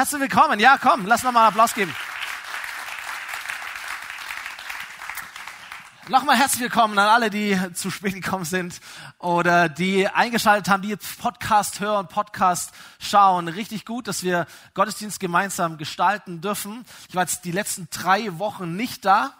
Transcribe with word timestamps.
Herzlich 0.00 0.22
willkommen. 0.22 0.58
Ja, 0.58 0.78
komm, 0.78 1.04
lass 1.04 1.22
noch 1.24 1.30
mal 1.30 1.40
einen 1.40 1.48
Applaus 1.48 1.74
geben. 1.74 1.94
Nochmal 6.08 6.36
herzlich 6.38 6.62
willkommen 6.62 6.98
an 6.98 7.06
alle, 7.06 7.28
die 7.28 7.58
zu 7.74 7.90
spät 7.90 8.14
gekommen 8.14 8.46
sind 8.46 8.80
oder 9.18 9.68
die 9.68 10.08
eingeschaltet 10.08 10.70
haben, 10.70 10.80
die 10.80 10.96
Podcast 10.96 11.80
hören, 11.80 12.08
Podcast 12.08 12.72
schauen. 12.98 13.48
Richtig 13.48 13.84
gut, 13.84 14.08
dass 14.08 14.22
wir 14.22 14.46
Gottesdienst 14.72 15.20
gemeinsam 15.20 15.76
gestalten 15.76 16.40
dürfen. 16.40 16.86
Ich 17.10 17.14
war 17.14 17.24
jetzt 17.24 17.44
die 17.44 17.52
letzten 17.52 17.88
drei 17.90 18.38
Wochen 18.38 18.76
nicht 18.76 19.04
da. 19.04 19.34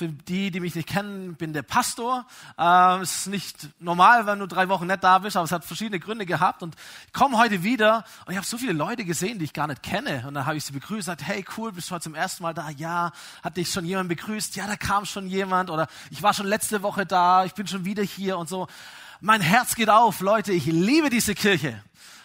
Für 0.00 0.08
die, 0.08 0.50
die 0.50 0.60
mich 0.60 0.74
nicht 0.74 0.88
kennen, 0.88 1.34
bin 1.34 1.52
der 1.52 1.60
Pastor. 1.60 2.24
Ähm, 2.56 3.02
es 3.02 3.18
ist 3.18 3.26
nicht 3.26 3.68
normal, 3.80 4.24
wenn 4.24 4.38
du 4.38 4.46
drei 4.46 4.70
Wochen 4.70 4.86
nicht 4.86 5.04
da 5.04 5.18
bist, 5.18 5.36
aber 5.36 5.44
es 5.44 5.52
hat 5.52 5.62
verschiedene 5.62 6.00
Gründe 6.00 6.24
gehabt. 6.24 6.62
Und 6.62 6.74
ich 7.06 7.12
komme 7.12 7.36
heute 7.36 7.62
wieder 7.62 8.06
und 8.24 8.32
ich 8.32 8.38
habe 8.38 8.46
so 8.46 8.56
viele 8.56 8.72
Leute 8.72 9.04
gesehen, 9.04 9.38
die 9.38 9.44
ich 9.44 9.52
gar 9.52 9.66
nicht 9.66 9.82
kenne. 9.82 10.24
Und 10.26 10.32
dann 10.32 10.46
habe 10.46 10.56
ich 10.56 10.64
sie 10.64 10.72
begrüßt, 10.72 11.00
gesagt, 11.00 11.26
hey 11.26 11.44
cool, 11.58 11.72
bist 11.72 11.90
du 11.90 11.94
heute 11.94 12.04
zum 12.04 12.14
ersten 12.14 12.42
Mal 12.44 12.54
da? 12.54 12.70
Ja. 12.70 13.12
Hat 13.44 13.58
dich 13.58 13.70
schon 13.70 13.84
jemand 13.84 14.08
begrüßt? 14.08 14.56
Ja, 14.56 14.66
da 14.66 14.76
kam 14.76 15.04
schon 15.04 15.26
jemand. 15.26 15.68
Oder 15.68 15.86
ich 16.08 16.22
war 16.22 16.32
schon 16.32 16.46
letzte 16.46 16.80
Woche 16.80 17.04
da, 17.04 17.44
ich 17.44 17.52
bin 17.52 17.66
schon 17.66 17.84
wieder 17.84 18.02
hier 18.02 18.38
und 18.38 18.48
so. 18.48 18.68
Mein 19.20 19.42
Herz 19.42 19.74
geht 19.74 19.90
auf, 19.90 20.20
Leute, 20.20 20.50
ich 20.52 20.64
liebe 20.64 21.10
diese 21.10 21.34
Kirche. 21.34 21.82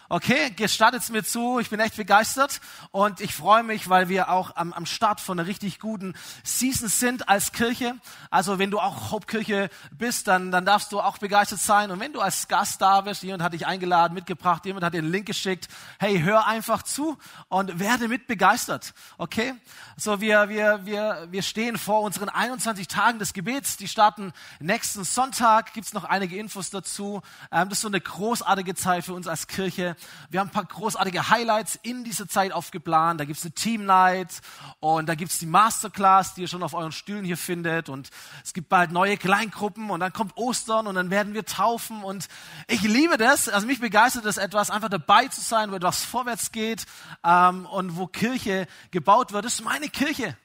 Okay, 0.07 0.51
gestattet 0.51 1.01
es 1.01 1.09
mir 1.09 1.23
zu, 1.23 1.57
ich 1.57 1.71
bin 1.71 1.79
echt 1.79 1.97
begeistert 1.97 2.61
und 2.91 3.21
ich 3.21 3.33
freue 3.33 3.63
mich, 3.63 3.89
weil 3.89 4.07
wir 4.07 4.29
auch 4.29 4.55
am, 4.55 4.71
am 4.71 4.85
Start 4.85 5.19
von 5.19 5.39
einer 5.39 5.47
richtig 5.47 5.79
guten 5.79 6.13
Season 6.43 6.89
sind 6.89 7.27
als 7.27 7.53
Kirche. 7.53 7.95
Also 8.29 8.59
wenn 8.59 8.69
du 8.69 8.79
auch 8.79 9.09
Hauptkirche 9.09 9.71
bist, 9.89 10.27
dann, 10.27 10.51
dann 10.51 10.63
darfst 10.63 10.91
du 10.91 11.01
auch 11.01 11.17
begeistert 11.17 11.59
sein. 11.59 11.89
Und 11.89 11.99
wenn 11.99 12.13
du 12.13 12.21
als 12.21 12.47
Gast 12.47 12.83
da 12.83 13.01
bist, 13.01 13.23
jemand 13.23 13.41
hat 13.41 13.53
dich 13.53 13.65
eingeladen, 13.65 14.13
mitgebracht, 14.13 14.63
jemand 14.67 14.85
hat 14.85 14.93
dir 14.93 14.99
einen 14.99 15.11
Link 15.11 15.25
geschickt, 15.25 15.69
hey, 15.97 16.21
hör 16.21 16.45
einfach 16.45 16.83
zu 16.83 17.17
und 17.47 17.79
werde 17.79 18.07
mit 18.07 18.27
begeistert. 18.27 18.93
Okay? 19.17 19.55
So, 19.97 20.21
wir, 20.21 20.49
wir, 20.49 20.85
wir, 20.85 21.27
wir 21.31 21.41
stehen 21.41 21.79
vor 21.79 22.01
unseren 22.01 22.29
21 22.29 22.87
Tagen 22.87 23.17
des 23.17 23.33
Gebets. 23.33 23.77
Die 23.77 23.87
starten 23.87 24.33
nächsten 24.59 25.03
Sonntag. 25.03 25.73
Gibt's 25.73 25.93
noch 25.93 26.03
einige 26.03 26.37
Infos 26.37 26.69
dazu. 26.69 27.23
Ähm, 27.51 27.69
das 27.69 27.79
ist 27.79 27.81
so 27.81 27.87
eine 27.87 28.01
großartige 28.01 28.75
Zeit 28.75 29.03
für 29.03 29.15
uns 29.15 29.27
als 29.27 29.47
Kirche 29.47 29.94
wir 30.29 30.39
haben 30.39 30.49
ein 30.49 30.53
paar 30.53 30.65
großartige 30.65 31.29
Highlights 31.29 31.79
in 31.81 32.03
dieser 32.03 32.27
Zeit 32.27 32.51
aufgeplant. 32.51 33.19
Da 33.19 33.25
gibt 33.25 33.37
es 33.37 33.45
eine 33.45 33.53
Team 33.53 33.85
Night 33.85 34.41
und 34.79 35.07
da 35.07 35.15
gibt 35.15 35.31
es 35.31 35.39
die 35.39 35.45
Masterclass, 35.45 36.33
die 36.33 36.41
ihr 36.41 36.47
schon 36.47 36.63
auf 36.63 36.73
euren 36.73 36.91
Stühlen 36.91 37.25
hier 37.25 37.37
findet. 37.37 37.89
Und 37.89 38.09
es 38.43 38.53
gibt 38.53 38.69
bald 38.69 38.91
neue 38.91 39.17
Kleingruppen 39.17 39.89
und 39.89 39.99
dann 39.99 40.13
kommt 40.13 40.37
Ostern 40.37 40.87
und 40.87 40.95
dann 40.95 41.09
werden 41.09 41.33
wir 41.33 41.45
taufen. 41.45 42.03
Und 42.03 42.27
ich 42.67 42.81
liebe 42.81 43.17
das. 43.17 43.49
Also 43.49 43.67
mich 43.67 43.79
begeistert 43.79 44.25
das 44.25 44.37
etwas, 44.37 44.69
einfach 44.69 44.89
dabei 44.89 45.27
zu 45.27 45.41
sein, 45.41 45.71
wo 45.71 45.75
etwas 45.75 46.03
vorwärts 46.03 46.51
geht 46.51 46.85
ähm, 47.23 47.65
und 47.65 47.97
wo 47.97 48.07
Kirche 48.07 48.67
gebaut 48.91 49.33
wird. 49.33 49.45
Das 49.45 49.53
ist 49.53 49.63
meine 49.63 49.89
Kirche. 49.89 50.37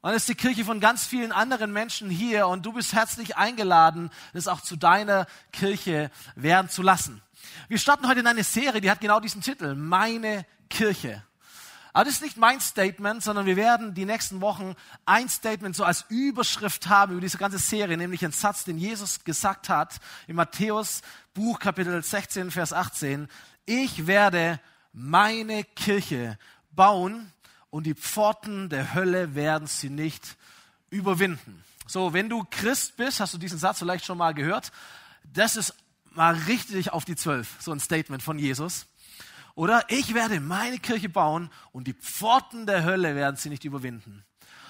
Und 0.00 0.12
es 0.12 0.22
ist 0.22 0.28
die 0.28 0.34
Kirche 0.36 0.64
von 0.64 0.78
ganz 0.78 1.06
vielen 1.06 1.32
anderen 1.32 1.72
Menschen 1.72 2.08
hier 2.08 2.46
und 2.46 2.64
du 2.64 2.72
bist 2.72 2.92
herzlich 2.92 3.36
eingeladen, 3.36 4.10
das 4.32 4.46
auch 4.46 4.60
zu 4.60 4.76
deiner 4.76 5.26
Kirche 5.52 6.12
werden 6.36 6.70
zu 6.70 6.82
lassen. 6.82 7.20
Wir 7.66 7.78
starten 7.78 8.06
heute 8.06 8.20
in 8.20 8.26
eine 8.28 8.44
Serie, 8.44 8.80
die 8.80 8.90
hat 8.90 9.00
genau 9.00 9.18
diesen 9.18 9.42
Titel, 9.42 9.74
Meine 9.74 10.46
Kirche. 10.70 11.24
Aber 11.92 12.04
das 12.04 12.14
ist 12.14 12.22
nicht 12.22 12.36
mein 12.36 12.60
Statement, 12.60 13.24
sondern 13.24 13.46
wir 13.46 13.56
werden 13.56 13.94
die 13.94 14.04
nächsten 14.04 14.40
Wochen 14.40 14.76
ein 15.04 15.28
Statement 15.28 15.74
so 15.74 15.82
als 15.82 16.04
Überschrift 16.08 16.88
haben 16.88 17.12
über 17.12 17.20
diese 17.20 17.38
ganze 17.38 17.58
Serie, 17.58 17.96
nämlich 17.96 18.22
einen 18.22 18.32
Satz, 18.32 18.62
den 18.62 18.78
Jesus 18.78 19.24
gesagt 19.24 19.68
hat 19.68 19.96
in 20.28 20.36
Matthäus 20.36 21.02
Buch 21.34 21.58
Kapitel 21.58 22.00
16, 22.00 22.52
Vers 22.52 22.72
18. 22.72 23.26
Ich 23.66 24.06
werde 24.06 24.60
meine 24.92 25.64
Kirche 25.64 26.38
bauen 26.70 27.32
und 27.70 27.84
die 27.84 27.94
Pforten 27.94 28.68
der 28.68 28.94
Hölle 28.94 29.34
werden 29.34 29.66
sie 29.66 29.90
nicht 29.90 30.36
überwinden. 30.90 31.64
So, 31.86 32.12
wenn 32.12 32.28
du 32.28 32.44
Christ 32.50 32.96
bist, 32.96 33.20
hast 33.20 33.34
du 33.34 33.38
diesen 33.38 33.58
Satz 33.58 33.78
vielleicht 33.78 34.04
schon 34.04 34.18
mal 34.18 34.34
gehört. 34.34 34.72
Das 35.32 35.56
ist 35.56 35.74
mal 36.12 36.34
richtig 36.34 36.92
auf 36.92 37.04
die 37.04 37.16
Zwölf, 37.16 37.56
so 37.60 37.72
ein 37.72 37.80
Statement 37.80 38.22
von 38.22 38.38
Jesus. 38.38 38.86
Oder 39.54 39.84
ich 39.88 40.14
werde 40.14 40.40
meine 40.40 40.78
Kirche 40.78 41.08
bauen 41.08 41.50
und 41.72 41.86
die 41.86 41.94
Pforten 41.94 42.66
der 42.66 42.84
Hölle 42.84 43.14
werden 43.14 43.36
sie 43.36 43.48
nicht 43.48 43.64
überwinden. 43.64 44.24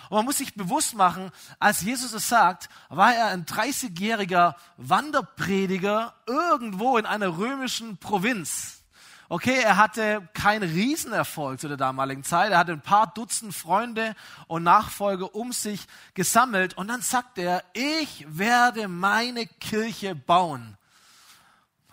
Und 0.08 0.16
man 0.16 0.24
muss 0.24 0.38
sich 0.38 0.54
bewusst 0.54 0.94
machen, 0.94 1.30
als 1.58 1.82
Jesus 1.82 2.12
es 2.14 2.28
sagt, 2.28 2.70
war 2.88 3.14
er 3.14 3.26
ein 3.26 3.44
30-jähriger 3.44 4.54
Wanderprediger 4.78 6.14
irgendwo 6.26 6.96
in 6.96 7.04
einer 7.04 7.36
römischen 7.36 7.98
Provinz. 7.98 8.77
Okay, 9.30 9.60
er 9.62 9.76
hatte 9.76 10.26
keinen 10.32 10.70
Riesenerfolg 10.70 11.60
zu 11.60 11.68
der 11.68 11.76
damaligen 11.76 12.24
Zeit. 12.24 12.50
Er 12.50 12.58
hatte 12.58 12.72
ein 12.72 12.80
paar 12.80 13.12
Dutzend 13.12 13.54
Freunde 13.54 14.14
und 14.46 14.62
Nachfolger 14.62 15.34
um 15.34 15.52
sich 15.52 15.86
gesammelt. 16.14 16.78
Und 16.78 16.88
dann 16.88 17.02
sagt 17.02 17.36
er, 17.36 17.62
ich 17.74 18.24
werde 18.26 18.88
meine 18.88 19.46
Kirche 19.46 20.14
bauen. 20.14 20.78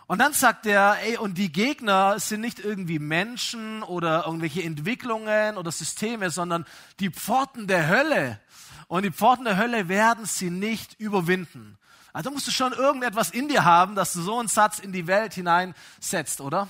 Und 0.08 0.20
dann 0.20 0.32
sagt 0.32 0.66
er, 0.66 0.98
ey, 1.04 1.18
und 1.18 1.38
die 1.38 1.52
Gegner 1.52 2.20
sind 2.20 2.40
nicht 2.40 2.60
irgendwie 2.60 3.00
Menschen 3.00 3.84
oder 3.84 4.26
irgendwelche 4.26 4.64
Entwicklungen 4.64 5.58
oder 5.58 5.74
Systeme, 5.74 6.30
sondern 6.30 6.66
die 7.02 7.10
Pforten 7.10 7.68
der 7.68 7.90
Hölle. 7.90 8.40
Und 8.88 9.04
die 9.04 9.12
Pforten 9.12 9.44
der 9.44 9.58
Hölle 9.58 9.90
werden 9.90 10.26
sie 10.26 10.50
nicht 10.50 10.98
überwinden. 11.02 11.78
Also 12.14 12.32
musst 12.32 12.48
du 12.48 12.52
schon 12.52 12.72
irgendetwas 12.72 13.32
in 13.32 13.50
dir 13.50 13.66
haben, 13.66 13.96
dass 13.96 14.14
du 14.14 14.22
so 14.22 14.40
einen 14.40 14.48
Satz 14.48 14.80
in 14.80 14.94
die 14.94 15.06
Welt 15.08 15.34
hineinsetzt, 15.34 16.40
oder? 16.40 16.70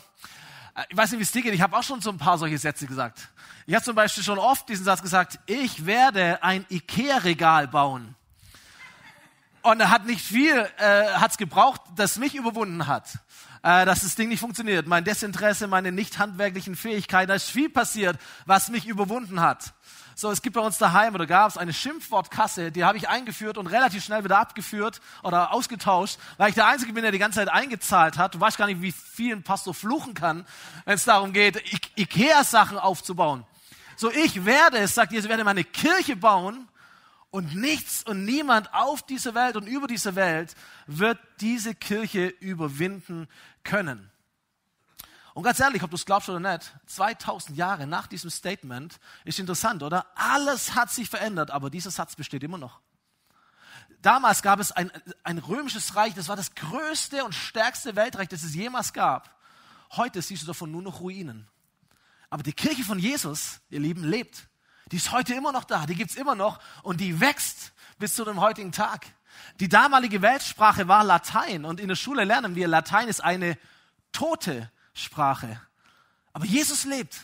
Äh, 0.75 0.83
ich 0.89 0.97
weiß 0.97 1.11
nicht, 1.11 1.19
wie 1.19 1.23
es 1.23 1.31
dir 1.31 1.41
geht. 1.41 1.53
Ich 1.53 1.61
habe 1.61 1.75
auch 1.75 1.83
schon 1.83 2.01
so 2.01 2.09
ein 2.09 2.17
paar 2.17 2.37
solche 2.37 2.57
Sätze 2.57 2.85
gesagt. 2.85 3.29
Ich 3.65 3.73
habe 3.73 3.83
zum 3.83 3.95
Beispiel 3.95 4.23
schon 4.23 4.37
oft 4.37 4.69
diesen 4.69 4.85
Satz 4.85 5.01
gesagt, 5.01 5.39
ich 5.47 5.85
werde 5.85 6.43
ein 6.43 6.65
Ikea-Regal 6.69 7.67
bauen. 7.67 8.15
Und 9.63 9.79
er 9.79 9.89
hat 9.89 10.05
nicht 10.05 10.23
viel, 10.23 10.69
äh, 10.77 11.05
hat's 11.15 11.37
gebraucht, 11.37 11.81
das 11.95 12.19
mich 12.19 12.35
überwunden 12.35 12.85
hat, 12.85 13.17
äh, 13.63 13.83
dass 13.85 14.01
das 14.01 14.13
Ding 14.13 14.29
nicht 14.29 14.39
funktioniert. 14.39 14.85
Mein 14.85 15.03
Desinteresse, 15.03 15.65
meine 15.65 15.91
nicht 15.91 16.19
handwerklichen 16.19 16.75
Fähigkeiten, 16.75 17.29
da 17.29 17.33
ist 17.33 17.49
viel 17.49 17.69
passiert, 17.69 18.19
was 18.45 18.69
mich 18.69 18.85
überwunden 18.85 19.41
hat. 19.41 19.73
So, 20.17 20.31
es 20.31 20.41
gibt 20.41 20.55
bei 20.55 20.61
uns 20.61 20.77
daheim 20.77 21.13
oder 21.13 21.27
gab 21.27 21.49
es 21.49 21.57
eine 21.57 21.73
Schimpfwortkasse, 21.73 22.71
die 22.71 22.85
habe 22.85 22.97
ich 22.97 23.09
eingeführt 23.09 23.57
und 23.57 23.67
relativ 23.67 24.01
schnell 24.01 24.23
wieder 24.23 24.39
abgeführt 24.39 25.01
oder 25.23 25.51
ausgetauscht, 25.51 26.17
weil 26.37 26.47
ich 26.47 26.55
der 26.55 26.67
Einzige 26.67 26.93
bin, 26.93 27.03
der 27.03 27.11
die 27.11 27.19
ganze 27.19 27.39
Zeit 27.39 27.49
eingezahlt 27.49 28.17
hat. 28.17 28.33
Du 28.33 28.39
weißt 28.39 28.57
gar 28.57 28.67
nicht, 28.67 28.81
wie 28.81 28.93
viel 28.93 29.35
ein 29.35 29.43
Pastor 29.43 29.73
fluchen 29.73 30.13
kann, 30.13 30.45
wenn 30.85 30.95
es 30.95 31.03
darum 31.03 31.33
geht, 31.33 31.61
Ikea-Sachen 31.97 32.79
aufzubauen. 32.79 33.43
So, 33.97 34.09
ich 34.09 34.45
werde, 34.45 34.77
es 34.77 34.95
sagt 34.95 35.11
Jesus, 35.11 35.29
werde 35.29 35.43
meine 35.43 35.65
Kirche 35.65 36.15
bauen 36.15 36.69
und 37.29 37.53
nichts 37.53 38.01
und 38.03 38.23
niemand 38.23 38.73
auf 38.73 39.01
dieser 39.01 39.35
Welt 39.35 39.57
und 39.57 39.67
über 39.67 39.87
dieser 39.87 40.15
Welt 40.15 40.55
wird 40.87 41.19
diese 41.41 41.75
Kirche 41.75 42.27
überwinden 42.27 43.27
können. 43.65 44.09
Und 45.35 45.43
ganz 45.43 45.59
ehrlich, 45.59 45.83
ob 45.83 45.89
du 45.89 45.97
es 45.97 46.05
glaubst 46.05 46.29
oder 46.29 46.39
nicht, 46.39 46.73
2000 46.85 47.57
Jahre 47.57 47.85
nach 47.85 48.07
diesem 48.07 48.29
Statement 48.29 48.97
ist 49.25 49.37
interessant, 49.37 49.83
oder? 49.83 50.05
Alles 50.15 50.75
hat 50.75 50.89
sich 50.89 51.09
verändert, 51.09 51.51
aber 51.51 51.69
dieser 51.69 51.91
Satz 51.91 52.15
besteht 52.15 52.41
immer 52.41 52.57
noch. 52.57 52.79
Damals 54.01 54.41
gab 54.41 54.61
es 54.61 54.71
ein, 54.71 54.89
ein 55.23 55.37
römisches 55.39 55.97
Reich, 55.97 56.13
das 56.13 56.29
war 56.29 56.37
das 56.37 56.55
größte 56.55 57.25
und 57.25 57.35
stärkste 57.35 57.97
Weltreich, 57.97 58.29
das 58.29 58.43
es 58.43 58.55
jemals 58.55 58.93
gab. 58.93 59.37
Heute 59.91 60.21
siehst 60.21 60.43
du 60.43 60.47
davon 60.47 60.71
nur 60.71 60.81
noch 60.81 61.01
Ruinen. 61.01 61.49
Aber 62.29 62.41
die 62.41 62.53
Kirche 62.53 62.85
von 62.85 62.97
Jesus, 62.97 63.59
ihr 63.69 63.81
Lieben, 63.81 64.05
lebt. 64.05 64.47
Die 64.93 64.95
ist 64.95 65.11
heute 65.11 65.33
immer 65.33 65.51
noch 65.51 65.65
da, 65.65 65.85
die 65.85 65.95
gibt's 65.95 66.15
immer 66.15 66.35
noch 66.35 66.59
und 66.81 67.01
die 67.01 67.19
wächst 67.19 67.73
bis 67.99 68.15
zu 68.15 68.23
dem 68.23 68.39
heutigen 68.39 68.71
Tag. 68.71 69.05
Die 69.59 69.67
damalige 69.67 70.21
Weltsprache 70.21 70.87
war 70.87 71.03
Latein 71.03 71.65
und 71.65 71.81
in 71.81 71.89
der 71.89 71.95
Schule 71.97 72.23
lernen 72.23 72.55
wir, 72.55 72.69
Latein 72.69 73.09
ist 73.09 73.21
eine 73.21 73.57
tote 74.13 74.71
Sprache. 74.95 75.61
Aber 76.33 76.45
Jesus 76.45 76.85
lebt 76.85 77.15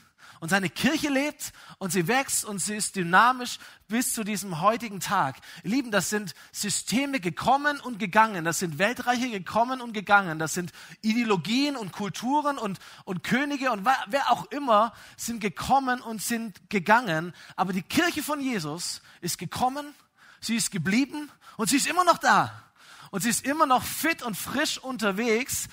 und 0.42 0.50
seine 0.50 0.70
Kirche 0.70 1.10
lebt 1.10 1.54
und 1.78 1.92
sie 1.92 2.08
wächst 2.08 2.46
und 2.46 2.60
sie 2.60 2.76
ist 2.76 2.96
dynamisch 2.96 3.60
bis 3.88 4.14
zu 4.14 4.24
diesem 4.24 4.60
heutigen 4.60 5.00
Tag. 5.00 5.38
Ihr 5.64 5.70
Lieben, 5.70 5.92
das 5.92 6.10
sind 6.10 6.34
Systeme 6.52 7.20
gekommen 7.20 7.80
und 7.80 8.00
gegangen, 8.00 8.44
das 8.44 8.60
sind 8.60 8.80
Weltreiche 8.80 9.30
gekommen 9.30 9.82
und 9.82 9.94
gegangen, 9.94 10.40
das 10.40 10.56
sind 10.56 10.72
Ideologien 11.02 11.76
und 11.76 11.92
Kulturen 11.92 12.58
und, 12.58 12.80
und 13.06 13.24
Könige 13.24 13.72
und 13.72 13.86
wer 13.86 14.32
auch 14.32 14.46
immer 14.52 14.94
sind 15.16 15.42
gekommen 15.42 16.02
und 16.02 16.22
sind 16.22 16.70
gegangen. 16.70 17.34
Aber 17.56 17.72
die 17.72 17.84
Kirche 17.84 18.24
von 18.24 18.42
Jesus 18.42 19.02
ist 19.22 19.38
gekommen, 19.38 19.94
sie 20.40 20.56
ist 20.56 20.72
geblieben 20.72 21.30
und 21.58 21.70
sie 21.70 21.78
ist 21.78 21.88
immer 21.88 22.04
noch 22.04 22.18
da. 22.18 22.64
Und 23.12 23.22
sie 23.22 23.30
ist 23.30 23.46
immer 23.46 23.66
noch 23.66 23.84
fit 23.84 24.24
und 24.24 24.36
frisch 24.36 24.78
unterwegs, 24.80 25.68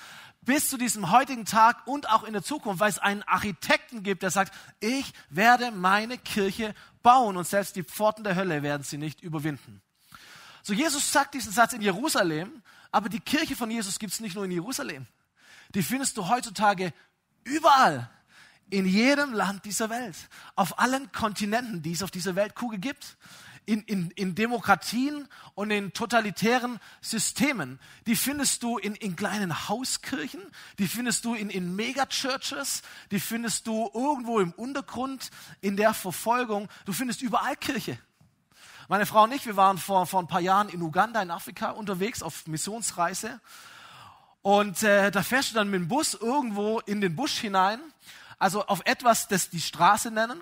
bis 0.49 0.67
zu 0.67 0.77
diesem 0.77 1.11
heutigen 1.11 1.45
Tag 1.45 1.85
und 1.85 2.09
auch 2.09 2.23
in 2.23 2.33
der 2.33 2.41
Zukunft, 2.41 2.79
weil 2.79 2.89
es 2.89 2.97
einen 2.97 3.21
Architekten 3.21 4.01
gibt, 4.01 4.23
der 4.23 4.31
sagt, 4.31 4.51
ich 4.79 5.13
werde 5.29 5.69
meine 5.69 6.17
Kirche 6.17 6.73
bauen 7.03 7.37
und 7.37 7.47
selbst 7.47 7.75
die 7.75 7.83
Pforten 7.83 8.23
der 8.23 8.35
Hölle 8.35 8.63
werden 8.63 8.81
sie 8.81 8.97
nicht 8.97 9.21
überwinden. 9.21 9.79
So, 10.63 10.73
Jesus 10.73 11.13
sagt 11.13 11.35
diesen 11.35 11.51
Satz 11.51 11.73
in 11.73 11.83
Jerusalem, 11.83 12.63
aber 12.91 13.09
die 13.09 13.19
Kirche 13.19 13.55
von 13.55 13.69
Jesus 13.69 13.99
gibt 13.99 14.11
es 14.11 14.21
nicht 14.21 14.33
nur 14.33 14.43
in 14.45 14.49
Jerusalem. 14.49 15.05
Die 15.75 15.83
findest 15.83 16.17
du 16.17 16.27
heutzutage 16.27 16.93
überall. 17.43 18.09
in 18.71 18.87
jedem 18.87 19.33
Land 19.33 19.65
dieser 19.65 19.89
Welt, 19.91 20.15
auf 20.55 20.79
allen 20.79 21.11
Kontinenten, 21.11 21.83
die 21.83 21.91
es 21.91 22.01
auf 22.01 22.11
dieser 22.11 22.35
Weltkugel 22.35 22.79
gibt 22.79 23.17
in, 23.69 23.83
in, 23.83 24.09
in 24.11 24.33
Demokratien 24.33 25.27
und 25.53 25.69
in 25.69 25.93
totalitären 25.93 26.79
Systemen. 27.01 27.79
Die 28.07 28.15
findest 28.15 28.63
du 28.63 28.79
in, 28.79 28.95
in 28.95 29.15
kleinen 29.15 29.69
Hauskirchen, 29.69 30.41
die 30.79 30.87
findest 30.87 31.23
du 31.23 31.35
in, 31.35 31.51
in 31.51 31.75
Megachurches, 31.75 32.81
die 33.11 33.19
findest 33.19 33.67
du 33.67 33.91
irgendwo 33.93 34.39
im 34.39 34.53
Untergrund 34.53 35.29
in 35.61 35.77
der 35.77 35.93
Verfolgung. 35.93 36.67
Du 36.85 36.93
findest 36.93 37.21
überall 37.21 37.55
Kirche. 37.55 37.99
Meine 38.87 39.05
Frau 39.05 39.25
und 39.25 39.33
ich, 39.33 39.45
wir 39.45 39.55
waren 39.55 39.77
vor, 39.77 40.07
vor 40.07 40.19
ein 40.19 40.27
paar 40.27 40.41
Jahren 40.41 40.69
in 40.69 40.81
Uganda, 40.81 41.21
in 41.21 41.29
Afrika 41.29 41.69
unterwegs 41.69 42.23
auf 42.23 42.47
Missionsreise. 42.47 43.39
Und 44.41 44.81
äh, 44.81 45.11
da 45.11 45.21
fährst 45.21 45.51
du 45.51 45.55
dann 45.55 45.69
mit 45.69 45.81
dem 45.81 45.87
Bus 45.87 46.15
irgendwo 46.15 46.79
in 46.79 47.01
den 47.01 47.15
Busch 47.15 47.37
hinein, 47.37 47.79
also 48.39 48.65
auf 48.65 48.81
etwas, 48.85 49.27
das 49.27 49.51
die 49.51 49.61
Straße 49.61 50.09
nennen. 50.09 50.41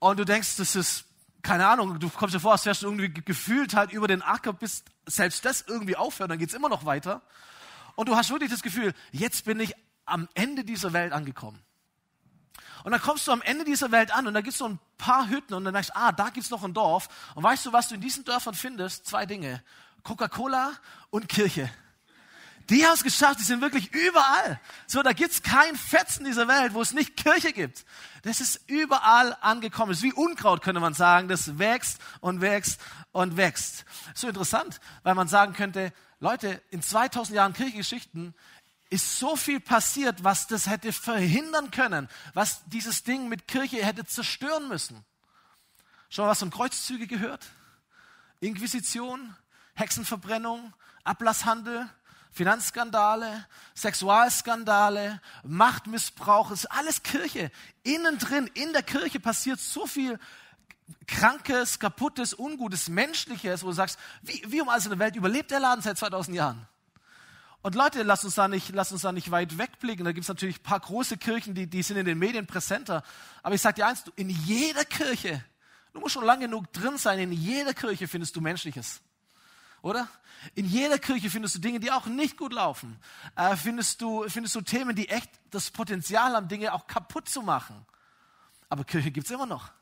Und 0.00 0.18
du 0.18 0.24
denkst, 0.24 0.56
das 0.56 0.74
ist 0.74 1.04
keine 1.44 1.66
Ahnung, 1.68 2.00
du 2.00 2.08
kommst 2.08 2.34
dir 2.34 2.40
vor, 2.40 2.52
als 2.52 2.66
wärst 2.66 2.82
du 2.82 2.86
irgendwie 2.86 3.12
gefühlt 3.12 3.74
halt 3.74 3.92
über 3.92 4.08
den 4.08 4.22
Acker, 4.22 4.52
bis 4.52 4.82
selbst 5.06 5.44
das 5.44 5.62
irgendwie 5.62 5.96
aufhört, 5.96 6.30
dann 6.30 6.38
geht 6.38 6.48
es 6.48 6.54
immer 6.54 6.68
noch 6.68 6.84
weiter. 6.84 7.22
Und 7.94 8.08
du 8.08 8.16
hast 8.16 8.30
wirklich 8.30 8.50
das 8.50 8.62
Gefühl, 8.62 8.94
jetzt 9.12 9.44
bin 9.44 9.60
ich 9.60 9.74
am 10.06 10.28
Ende 10.34 10.64
dieser 10.64 10.92
Welt 10.92 11.12
angekommen. 11.12 11.60
Und 12.82 12.92
dann 12.92 13.00
kommst 13.00 13.26
du 13.26 13.32
am 13.32 13.42
Ende 13.42 13.64
dieser 13.64 13.92
Welt 13.92 14.12
an 14.12 14.26
und 14.26 14.34
da 14.34 14.40
gibt 14.40 14.52
es 14.52 14.58
so 14.58 14.68
ein 14.68 14.78
paar 14.98 15.28
Hütten 15.28 15.54
und 15.54 15.64
dann 15.64 15.72
denkst 15.72 15.88
du, 15.88 15.96
ah, 15.96 16.12
da 16.12 16.30
gibt 16.30 16.44
es 16.44 16.50
noch 16.50 16.64
ein 16.64 16.74
Dorf. 16.74 17.08
Und 17.34 17.42
weißt 17.42 17.64
du, 17.66 17.72
was 17.72 17.88
du 17.88 17.94
in 17.94 18.00
diesen 18.00 18.24
Dörfern 18.24 18.54
findest? 18.54 19.06
Zwei 19.06 19.24
Dinge. 19.24 19.62
Coca-Cola 20.02 20.72
und 21.10 21.28
Kirche. 21.28 21.70
Die 22.70 22.86
haben 22.86 22.94
es 22.94 23.02
geschafft, 23.02 23.40
die 23.40 23.44
sind 23.44 23.60
wirklich 23.60 23.92
überall. 23.92 24.58
So, 24.86 25.02
da 25.02 25.12
gibt's 25.12 25.42
kein 25.42 25.76
Fetzen 25.76 26.24
dieser 26.24 26.48
Welt, 26.48 26.72
wo 26.72 26.80
es 26.80 26.92
nicht 26.92 27.16
Kirche 27.16 27.52
gibt. 27.52 27.84
Das 28.22 28.40
ist 28.40 28.60
überall 28.68 29.36
angekommen. 29.42 29.90
Das 29.90 29.98
ist 29.98 30.04
wie 30.04 30.12
Unkraut, 30.14 30.62
könnte 30.62 30.80
man 30.80 30.94
sagen. 30.94 31.28
Das 31.28 31.58
wächst 31.58 32.00
und 32.20 32.40
wächst 32.40 32.80
und 33.12 33.36
wächst. 33.36 33.84
So 34.14 34.28
interessant, 34.28 34.80
weil 35.02 35.14
man 35.14 35.28
sagen 35.28 35.52
könnte, 35.52 35.92
Leute, 36.20 36.62
in 36.70 36.80
2000 36.80 37.36
Jahren 37.36 37.52
Kirchengeschichten 37.52 38.34
ist 38.88 39.18
so 39.18 39.36
viel 39.36 39.60
passiert, 39.60 40.24
was 40.24 40.46
das 40.46 40.68
hätte 40.68 40.92
verhindern 40.92 41.70
können, 41.70 42.08
was 42.32 42.62
dieses 42.66 43.02
Ding 43.02 43.28
mit 43.28 43.46
Kirche 43.46 43.84
hätte 43.84 44.06
zerstören 44.06 44.68
müssen. 44.68 45.04
Schon 46.08 46.28
was 46.28 46.38
von 46.38 46.50
Kreuzzüge 46.50 47.06
gehört? 47.06 47.44
Inquisition, 48.40 49.34
Hexenverbrennung, 49.74 50.72
Ablasshandel, 51.02 51.88
Finanzskandale, 52.34 53.46
Sexualskandale, 53.76 55.20
Machtmissbrauch, 55.44 56.50
ist 56.50 56.66
alles 56.66 57.04
Kirche. 57.04 57.52
Innen 57.84 58.18
drin, 58.18 58.50
in 58.54 58.72
der 58.72 58.82
Kirche 58.82 59.20
passiert 59.20 59.60
so 59.60 59.86
viel 59.86 60.18
Krankes, 61.06 61.78
Kaputtes, 61.78 62.36
Ungutes, 62.36 62.88
Menschliches, 62.88 63.62
wo 63.62 63.68
du 63.68 63.72
sagst, 63.72 64.00
wie, 64.22 64.42
wie 64.48 64.60
um 64.60 64.68
alles 64.68 64.84
in 64.84 64.90
der 64.90 64.98
Welt 64.98 65.14
überlebt 65.14 65.52
der 65.52 65.60
Laden 65.60 65.80
seit 65.80 65.96
2000 65.96 66.36
Jahren? 66.36 66.66
Und 67.62 67.76
Leute, 67.76 68.02
lasst 68.02 68.24
uns 68.24 68.34
da 68.34 68.48
nicht, 68.48 68.74
lasst 68.74 68.90
uns 68.90 69.02
da 69.02 69.12
nicht 69.12 69.30
weit 69.30 69.56
wegblicken. 69.56 70.04
Da 70.04 70.10
gibt 70.10 70.24
es 70.24 70.28
natürlich 70.28 70.58
ein 70.58 70.64
paar 70.64 70.80
große 70.80 71.16
Kirchen, 71.18 71.54
die, 71.54 71.68
die 71.68 71.84
sind 71.84 71.96
in 71.96 72.04
den 72.04 72.18
Medien 72.18 72.48
präsenter. 72.48 73.04
Aber 73.44 73.54
ich 73.54 73.60
sage 73.60 73.76
dir 73.76 73.86
eins, 73.86 74.02
in 74.16 74.28
jeder 74.28 74.84
Kirche, 74.84 75.42
du 75.92 76.00
musst 76.00 76.14
schon 76.14 76.24
lange 76.24 76.46
genug 76.46 76.72
drin 76.72 76.98
sein, 76.98 77.20
in 77.20 77.32
jeder 77.32 77.74
Kirche 77.74 78.08
findest 78.08 78.34
du 78.34 78.40
Menschliches 78.40 79.03
oder? 79.84 80.08
In 80.54 80.66
jeder 80.66 80.98
Kirche 80.98 81.28
findest 81.28 81.56
du 81.56 81.58
Dinge, 81.58 81.78
die 81.78 81.92
auch 81.92 82.06
nicht 82.06 82.38
gut 82.38 82.54
laufen. 82.54 82.98
Äh, 83.36 83.54
findest, 83.54 84.00
du, 84.00 84.26
findest 84.28 84.54
du 84.54 84.62
Themen, 84.62 84.96
die 84.96 85.10
echt 85.10 85.30
das 85.50 85.70
Potenzial 85.70 86.34
haben, 86.34 86.48
Dinge 86.48 86.72
auch 86.72 86.86
kaputt 86.86 87.28
zu 87.28 87.42
machen. 87.42 87.84
Aber 88.70 88.84
Kirche 88.84 89.10
gibt 89.10 89.26
es 89.26 89.30
immer 89.30 89.46
noch. 89.46 89.72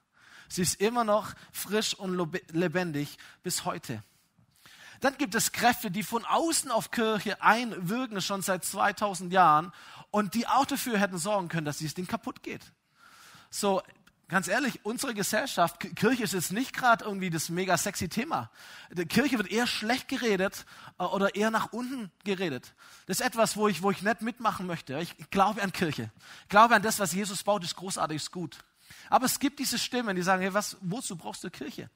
Sie 0.48 0.62
ist 0.62 0.80
immer 0.80 1.04
noch 1.04 1.34
frisch 1.52 1.94
und 1.94 2.36
lebendig 2.50 3.16
bis 3.44 3.64
heute. 3.64 4.02
Dann 5.00 5.16
gibt 5.18 5.36
es 5.36 5.52
Kräfte, 5.52 5.90
die 5.90 6.02
von 6.02 6.24
außen 6.24 6.70
auf 6.72 6.90
Kirche 6.90 7.40
einwirken, 7.40 8.20
schon 8.20 8.42
seit 8.42 8.64
2000 8.64 9.32
Jahren, 9.32 9.72
und 10.10 10.34
die 10.34 10.48
auch 10.48 10.66
dafür 10.66 10.98
hätten 10.98 11.16
sorgen 11.16 11.48
können, 11.48 11.64
dass 11.64 11.78
dieses 11.78 11.94
Ding 11.94 12.06
kaputt 12.06 12.42
geht. 12.42 12.72
So, 13.50 13.82
Ganz 14.32 14.48
ehrlich, 14.48 14.80
unsere 14.82 15.12
Gesellschaft, 15.12 15.78
Kirche 15.94 16.22
ist 16.22 16.32
jetzt 16.32 16.52
nicht 16.52 16.72
gerade 16.72 17.04
irgendwie 17.04 17.28
das 17.28 17.50
mega 17.50 17.76
sexy 17.76 18.08
Thema. 18.08 18.50
Die 18.90 19.04
Kirche 19.04 19.36
wird 19.36 19.50
eher 19.50 19.66
schlecht 19.66 20.08
geredet 20.08 20.64
äh, 20.98 21.02
oder 21.02 21.34
eher 21.34 21.50
nach 21.50 21.74
unten 21.74 22.10
geredet. 22.24 22.72
Das 23.04 23.20
ist 23.20 23.26
etwas, 23.26 23.58
wo 23.58 23.68
ich, 23.68 23.82
wo 23.82 23.90
ich 23.90 24.00
nicht 24.00 24.22
mitmachen 24.22 24.66
möchte. 24.66 24.98
Ich 25.00 25.30
glaube 25.30 25.60
an 25.60 25.70
Kirche. 25.70 26.10
Ich 26.44 26.48
glaube 26.48 26.74
an 26.74 26.80
das, 26.80 26.98
was 26.98 27.12
Jesus 27.12 27.42
baut, 27.42 27.62
ist 27.62 27.76
großartig, 27.76 28.16
ist 28.16 28.32
gut. 28.32 28.56
Aber 29.10 29.26
es 29.26 29.38
gibt 29.38 29.58
diese 29.58 29.78
Stimmen, 29.78 30.16
die 30.16 30.22
sagen, 30.22 30.40
hey, 30.40 30.54
was, 30.54 30.78
wozu 30.80 31.14
brauchst 31.14 31.44
du 31.44 31.50
Kirche? 31.50 31.90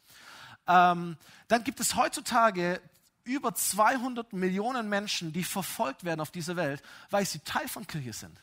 Ähm, 0.69 1.17
dann 1.49 1.65
gibt 1.65 1.81
es 1.81 1.97
heutzutage 1.97 2.83
über 3.25 3.55
200 3.55 4.35
Millionen 4.35 4.91
Menschen, 4.91 5.33
die 5.33 5.43
verfolgt 5.43 6.05
werden 6.05 6.21
auf 6.21 6.33
dieser 6.33 6.56
Welt, 6.56 6.83
weil 7.09 7.25
sie 7.25 7.38
Teil 7.38 7.67
von 7.67 7.87
Kirche 7.87 8.12
sind. 8.12 8.38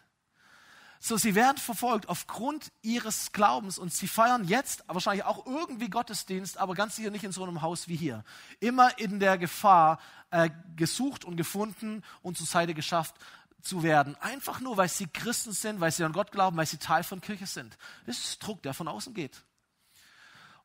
So, 1.06 1.18
sie 1.18 1.36
werden 1.36 1.58
verfolgt 1.58 2.08
aufgrund 2.08 2.72
ihres 2.82 3.34
Glaubens 3.34 3.78
und 3.78 3.94
sie 3.94 4.08
feiern 4.08 4.46
jetzt 4.46 4.86
wahrscheinlich 4.88 5.26
auch 5.26 5.46
irgendwie 5.46 5.90
Gottesdienst, 5.90 6.58
aber 6.58 6.76
ganz 6.76 6.96
sicher 6.96 7.10
nicht 7.10 7.26
in 7.26 7.34
so 7.34 7.44
einem 7.44 7.62
Haus 7.62 7.90
wie 7.90 7.98
hier. 7.98 8.24
Immer 8.62 8.98
in 8.98 9.20
der 9.20 9.38
Gefahr, 9.38 10.00
äh, 10.32 10.50
gesucht 10.78 11.26
und 11.26 11.36
gefunden 11.36 12.04
und 12.22 12.38
zur 12.38 12.48
Seite 12.48 12.74
geschafft 12.74 13.16
zu 13.62 13.84
werden. 13.84 14.16
Einfach 14.22 14.62
nur, 14.62 14.78
weil 14.78 14.88
sie 14.88 15.08
Christen 15.08 15.52
sind, 15.52 15.82
weil 15.82 15.92
sie 15.92 16.06
an 16.06 16.14
Gott 16.14 16.32
glauben, 16.32 16.56
weil 16.56 16.68
sie 16.68 16.78
Teil 16.78 17.04
von 17.04 17.20
Kirche 17.20 17.48
sind. 17.48 17.78
Das 18.06 18.18
ist 18.18 18.40
Druck, 18.40 18.64
der 18.64 18.74
von 18.74 18.88
außen 18.88 19.14
geht. 19.14 19.44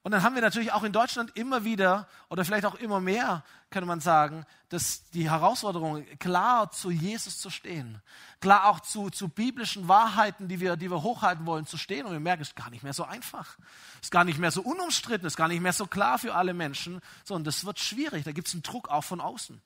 Und 0.08 0.12
dann 0.12 0.22
haben 0.22 0.36
wir 0.36 0.40
natürlich 0.40 0.72
auch 0.72 0.84
in 0.84 0.92
Deutschland 0.94 1.36
immer 1.36 1.64
wieder 1.64 2.08
oder 2.30 2.42
vielleicht 2.42 2.64
auch 2.64 2.76
immer 2.76 2.98
mehr, 2.98 3.44
könnte 3.68 3.86
man 3.86 4.00
sagen, 4.00 4.46
dass 4.70 5.02
die 5.10 5.28
Herausforderung, 5.28 6.06
klar 6.18 6.72
zu 6.72 6.90
Jesus 6.90 7.38
zu 7.38 7.50
stehen, 7.50 8.00
klar 8.40 8.70
auch 8.70 8.80
zu, 8.80 9.10
zu 9.10 9.28
biblischen 9.28 9.86
Wahrheiten, 9.86 10.48
die 10.48 10.60
wir, 10.60 10.76
die 10.76 10.90
wir 10.90 11.02
hochhalten 11.02 11.44
wollen, 11.44 11.66
zu 11.66 11.76
stehen. 11.76 12.06
Und 12.06 12.12
wir 12.12 12.20
merken, 12.20 12.40
es 12.40 12.48
ist 12.48 12.56
gar 12.56 12.70
nicht 12.70 12.82
mehr 12.82 12.94
so 12.94 13.04
einfach. 13.04 13.58
Es 13.96 14.06
ist 14.06 14.10
gar 14.10 14.24
nicht 14.24 14.38
mehr 14.38 14.50
so 14.50 14.62
unumstritten, 14.62 15.26
es 15.26 15.34
ist 15.34 15.36
gar 15.36 15.48
nicht 15.48 15.60
mehr 15.60 15.74
so 15.74 15.86
klar 15.86 16.18
für 16.18 16.34
alle 16.34 16.54
Menschen, 16.54 17.02
sondern 17.24 17.44
das 17.44 17.66
wird 17.66 17.78
schwierig. 17.78 18.24
Da 18.24 18.32
gibt 18.32 18.48
es 18.48 18.54
einen 18.54 18.62
Druck 18.62 18.88
auch 18.88 19.04
von 19.04 19.20
außen. 19.20 19.60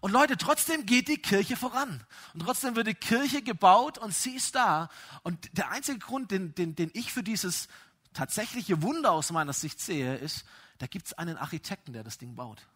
Und 0.00 0.12
Leute, 0.12 0.36
trotzdem 0.36 0.86
geht 0.86 1.08
die 1.08 1.18
Kirche 1.18 1.56
voran. 1.56 2.04
Und 2.34 2.44
trotzdem 2.44 2.76
wird 2.76 2.86
die 2.86 2.94
Kirche 2.94 3.42
gebaut 3.42 3.98
und 3.98 4.14
sie 4.14 4.36
ist 4.36 4.54
da. 4.54 4.90
Und 5.24 5.58
der 5.58 5.70
einzige 5.72 5.98
Grund, 5.98 6.30
den, 6.30 6.54
den, 6.54 6.76
den 6.76 6.92
ich 6.94 7.12
für 7.12 7.24
dieses 7.24 7.66
tatsächliche 8.18 8.82
Wunder 8.82 9.12
aus 9.12 9.30
meiner 9.30 9.52
Sicht 9.52 9.80
sehe, 9.80 10.16
ist, 10.16 10.44
da 10.78 10.88
gibt 10.88 11.06
es 11.06 11.12
einen 11.12 11.36
Architekten, 11.36 11.92
der 11.92 12.02
das 12.02 12.18
Ding 12.18 12.34
baut. 12.34 12.66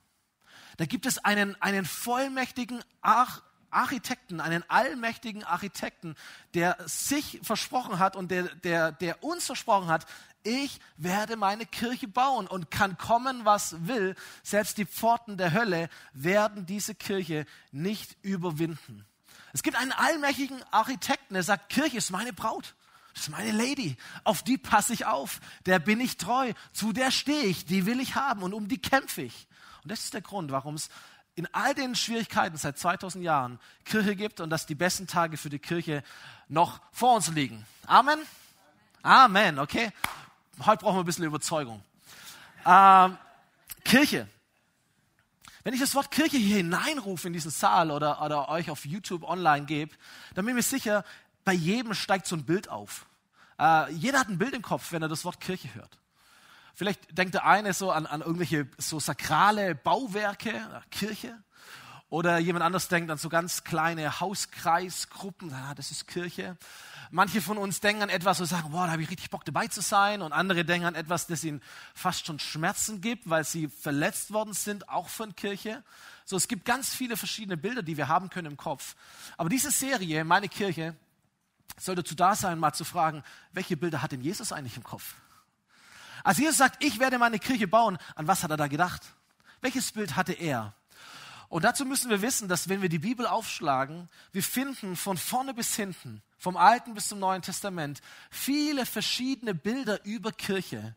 Da 0.77 0.85
gibt 0.85 1.05
es 1.05 1.19
einen, 1.19 1.61
einen 1.61 1.85
vollmächtigen 1.85 2.83
Arch 3.01 3.43
Architekten, 3.73 4.43
einen 4.43 4.63
allmächtigen 4.69 5.45
Architekten, 5.45 6.15
der 6.53 6.77
sich 6.85 7.41
versprochen 7.43 7.99
hat 7.99 8.17
und 8.17 8.31
der, 8.31 8.55
der, 8.57 8.93
der 8.93 9.25
uns 9.25 9.47
versprochen 9.47 9.89
hat, 9.89 10.05
ich 10.43 10.79
werde 10.99 11.37
meine 11.37 11.65
Kirche 11.65 12.07
bauen 12.07 12.47
und 12.47 12.71
kann 12.71 12.99
kommen, 12.99 13.47
was 13.47 13.87
will. 13.87 14.15
Selbst 14.43 14.77
die 14.77 14.85
Pforten 14.85 15.39
der 15.39 15.55
Hölle 15.55 15.89
werden 16.13 16.67
diese 16.67 16.95
Kirche 16.95 17.47
nicht 17.71 18.15
überwinden. 18.21 19.07
Es 19.55 19.63
gibt 19.63 19.79
einen 19.79 19.93
allmächtigen 19.93 20.63
Architekten, 20.71 21.33
der 21.33 21.43
sagt, 21.43 21.71
Kirche 21.71 21.97
ist 21.97 22.11
meine 22.11 22.35
Braut. 22.35 22.75
Das 23.15 23.25
ist 23.25 23.29
meine 23.31 23.53
Lady. 23.53 23.97
Auf 24.25 24.43
die 24.43 24.59
passe 24.59 24.93
ich 24.93 25.07
auf. 25.07 25.41
Der 25.67 25.79
bin 25.79 26.01
ich 26.01 26.17
treu. 26.17 26.53
Zu 26.73 26.93
der 26.93 27.11
stehe 27.11 27.45
ich. 27.45 27.65
Die 27.65 27.87
will 27.87 28.01
ich 28.01 28.15
haben 28.15 28.43
und 28.43 28.55
um 28.55 28.69
die 28.69 28.79
kämpfe 28.79 29.23
ich. 29.23 29.47
Und 29.83 29.91
das 29.91 30.05
ist 30.05 30.15
der 30.15 30.23
Grund, 30.23 30.51
warum 30.51 30.75
es 30.75 30.89
in 31.35 31.53
all 31.55 31.75
den 31.75 31.95
Schwierigkeiten 31.95 32.57
seit 32.57 32.79
2000 32.79 33.25
Jahren 33.25 33.59
Kirche 33.85 34.17
gibt 34.17 34.41
und 34.41 34.51
dass 34.51 34.67
die 34.67 34.75
besten 34.75 35.07
Tage 35.07 35.37
für 35.37 35.51
die 35.51 35.59
Kirche 35.59 36.03
noch 36.49 36.81
vor 36.93 37.17
uns 37.17 37.29
liegen. 37.29 37.65
Amen? 37.87 38.19
Amen, 39.03 39.59
okay. 39.59 39.91
Heute 40.65 40.85
brauchen 40.85 40.97
wir 40.97 41.03
ein 41.03 41.07
bisschen 41.07 41.25
Überzeugung. 41.25 41.83
Ähm, 42.67 43.17
Kirche. 43.85 44.29
Wenn 45.65 45.75
ich 45.75 45.81
das 45.81 45.95
Wort 45.95 46.11
Kirche 46.11 46.37
hier 46.37 46.57
hineinrufe 46.57 47.29
in 47.29 47.33
diesen 47.33 47.51
Saal 47.51 47.91
oder, 47.91 48.21
oder 48.23 48.49
euch 48.49 48.71
auf 48.71 48.85
YouTube 48.85 49.23
online 49.23 49.65
gebe, 49.65 49.95
dann 50.35 50.45
bin 50.45 50.57
ich 50.57 50.57
mir 50.57 50.63
sicher, 50.63 51.05
bei 51.45 51.53
jedem 51.53 51.95
steigt 51.95 52.27
so 52.27 52.37
ein 52.37 52.45
Bild 52.45 52.69
auf. 52.69 53.07
Äh, 53.59 53.93
jeder 53.93 54.21
hat 54.21 54.29
ein 54.29 54.39
Bild 54.39 54.55
im 54.55 54.63
Kopf, 54.63 54.93
wenn 54.93 55.03
er 55.03 55.09
das 55.09 55.25
Wort 55.25 55.41
Kirche 55.41 55.75
hört. 55.75 55.99
Vielleicht 56.75 57.17
denkt 57.17 57.35
der 57.35 57.45
eine 57.45 57.75
so 57.75 57.91
an, 57.91 58.07
an 58.07 58.23
irgendwelche 58.23 58.67
so 58.79 58.99
sakrale 58.99 59.75
Bauwerke, 59.75 60.51
äh, 60.51 60.81
Kirche. 60.91 61.37
Oder 62.09 62.39
jemand 62.39 62.63
anderes 62.63 62.89
denkt 62.89 63.11
an 63.11 63.17
so 63.17 63.31
ganz 63.31 63.65
kleine 63.65 64.21
Hauskreisgruppen, 64.21 65.53
ah, 65.55 65.75
das 65.75 65.91
ist 65.91 66.07
Kirche. 66.07 66.59
Manche 67.11 67.41
von 67.41 67.57
uns 67.57 67.81
denken 67.81 68.03
an 68.03 68.09
etwas 68.11 68.39
und 68.41 68.47
sagen, 68.47 68.71
boah, 68.71 68.87
da 68.87 68.93
habe 68.93 69.03
ich 69.03 69.11
richtig 69.11 69.31
Bock 69.31 69.45
dabei 69.45 69.69
zu 69.69 69.81
sein. 69.81 70.21
Und 70.23 70.33
andere 70.33 70.65
denken 70.65 70.87
an 70.87 70.95
etwas, 70.95 71.27
das 71.27 71.43
ihnen 71.43 71.63
fast 71.95 72.27
schon 72.27 72.39
Schmerzen 72.39 73.01
gibt, 73.01 73.31
weil 73.31 73.45
sie 73.45 73.69
verletzt 73.69 74.33
worden 74.33 74.53
sind, 74.53 74.89
auch 74.89 75.09
von 75.09 75.35
Kirche. 75.37 75.83
So, 76.25 76.37
es 76.37 76.49
gibt 76.49 76.65
ganz 76.65 76.95
viele 76.95 77.17
verschiedene 77.17 77.57
Bilder, 77.57 77.83
die 77.83 77.97
wir 77.97 78.09
haben 78.09 78.29
können 78.29 78.53
im 78.53 78.57
Kopf. 78.57 78.95
Aber 79.37 79.49
diese 79.49 79.71
Serie, 79.71 80.25
meine 80.25 80.49
Kirche, 80.49 80.95
soll 81.79 81.95
dazu 81.95 82.15
da 82.15 82.35
sein, 82.35 82.59
mal 82.59 82.73
zu 82.73 82.85
fragen, 82.85 83.23
welche 83.53 83.77
Bilder 83.77 84.03
hat 84.03 84.13
denn 84.13 84.23
Jesus 84.23 84.53
eigentlich 84.53 84.77
im 84.77 84.85
Kopf? 84.85 85.15
Als 86.25 86.39
Jesus 86.39 86.57
sagt, 86.57 86.83
ich 86.85 86.99
werde 86.99 87.19
meine 87.19 87.39
Kirche 87.39 87.67
bauen, 87.67 87.99
an 88.15 88.27
was 88.29 88.43
hat 88.43 88.51
er 88.51 88.57
da 88.57 88.69
gedacht? 88.69 89.03
Welches 89.61 89.93
Bild 89.93 90.17
hatte 90.17 90.33
er? 90.33 90.75
Und 91.49 91.65
dazu 91.65 91.85
müssen 91.85 92.09
wir 92.09 92.23
wissen, 92.23 92.49
dass 92.49 92.69
wenn 92.69 92.81
wir 92.81 92.89
die 92.89 92.99
Bibel 92.99 93.27
aufschlagen, 93.27 94.09
wir 94.33 94.43
finden 94.43 94.97
von 94.97 95.19
vorne 95.19 95.53
bis 95.53 95.77
hinten, 95.77 96.23
vom 96.39 96.57
Alten 96.57 96.95
bis 96.95 97.09
zum 97.09 97.19
Neuen 97.19 97.43
Testament, 97.43 98.01
viele 98.31 98.87
verschiedene 98.87 99.55
Bilder 99.55 100.05
über 100.05 100.33
Kirche. 100.33 100.95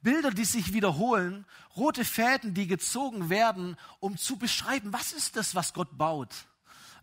Bilder, 0.00 0.30
die 0.30 0.44
sich 0.44 0.72
wiederholen, 0.72 1.44
rote 1.76 2.04
Fäden, 2.04 2.54
die 2.54 2.66
gezogen 2.66 3.28
werden, 3.28 3.76
um 4.00 4.16
zu 4.16 4.38
beschreiben, 4.38 4.92
was 4.92 5.12
ist 5.12 5.36
das, 5.36 5.54
was 5.54 5.74
Gott 5.74 5.98
baut? 5.98 6.34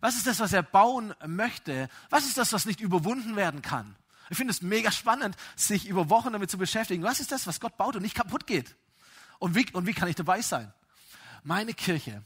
Was 0.00 0.16
ist 0.16 0.26
das, 0.26 0.40
was 0.40 0.52
er 0.52 0.62
bauen 0.62 1.14
möchte? 1.26 1.88
Was 2.10 2.26
ist 2.26 2.38
das, 2.38 2.52
was 2.52 2.66
nicht 2.66 2.80
überwunden 2.80 3.36
werden 3.36 3.62
kann? 3.62 3.96
Ich 4.30 4.36
finde 4.36 4.50
es 4.50 4.62
mega 4.62 4.90
spannend, 4.90 5.36
sich 5.54 5.86
über 5.86 6.10
Wochen 6.10 6.32
damit 6.32 6.50
zu 6.50 6.58
beschäftigen. 6.58 7.02
Was 7.02 7.20
ist 7.20 7.32
das, 7.32 7.46
was 7.46 7.60
Gott 7.60 7.76
baut 7.76 7.96
und 7.96 8.02
nicht 8.02 8.16
kaputt 8.16 8.46
geht? 8.46 8.74
Und 9.38 9.54
wie, 9.54 9.66
und 9.72 9.86
wie 9.86 9.94
kann 9.94 10.08
ich 10.08 10.16
dabei 10.16 10.40
sein? 10.42 10.72
Meine 11.44 11.74
Kirche. 11.74 12.22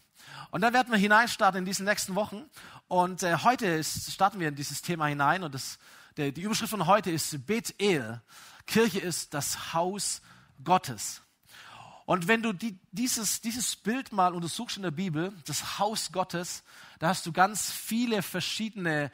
Und 0.50 0.62
da 0.62 0.72
werden 0.72 0.90
wir 0.90 0.98
hineinstarten 0.98 1.58
in 1.58 1.64
diesen 1.64 1.84
nächsten 1.84 2.14
Wochen. 2.14 2.44
Und 2.88 3.22
äh, 3.22 3.36
heute 3.36 3.66
ist, 3.66 4.10
starten 4.12 4.40
wir 4.40 4.48
in 4.48 4.54
dieses 4.54 4.82
Thema 4.82 5.06
hinein. 5.06 5.42
Und 5.42 5.54
das, 5.54 5.78
der, 6.16 6.32
die 6.32 6.42
Überschrift 6.42 6.70
von 6.70 6.86
heute 6.86 7.10
ist 7.10 7.46
Bethel. 7.46 8.20
Kirche 8.66 9.00
ist 9.00 9.34
das 9.34 9.74
Haus 9.74 10.22
Gottes. 10.64 11.22
Und 12.06 12.26
wenn 12.26 12.42
du 12.42 12.52
die, 12.52 12.78
dieses, 12.90 13.40
dieses 13.40 13.76
Bild 13.76 14.12
mal 14.12 14.34
untersuchst 14.34 14.76
in 14.76 14.82
der 14.82 14.90
Bibel, 14.90 15.32
das 15.46 15.78
Haus 15.78 16.10
Gottes, 16.10 16.64
da 17.00 17.08
hast 17.08 17.24
du 17.24 17.32
ganz 17.32 17.72
viele 17.72 18.20
verschiedene 18.22 19.10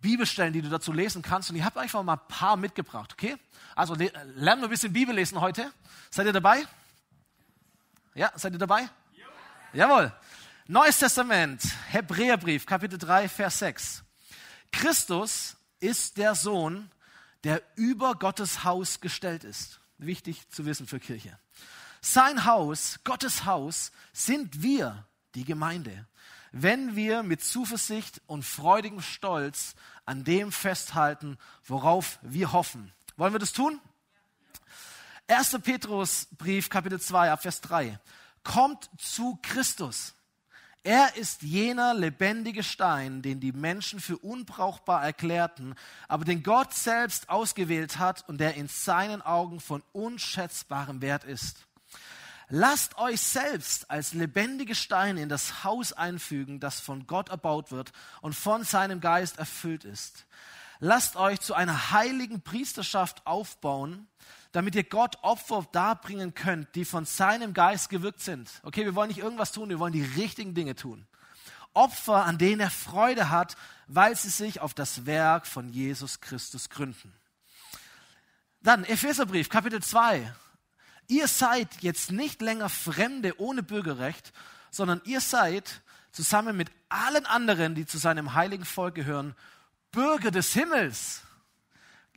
Bibelstellen, 0.00 0.54
die 0.54 0.62
du 0.62 0.70
dazu 0.70 0.92
lesen 0.92 1.20
kannst. 1.20 1.50
Und 1.50 1.56
ich 1.56 1.62
habe 1.62 1.78
einfach 1.78 2.02
mal 2.02 2.14
ein 2.14 2.26
paar 2.26 2.56
mitgebracht, 2.56 3.12
okay? 3.12 3.36
Also 3.76 3.94
lernen 3.94 4.62
wir 4.62 4.68
ein 4.68 4.70
bisschen 4.70 4.94
Bibel 4.94 5.14
lesen 5.14 5.38
heute. 5.38 5.70
Seid 6.10 6.24
ihr 6.24 6.32
dabei? 6.32 6.66
Ja, 8.14 8.32
seid 8.34 8.54
ihr 8.54 8.58
dabei? 8.58 8.88
Ja. 9.12 9.26
Jawohl. 9.74 10.12
Neues 10.68 10.98
Testament, 10.98 11.62
Hebräerbrief, 11.90 12.64
Kapitel 12.64 12.98
3, 12.98 13.28
Vers 13.28 13.58
6. 13.58 14.04
Christus 14.72 15.56
ist 15.80 16.16
der 16.16 16.34
Sohn, 16.34 16.90
der 17.44 17.62
über 17.76 18.14
Gottes 18.14 18.64
Haus 18.64 19.00
gestellt 19.00 19.44
ist. 19.44 19.80
Wichtig 19.98 20.48
zu 20.48 20.64
wissen 20.64 20.86
für 20.86 20.98
Kirche. 20.98 21.38
Sein 22.00 22.46
Haus, 22.46 23.00
Gottes 23.04 23.44
Haus, 23.44 23.92
sind 24.14 24.62
wir, 24.62 25.04
die 25.34 25.44
Gemeinde 25.44 26.06
wenn 26.52 26.96
wir 26.96 27.22
mit 27.22 27.42
Zuversicht 27.42 28.20
und 28.26 28.44
freudigem 28.44 29.00
Stolz 29.00 29.74
an 30.06 30.24
dem 30.24 30.52
festhalten, 30.52 31.38
worauf 31.66 32.18
wir 32.22 32.52
hoffen. 32.52 32.92
Wollen 33.16 33.34
wir 33.34 33.38
das 33.38 33.52
tun? 33.52 33.80
1. 35.26 35.58
Petrusbrief, 35.62 36.70
Kapitel 36.70 37.00
2, 37.00 37.32
Abvers 37.32 37.60
3. 37.60 37.98
Kommt 38.42 38.88
zu 38.96 39.38
Christus. 39.42 40.14
Er 40.82 41.16
ist 41.16 41.42
jener 41.42 41.92
lebendige 41.92 42.62
Stein, 42.62 43.20
den 43.20 43.40
die 43.40 43.52
Menschen 43.52 44.00
für 44.00 44.16
unbrauchbar 44.16 45.04
erklärten, 45.04 45.74
aber 46.08 46.24
den 46.24 46.42
Gott 46.42 46.72
selbst 46.72 47.28
ausgewählt 47.28 47.98
hat 47.98 48.26
und 48.26 48.38
der 48.38 48.54
in 48.54 48.68
seinen 48.68 49.20
Augen 49.20 49.60
von 49.60 49.82
unschätzbarem 49.92 51.02
Wert 51.02 51.24
ist. 51.24 51.67
Lasst 52.50 52.96
euch 52.96 53.20
selbst 53.20 53.90
als 53.90 54.14
lebendige 54.14 54.74
Steine 54.74 55.20
in 55.20 55.28
das 55.28 55.64
Haus 55.64 55.92
einfügen, 55.92 56.60
das 56.60 56.80
von 56.80 57.06
Gott 57.06 57.28
erbaut 57.28 57.70
wird 57.70 57.92
und 58.22 58.34
von 58.34 58.64
seinem 58.64 59.00
Geist 59.00 59.38
erfüllt 59.38 59.84
ist. 59.84 60.26
Lasst 60.80 61.16
euch 61.16 61.40
zu 61.40 61.54
einer 61.54 61.90
heiligen 61.90 62.40
Priesterschaft 62.40 63.26
aufbauen, 63.26 64.06
damit 64.52 64.74
ihr 64.76 64.84
Gott 64.84 65.18
Opfer 65.22 65.66
darbringen 65.72 66.34
könnt, 66.34 66.74
die 66.74 66.86
von 66.86 67.04
seinem 67.04 67.52
Geist 67.52 67.90
gewirkt 67.90 68.20
sind. 68.20 68.48
Okay, 68.62 68.84
wir 68.84 68.94
wollen 68.94 69.08
nicht 69.08 69.18
irgendwas 69.18 69.52
tun, 69.52 69.68
wir 69.68 69.78
wollen 69.78 69.92
die 69.92 70.02
richtigen 70.02 70.54
Dinge 70.54 70.74
tun. 70.74 71.06
Opfer, 71.74 72.24
an 72.24 72.38
denen 72.38 72.60
er 72.60 72.70
Freude 72.70 73.28
hat, 73.28 73.56
weil 73.88 74.16
sie 74.16 74.30
sich 74.30 74.60
auf 74.60 74.72
das 74.72 75.04
Werk 75.04 75.46
von 75.46 75.68
Jesus 75.68 76.20
Christus 76.20 76.70
gründen. 76.70 77.12
Dann 78.62 78.84
Epheserbrief, 78.84 79.50
Kapitel 79.50 79.82
2, 79.82 80.32
ihr 81.08 81.26
seid 81.26 81.68
jetzt 81.80 82.12
nicht 82.12 82.40
länger 82.40 82.68
Fremde 82.68 83.40
ohne 83.40 83.62
Bürgerrecht, 83.62 84.32
sondern 84.70 85.00
ihr 85.04 85.20
seid 85.20 85.82
zusammen 86.12 86.56
mit 86.56 86.70
allen 86.88 87.26
anderen, 87.26 87.74
die 87.74 87.86
zu 87.86 87.98
seinem 87.98 88.34
heiligen 88.34 88.64
Volk 88.64 88.94
gehören, 88.94 89.34
Bürger 89.90 90.30
des 90.30 90.52
Himmels. 90.52 91.22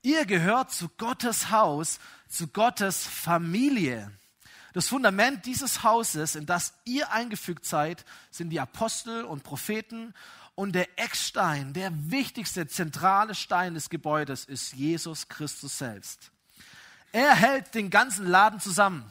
Ihr 0.02 0.26
gehört 0.26 0.72
zu 0.72 0.90
Gottes 0.98 1.52
Haus, 1.52 2.00
zu 2.28 2.48
Gottes 2.48 3.06
Familie. 3.06 4.12
Das 4.74 4.88
Fundament 4.88 5.46
dieses 5.46 5.84
Hauses, 5.84 6.36
in 6.36 6.46
das 6.46 6.74
ihr 6.86 7.12
eingefügt 7.12 7.66
seid, 7.66 8.06
sind 8.30 8.50
die 8.50 8.60
Apostel 8.60 9.26
und 9.26 9.44
Propheten 9.44 10.14
und 10.56 10.74
der 10.74 10.88
Eckstein, 11.00 11.74
der 11.74 11.92
wichtigste 12.12 12.68
zentrale 12.68 13.36
Stein 13.36 13.74
des 13.74 13.90
Gebäudes 13.90 14.46
ist 14.46 14.74
Jesus 14.74 15.28
Christus 15.28 15.78
selbst. 15.78 16.32
Er 17.12 17.36
hält 17.36 17.74
den 17.76 17.90
ganzen 17.90 18.26
Laden 18.26 18.60
zusammen, 18.60 19.10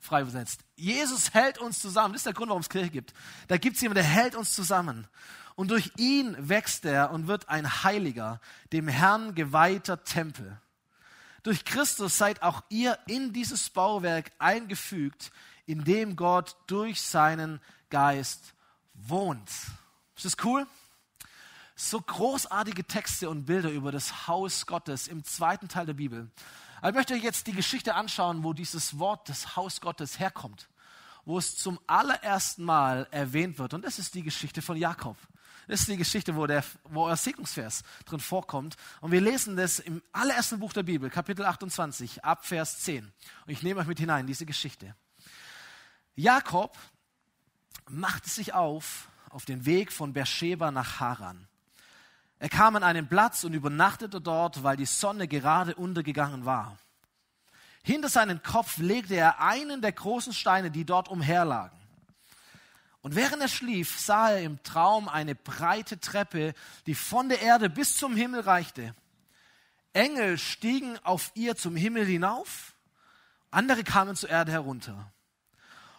frei 0.00 0.22
übersetzt. 0.22 0.60
Jesus 0.74 1.32
hält 1.32 1.58
uns 1.58 1.80
zusammen. 1.80 2.12
Das 2.12 2.20
ist 2.20 2.26
der 2.26 2.32
Grund, 2.32 2.48
warum 2.48 2.62
es 2.62 2.68
Kirche 2.68 2.90
gibt. 2.90 3.14
Da 3.48 3.56
gibt 3.56 3.76
es 3.76 3.82
jemanden, 3.82 4.02
der 4.02 4.10
hält 4.10 4.34
uns 4.34 4.54
zusammen. 4.54 5.06
Und 5.54 5.70
durch 5.70 5.90
ihn 5.96 6.36
wächst 6.38 6.84
er 6.84 7.10
und 7.10 7.28
wird 7.28 7.48
ein 7.48 7.82
heiliger, 7.82 8.40
dem 8.72 8.88
Herrn 8.88 9.34
geweihter 9.34 10.04
Tempel. 10.04 10.60
Durch 11.42 11.64
Christus 11.64 12.18
seid 12.18 12.42
auch 12.42 12.62
ihr 12.68 12.98
in 13.06 13.32
dieses 13.32 13.70
Bauwerk 13.70 14.32
eingefügt, 14.38 15.30
in 15.64 15.84
dem 15.84 16.16
Gott 16.16 16.56
durch 16.66 17.00
seinen 17.00 17.60
Geist 17.88 18.54
wohnt. 18.94 19.48
Ist 20.16 20.24
das 20.24 20.36
cool? 20.44 20.66
So 21.74 22.00
großartige 22.00 22.84
Texte 22.84 23.30
und 23.30 23.44
Bilder 23.44 23.70
über 23.70 23.92
das 23.92 24.26
Haus 24.26 24.66
Gottes 24.66 25.08
im 25.08 25.24
zweiten 25.24 25.68
Teil 25.68 25.86
der 25.86 25.94
Bibel. 25.94 26.30
Aber 26.78 26.90
ich 26.90 26.94
möchte 26.94 27.14
euch 27.14 27.22
jetzt 27.22 27.46
die 27.46 27.52
Geschichte 27.52 27.94
anschauen, 27.94 28.44
wo 28.44 28.52
dieses 28.52 28.98
Wort 28.98 29.28
des 29.28 29.56
Haus 29.56 29.80
Gottes 29.80 30.18
herkommt, 30.18 30.68
wo 31.24 31.38
es 31.38 31.56
zum 31.56 31.78
allerersten 31.86 32.64
Mal 32.64 33.08
erwähnt 33.10 33.58
wird. 33.58 33.74
Und 33.74 33.84
das 33.84 33.98
ist 33.98 34.14
die 34.14 34.22
Geschichte 34.22 34.62
von 34.62 34.76
Jakob. 34.76 35.16
Das 35.68 35.80
ist 35.80 35.88
die 35.88 35.96
Geschichte, 35.96 36.36
wo 36.36 36.46
der, 36.46 36.62
wo 36.84 37.08
der 37.08 37.16
Segnungsvers 37.16 37.82
drin 38.04 38.20
vorkommt. 38.20 38.76
Und 39.00 39.10
wir 39.10 39.20
lesen 39.20 39.56
das 39.56 39.80
im 39.80 40.00
allerersten 40.12 40.60
Buch 40.60 40.72
der 40.72 40.84
Bibel, 40.84 41.10
Kapitel 41.10 41.44
28, 41.44 42.24
ab 42.24 42.46
Vers 42.46 42.80
10. 42.80 43.04
Und 43.04 43.12
ich 43.52 43.62
nehme 43.62 43.80
euch 43.80 43.86
mit 43.86 43.98
hinein, 43.98 44.26
diese 44.26 44.46
Geschichte. 44.46 44.94
Jakob 46.14 46.78
machte 47.88 48.28
sich 48.28 48.54
auf, 48.54 49.08
auf 49.30 49.44
den 49.44 49.66
Weg 49.66 49.92
von 49.92 50.12
Beersheba 50.12 50.70
nach 50.70 51.00
Haran. 51.00 51.48
Er 52.38 52.48
kam 52.48 52.76
an 52.76 52.82
einen 52.82 53.08
Platz 53.08 53.44
und 53.44 53.54
übernachtete 53.54 54.20
dort, 54.20 54.62
weil 54.62 54.76
die 54.76 54.86
Sonne 54.86 55.26
gerade 55.26 55.74
untergegangen 55.74 56.44
war. 56.44 56.76
Hinter 57.82 58.08
seinen 58.08 58.42
Kopf 58.42 58.78
legte 58.78 59.14
er 59.14 59.40
einen 59.40 59.80
der 59.80 59.92
großen 59.92 60.32
Steine, 60.32 60.70
die 60.70 60.84
dort 60.84 61.08
umherlagen. 61.08 61.78
Und 63.00 63.14
während 63.14 63.40
er 63.40 63.48
schlief, 63.48 64.00
sah 64.00 64.30
er 64.30 64.42
im 64.42 64.60
Traum 64.64 65.08
eine 65.08 65.36
breite 65.36 66.00
Treppe, 66.00 66.54
die 66.86 66.96
von 66.96 67.28
der 67.28 67.40
Erde 67.40 67.70
bis 67.70 67.96
zum 67.96 68.16
Himmel 68.16 68.40
reichte. 68.40 68.94
Engel 69.92 70.36
stiegen 70.36 70.98
auf 71.04 71.30
ihr 71.34 71.56
zum 71.56 71.76
Himmel 71.76 72.04
hinauf, 72.04 72.74
andere 73.50 73.84
kamen 73.84 74.16
zur 74.16 74.28
Erde 74.28 74.52
herunter. 74.52 75.12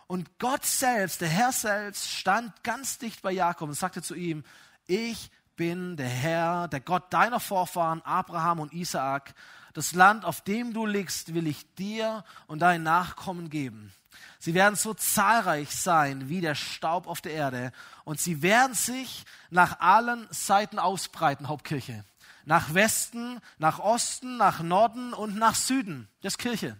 Und 0.06 0.38
Gott 0.40 0.66
selbst, 0.66 1.22
der 1.22 1.30
Herr 1.30 1.52
selbst, 1.52 2.12
stand 2.12 2.64
ganz 2.64 2.98
dicht 2.98 3.22
bei 3.22 3.32
Jakob 3.32 3.70
und 3.70 3.76
sagte 3.76 4.02
zu 4.02 4.14
ihm, 4.14 4.44
ich 4.86 5.32
bin 5.58 5.98
der 5.98 6.08
Herr, 6.08 6.68
der 6.70 6.80
Gott 6.80 7.12
deiner 7.12 7.42
Vorfahren, 7.42 8.02
Abraham 8.04 8.62
und 8.62 8.74
Isaak. 8.74 9.34
Das 9.74 9.94
Land, 9.94 10.24
auf 10.24 10.42
dem 10.42 10.74
du 10.74 10.86
liegst, 10.86 11.34
will 11.34 11.48
ich 11.48 11.76
dir 11.76 12.24
und 12.48 12.60
deinen 12.60 12.84
Nachkommen 12.84 13.50
geben. 13.50 13.94
Sie 14.40 14.54
werden 14.54 14.76
so 14.76 14.94
zahlreich 14.94 15.76
sein 15.76 16.30
wie 16.30 16.42
der 16.42 16.56
Staub 16.56 17.08
auf 17.08 17.22
der 17.22 17.34
Erde 17.34 17.72
und 18.06 18.20
sie 18.20 18.42
werden 18.42 18.74
sich 18.76 19.26
nach 19.50 19.80
allen 19.80 20.28
Seiten 20.30 20.80
ausbreiten, 20.80 21.48
Hauptkirche. 21.48 22.06
Nach 22.46 22.74
Westen, 22.74 23.40
nach 23.58 23.80
Osten, 23.80 24.38
nach 24.38 24.62
Norden 24.62 25.14
und 25.14 25.36
nach 25.36 25.56
Süden. 25.56 26.08
Das 26.22 26.34
ist 26.34 26.38
Kirche. 26.38 26.78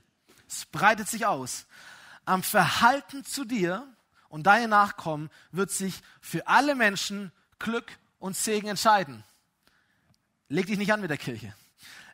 Es 0.48 0.66
breitet 0.66 1.10
sich 1.10 1.26
aus. 1.26 1.66
Am 2.26 2.42
Verhalten 2.42 3.26
zu 3.26 3.44
dir 3.44 3.86
und 4.30 4.44
deine 4.48 4.68
Nachkommen 4.68 5.30
wird 5.52 5.72
sich 5.72 6.02
für 6.22 6.48
alle 6.48 6.74
Menschen 6.76 7.32
Glück 7.60 7.98
und 8.20 8.36
Segen 8.36 8.68
entscheiden. 8.68 9.24
Leg 10.50 10.68
dich 10.68 10.78
nicht 10.78 10.94
an 10.94 11.02
mit 11.02 11.10
der 11.10 11.18
Kirche. 11.18 11.54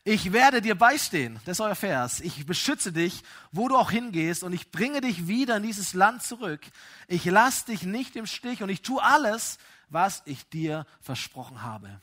Ich 0.06 0.34
werde 0.34 0.62
dir 0.62 0.76
beistehen, 0.76 1.40
das 1.46 1.60
ist 1.60 1.62
euer 1.62 1.76
Vers. 1.76 2.20
Ich 2.20 2.46
beschütze 2.46 2.92
dich, 2.92 3.24
wo 3.54 3.70
du 3.70 3.78
auch 3.78 3.90
hingehst 3.90 4.44
und 4.44 4.52
ich 4.52 4.70
bringe 4.70 5.00
dich 5.00 5.28
wieder 5.28 5.58
in 5.58 5.64
dieses 5.64 5.94
Land 5.94 6.24
zurück. 6.24 6.62
Ich 7.08 7.24
lasse 7.24 7.68
dich 7.68 7.84
nicht 7.84 8.18
im 8.18 8.26
Stich 8.26 8.62
und 8.62 8.70
ich 8.70 8.82
tue 8.82 9.02
alles, 9.02 9.60
was 9.88 10.22
ich 10.26 10.50
dir 10.50 10.86
versprochen 11.00 11.62
habe. 11.62 12.02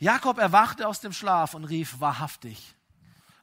Jakob 0.00 0.38
erwachte 0.38 0.88
aus 0.88 0.98
dem 0.98 1.12
Schlaf 1.12 1.54
und 1.54 1.64
rief 1.64 2.00
wahrhaftig, 2.00 2.74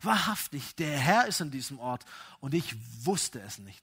wahrhaftig, 0.01 0.75
der 0.75 0.99
Herr 0.99 1.25
ist 1.25 1.39
in 1.39 1.51
diesem 1.51 1.79
Ort 1.79 2.03
und 2.41 2.53
ich 2.53 2.75
wusste 3.05 3.39
es 3.39 3.59
nicht. 3.59 3.81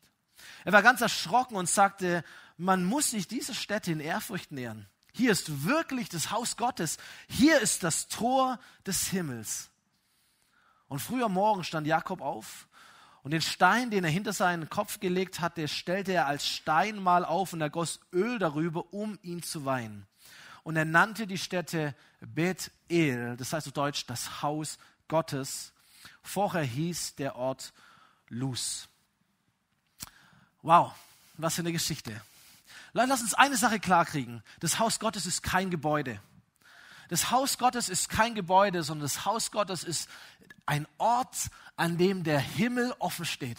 Er 0.67 0.73
war 0.73 0.83
ganz 0.83 1.01
erschrocken 1.01 1.57
und 1.57 1.71
sagte, 1.71 2.23
man 2.59 2.85
muss 2.85 3.11
sich 3.13 3.27
diese 3.27 3.55
Stätte 3.55 3.93
in 3.93 4.01
Ehrfurcht 4.01 4.53
nähern. 4.53 4.87
Hier 5.17 5.33
ist 5.33 5.65
wirklich 5.65 6.11
das 6.11 6.31
Haus 6.31 6.59
Gottes. 6.59 6.99
Hier 7.27 7.59
ist 7.63 7.83
das 7.83 8.07
Tor 8.09 8.61
des 8.87 9.09
Himmels. 9.09 9.71
Und 10.89 10.99
früh 10.99 11.25
am 11.25 11.33
Morgen 11.33 11.65
stand 11.65 11.87
Jakob 11.87 12.21
auf 12.21 12.69
und 13.23 13.31
den 13.31 13.41
Stein, 13.41 13.91
den 13.91 14.05
er 14.05 14.11
hinter 14.11 14.35
seinen 14.35 14.69
Kopf 14.69 15.01
gelegt 15.01 15.41
hatte, 15.41 15.69
stellte 15.69 16.13
er 16.13 16.27
als 16.27 16.47
Steinmal 16.47 17.25
auf 17.25 17.55
und 17.55 17.63
er 17.63 17.71
goss 17.71 17.99
Öl 18.13 18.39
darüber, 18.39 18.93
um 18.93 19.19
ihn 19.23 19.43
zu 19.43 19.65
weinen. 19.65 20.07
Und 20.65 20.77
er 20.77 20.85
nannte 20.85 21.27
die 21.27 21.39
Stätte 21.39 21.95
Bet-El, 22.21 23.39
das 23.39 23.55
heißt 23.55 23.69
auf 23.69 23.73
Deutsch 23.73 24.05
das 24.05 24.43
Haus 24.43 24.77
Gottes. 25.09 25.73
Vorher 26.23 26.63
hieß 26.63 27.15
der 27.15 27.37
Ort 27.37 27.73
Luz. 28.29 28.87
Wow, 30.61 30.93
was 31.39 31.55
für 31.55 31.63
eine 31.63 31.73
Geschichte. 31.73 32.21
Lass 33.05 33.21
uns 33.21 33.35
eine 33.35 33.59
Sache 33.59 33.79
klarkriegen. 33.79 34.43
Das 34.61 34.79
Haus 34.79 34.99
Gottes 34.99 35.27
ist 35.27 35.43
kein 35.43 35.71
Gebäude. 35.71 36.19
Das 37.09 37.31
Haus 37.31 37.59
Gottes 37.59 37.91
ist 37.91 38.09
kein 38.09 38.35
Gebäude, 38.35 38.83
sondern 38.83 39.03
das 39.03 39.27
Haus 39.27 39.51
Gottes 39.51 39.85
ist 39.85 40.09
ein 40.65 40.87
Ort, 40.97 41.37
an 41.77 41.99
dem 41.99 42.25
der 42.25 42.41
Himmel 42.41 42.95
offen 42.99 43.27
steht. 43.27 43.59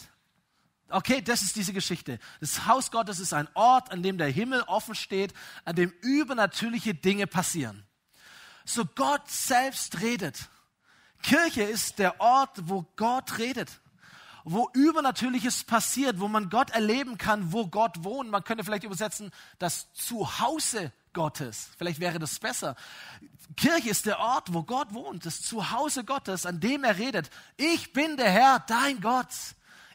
Okay, 0.90 1.22
das 1.22 1.42
ist 1.42 1.54
diese 1.54 1.72
Geschichte. 1.72 2.18
Das 2.40 2.66
Haus 2.66 2.90
Gottes 2.90 3.20
ist 3.20 3.32
ein 3.32 3.48
Ort, 3.54 3.92
an 3.92 4.02
dem 4.02 4.18
der 4.18 4.28
Himmel 4.28 4.62
offen 4.62 4.94
steht, 4.94 5.32
an 5.64 5.76
dem 5.76 5.92
übernatürliche 6.00 6.94
Dinge 6.94 7.26
passieren. 7.26 7.86
So 8.64 8.84
Gott 8.84 9.30
selbst 9.30 10.00
redet. 10.00 10.48
Kirche 11.22 11.62
ist 11.62 11.98
der 11.98 12.20
Ort, 12.20 12.68
wo 12.68 12.82
Gott 12.96 13.38
redet 13.38 13.80
wo 14.50 14.70
Übernatürliches 14.72 15.64
passiert, 15.64 16.20
wo 16.20 16.28
man 16.28 16.48
Gott 16.48 16.70
erleben 16.70 17.18
kann, 17.18 17.52
wo 17.52 17.66
Gott 17.66 18.02
wohnt. 18.04 18.30
Man 18.30 18.44
könnte 18.44 18.64
vielleicht 18.64 18.84
übersetzen, 18.84 19.30
das 19.58 19.92
Zuhause 19.92 20.92
Gottes. 21.12 21.70
Vielleicht 21.76 22.00
wäre 22.00 22.18
das 22.18 22.38
besser. 22.38 22.74
Kirche 23.56 23.90
ist 23.90 24.06
der 24.06 24.18
Ort, 24.18 24.54
wo 24.54 24.62
Gott 24.62 24.94
wohnt, 24.94 25.26
das 25.26 25.42
Zuhause 25.42 26.04
Gottes, 26.04 26.46
an 26.46 26.60
dem 26.60 26.84
er 26.84 26.98
redet. 26.98 27.30
Ich 27.56 27.92
bin 27.92 28.16
der 28.16 28.30
Herr, 28.30 28.60
dein 28.60 29.00
Gott. 29.00 29.28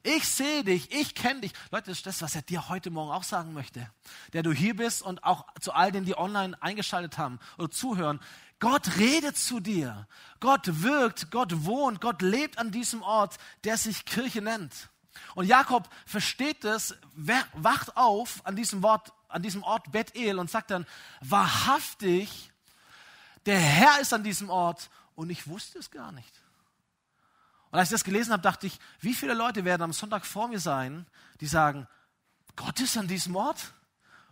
Ich 0.03 0.27
sehe 0.27 0.65
dich, 0.65 0.91
ich 0.91 1.15
kenne 1.15 1.41
dich. 1.41 1.53
Leute, 1.71 1.89
das 1.89 1.99
ist 1.99 2.05
das, 2.05 2.21
was 2.21 2.35
er 2.35 2.41
dir 2.41 2.67
heute 2.67 2.91
Morgen 2.91 3.11
auch 3.11 3.23
sagen 3.23 3.53
möchte. 3.53 3.89
Der 4.33 4.43
du 4.43 4.51
hier 4.51 4.75
bist 4.75 5.01
und 5.01 5.23
auch 5.23 5.45
zu 5.61 5.71
all 5.71 5.93
denen, 5.93 6.05
die 6.05 6.17
online 6.17 6.61
eingeschaltet 6.61 7.17
haben 7.17 7.39
oder 7.57 7.71
zuhören. 7.71 8.19
Gott 8.63 8.95
redet 8.95 9.35
zu 9.35 9.59
dir. 9.59 10.07
Gott 10.39 10.83
wirkt, 10.83 11.31
Gott 11.31 11.65
wohnt, 11.65 11.99
Gott 11.99 12.21
lebt 12.21 12.57
an 12.57 12.71
diesem 12.71 13.01
Ort, 13.01 13.37
der 13.65 13.75
sich 13.75 14.05
Kirche 14.05 14.41
nennt. 14.41 14.87
Und 15.35 15.47
Jakob 15.47 15.89
versteht 16.05 16.63
es, 16.63 16.95
wacht 17.13 17.97
auf 17.97 18.39
an 18.45 18.55
diesem 18.55 18.81
Wort, 18.81 19.11
an 19.27 19.41
diesem 19.41 19.63
Ort 19.63 19.91
Bethel 19.91 20.39
und 20.39 20.49
sagt 20.49 20.71
dann, 20.71 20.85
wahrhaftig, 21.19 22.51
der 23.45 23.59
Herr 23.59 23.99
ist 23.99 24.13
an 24.13 24.23
diesem 24.23 24.49
Ort 24.49 24.89
und 25.15 25.29
ich 25.29 25.45
wusste 25.45 25.79
es 25.79 25.91
gar 25.91 26.13
nicht. 26.13 26.41
Und 27.69 27.79
als 27.79 27.89
ich 27.89 27.95
das 27.95 28.05
gelesen 28.05 28.31
habe, 28.31 28.43
dachte 28.43 28.65
ich, 28.65 28.79
wie 29.01 29.13
viele 29.13 29.33
Leute 29.33 29.65
werden 29.65 29.81
am 29.81 29.91
Sonntag 29.91 30.25
vor 30.25 30.47
mir 30.47 30.61
sein, 30.61 31.05
die 31.41 31.47
sagen, 31.47 31.85
Gott 32.55 32.79
ist 32.79 32.95
an 32.97 33.09
diesem 33.09 33.35
Ort 33.35 33.73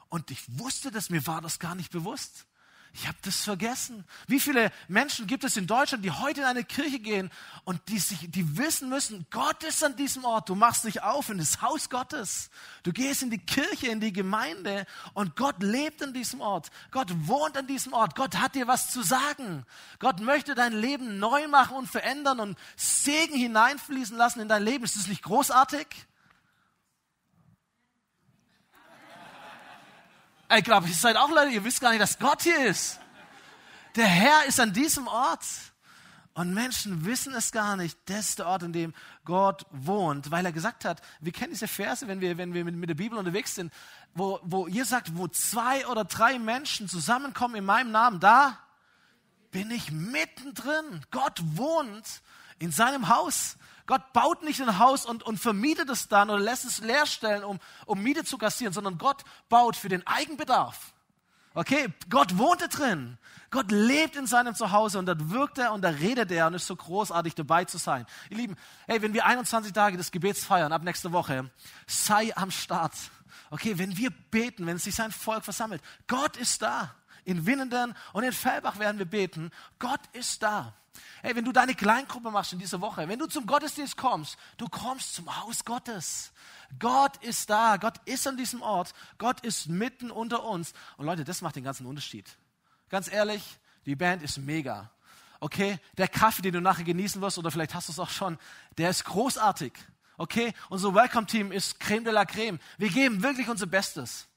und 0.08 0.32
ich 0.32 0.58
wusste 0.58 0.90
das, 0.90 1.10
mir 1.10 1.28
war 1.28 1.42
das 1.42 1.60
gar 1.60 1.76
nicht 1.76 1.92
bewusst. 1.92 2.46
Ich 2.94 3.08
habe 3.08 3.18
das 3.22 3.42
vergessen. 3.42 4.04
Wie 4.28 4.40
viele 4.42 4.70
Menschen 4.90 5.26
gibt 5.26 5.46
es 5.46 5.56
in 5.56 5.66
Deutschland, 5.66 6.04
die 6.04 6.12
heute 6.12 6.42
in 6.42 6.46
eine 6.46 6.66
Kirche 6.66 7.00
gehen 7.00 7.32
und 7.64 7.80
die, 7.88 8.00
sich, 8.00 8.30
die 8.30 8.58
wissen 8.58 8.90
müssen, 8.90 9.26
Gott 9.32 9.64
ist 9.64 9.82
an 9.82 9.96
diesem 9.96 10.26
Ort. 10.26 10.50
Du 10.50 10.56
machst 10.56 10.84
dich 10.84 11.02
auf 11.02 11.30
in 11.30 11.38
das 11.38 11.62
Haus 11.62 11.90
Gottes. 11.90 12.50
Du 12.84 12.92
gehst 12.92 13.24
in 13.24 13.30
die 13.30 13.38
Kirche, 13.38 13.88
in 13.88 14.02
die 14.02 14.12
Gemeinde 14.12 14.86
und 15.14 15.38
Gott 15.38 15.64
lebt 15.64 16.04
an 16.04 16.14
diesem 16.14 16.42
Ort. 16.42 16.70
Gott 16.92 17.08
wohnt 17.28 17.56
an 17.56 17.66
diesem 17.66 17.94
Ort. 17.94 18.16
Gott 18.16 18.36
hat 18.36 18.56
dir 18.56 18.68
was 18.68 18.92
zu 18.92 19.04
sagen. 19.04 19.66
Gott 20.00 20.20
möchte 20.20 20.54
dein 20.54 20.74
Leben 20.74 21.18
neu 21.18 21.48
machen 21.48 21.78
und 21.78 21.88
verändern 21.88 22.42
und 22.42 22.58
Segen 22.76 23.36
hineinfließen 23.36 24.18
lassen 24.18 24.42
in 24.42 24.50
dein 24.50 24.64
Leben. 24.64 24.84
Ist 24.84 24.98
das 24.98 25.08
nicht 25.08 25.24
großartig? 25.24 25.88
Ich 30.58 30.64
glaube, 30.64 30.88
ihr 30.88 30.94
seid 30.94 31.16
auch 31.16 31.30
Leute, 31.30 31.52
ihr 31.52 31.64
wisst 31.64 31.80
gar 31.80 31.92
nicht, 31.92 32.02
dass 32.02 32.20
Gott 32.20 32.42
hier 32.42 32.66
ist. 32.66 33.00
Der 33.96 34.08
Herr 34.08 34.46
ist 34.48 34.60
an 34.60 34.74
diesem 34.74 35.08
Ort. 35.08 35.46
Und 36.34 36.54
Menschen 36.54 37.06
wissen 37.06 37.34
es 37.34 37.52
gar 37.52 37.76
nicht. 37.76 37.98
Das 38.06 38.30
ist 38.30 38.40
der 38.40 38.48
Ort, 38.48 38.64
an 38.64 38.72
dem 38.72 38.94
Gott 39.26 39.66
wohnt, 39.72 40.32
weil 40.32 40.46
er 40.46 40.54
gesagt 40.54 40.86
hat, 40.86 41.02
wir 41.20 41.34
kennen 41.34 41.52
diese 41.52 41.68
Verse, 41.68 42.08
wenn 42.08 42.22
wir, 42.22 42.38
wenn 42.38 42.54
wir 42.54 42.64
mit, 42.64 42.76
mit 42.76 42.90
der 42.90 42.96
Bibel 42.96 43.18
unterwegs 43.18 43.56
sind, 43.56 43.72
wo, 44.14 44.40
wo 44.44 44.68
ihr 44.68 44.86
sagt, 44.86 45.18
wo 45.18 45.28
zwei 45.28 45.86
oder 45.88 46.06
drei 46.06 46.40
Menschen 46.40 46.88
zusammenkommen 46.88 47.56
in 47.56 47.66
meinem 47.66 47.92
Namen, 47.92 48.22
da 48.22 48.58
bin 49.52 49.72
ich 49.72 49.92
mittendrin. 49.92 51.06
Gott 51.12 51.42
wohnt 51.44 52.22
in 52.60 52.72
seinem 52.72 53.10
Haus. 53.10 53.58
Gott 53.92 54.14
baut 54.14 54.42
nicht 54.42 54.62
ein 54.62 54.80
Haus 54.80 55.06
und, 55.06 55.22
und 55.22 55.38
vermietet 55.38 55.90
es 55.90 56.08
dann 56.08 56.30
oder 56.30 56.40
lässt 56.40 56.64
es 56.64 56.80
leer 56.80 57.06
stellen, 57.06 57.44
um, 57.44 57.60
um 57.86 58.02
Miete 58.02 58.24
zu 58.24 58.38
kassieren, 58.38 58.72
sondern 58.72 58.98
Gott 58.98 59.26
baut 59.50 59.76
für 59.76 59.90
den 59.90 60.08
Eigenbedarf. 60.08 60.94
Okay, 61.56 61.94
Gott 62.10 62.38
wohnt 62.38 62.62
da 62.62 62.68
drin. 62.68 63.18
Gott 63.50 63.70
lebt 63.70 64.16
in 64.16 64.28
seinem 64.28 64.56
Zuhause 64.56 64.98
und 64.98 65.08
dort 65.08 65.30
wirkt 65.32 65.58
er 65.58 65.74
und 65.74 65.82
da 65.82 65.90
redet 65.90 66.32
er 66.32 66.48
und 66.48 66.54
ist 66.54 66.68
so 66.68 66.76
großartig 66.78 67.36
dabei 67.36 67.66
zu 67.66 67.78
sein. 67.78 68.06
Ihr 68.30 68.38
Lieben, 68.38 68.56
hey, 68.88 69.02
wenn 69.02 69.14
wir 69.14 69.26
21 69.26 69.74
Tage 69.74 69.98
des 69.98 70.12
Gebets 70.12 70.46
feiern, 70.46 70.72
ab 70.72 70.84
nächster 70.84 71.12
Woche, 71.12 71.52
sei 71.86 72.34
am 72.38 72.50
Start. 72.50 72.94
Okay, 73.50 73.78
wenn 73.78 73.98
wir 73.98 74.10
beten, 74.10 74.68
wenn 74.68 74.78
sich 74.78 74.96
sein 74.96 75.12
Volk 75.12 75.44
versammelt, 75.44 75.82
Gott 76.08 76.38
ist 76.38 76.62
da. 76.62 76.96
In 77.26 77.46
Winnenden 77.46 77.94
und 78.14 78.24
in 78.24 78.32
Fellbach 78.32 78.80
werden 78.80 79.00
wir 79.00 79.06
beten. 79.06 79.52
Gott 79.80 80.00
ist 80.14 80.42
da. 80.44 80.76
Hey, 81.22 81.36
wenn 81.36 81.46
du 81.46 81.52
deine 81.52 81.76
Kleingruppe 81.76 82.32
machst 82.32 82.54
in 82.54 82.60
dieser 82.60 82.82
Woche, 82.82 83.08
wenn 83.08 83.20
du 83.20 83.28
zum 83.28 83.46
Gottesdienst 83.46 83.96
kommst, 83.96 84.38
du 84.58 84.68
kommst 84.68 85.14
zum 85.14 85.42
Haus 85.42 85.64
Gottes. 85.64 86.32
Gott 86.80 87.18
ist 87.18 87.50
da, 87.50 87.78
Gott 87.78 88.00
ist 88.06 88.28
an 88.28 88.38
diesem 88.38 88.62
Ort, 88.62 88.94
Gott 89.18 89.42
ist 89.42 89.70
mitten 89.70 90.10
unter 90.10 90.44
uns. 90.44 90.74
Und 90.98 91.06
Leute, 91.06 91.24
das 91.24 91.42
macht 91.42 91.56
den 91.56 91.64
ganzen 91.64 91.86
Unterschied. 91.86 92.38
Ganz 92.90 93.12
ehrlich, 93.12 93.44
die 93.86 93.96
Band 93.96 94.24
ist 94.24 94.38
mega. 94.40 94.90
Okay, 95.40 95.80
der 95.98 96.08
Kaffee, 96.08 96.42
den 96.42 96.54
du 96.54 96.62
nachher 96.62 96.84
genießen 96.84 97.22
wirst, 97.22 97.38
oder 97.38 97.52
vielleicht 97.52 97.74
hast 97.74 97.88
du 97.88 97.94
es 97.94 98.00
auch 98.00 98.10
schon, 98.10 98.38
der 98.78 98.90
ist 98.90 99.06
großartig. 99.06 99.74
Okay, 100.18 100.54
unser 100.70 100.94
Welcome-Team 100.94 101.52
ist 101.52 101.80
Creme 101.80 102.04
de 102.04 102.14
la 102.14 102.26
Creme. 102.26 102.60
Wir 102.78 102.90
geben 102.90 103.24
wirklich 103.24 103.48
unser 103.48 103.66
Bestes. 103.66 104.28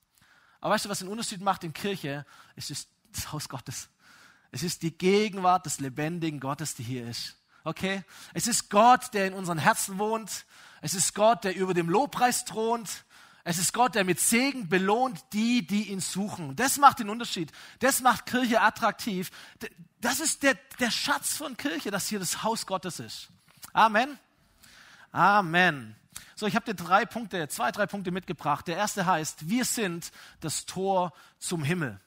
Aber 0.61 0.75
weißt 0.75 0.87
du, 0.87 0.89
was 0.89 1.01
den 1.01 1.09
Unterschied 1.09 1.43
macht 1.43 1.65
in 1.65 1.73
Kirche? 1.73 2.25
Es 2.57 2.71
ist 2.71 2.89
das 3.13 3.33
Haus 3.33 3.49
Gottes. 3.49 3.89
Es 4.55 4.63
ist 4.63 4.83
die 4.83 4.97
Gegenwart 4.97 5.67
des 5.67 5.81
lebendigen 5.81 6.39
Gottes, 6.39 6.77
die 6.77 6.85
hier 6.85 7.09
ist. 7.09 7.35
Okay? 7.65 8.05
Es 8.35 8.47
ist 8.47 8.71
Gott, 8.71 9.13
der 9.13 9.27
in 9.27 9.35
unseren 9.35 9.59
Herzen 9.59 9.99
wohnt. 9.99 10.47
Es 10.81 10.95
ist 10.95 11.13
Gott, 11.13 11.43
der 11.43 11.57
über 11.57 11.75
dem 11.75 11.89
Lobpreis 11.89 12.45
thront. 12.45 13.05
Es 13.43 13.59
ist 13.59 13.73
Gott, 13.73 13.97
der 13.97 14.05
mit 14.05 14.21
Segen 14.21 14.69
belohnt 14.69 15.25
die, 15.33 15.67
die 15.67 15.91
ihn 15.91 15.99
suchen. 15.99 16.55
Das 16.55 16.79
macht 16.79 17.01
den 17.01 17.11
Unterschied. 17.11 17.51
Das 17.81 18.01
macht 18.01 18.27
Kirche 18.27 18.61
attraktiv. 18.61 19.33
Das 20.01 20.21
ist 20.21 20.45
der, 20.45 20.55
der 20.79 20.93
Schatz 20.93 21.37
von 21.37 21.57
Kirche, 21.57 21.91
dass 21.91 22.07
hier 22.07 22.21
das 22.21 22.45
Haus 22.45 22.65
Gottes 22.65 23.01
ist. 23.01 23.31
Amen. 23.73 24.21
Amen. 25.11 25.97
So, 26.37 26.47
ich 26.47 26.55
habe 26.55 26.65
dir 26.65 26.75
drei 26.75 27.07
Punkte, 27.07 27.49
zwei, 27.49 27.73
drei 27.73 27.87
Punkte 27.87 28.13
mitgebracht. 28.13 28.69
Der 28.69 28.77
erste 28.77 29.05
heißt, 29.05 29.49
wir 29.49 29.65
sind 29.65 30.13
das 30.39 30.65
Tor 30.65 31.13
zum 31.41 31.65
Himmel. 31.65 32.01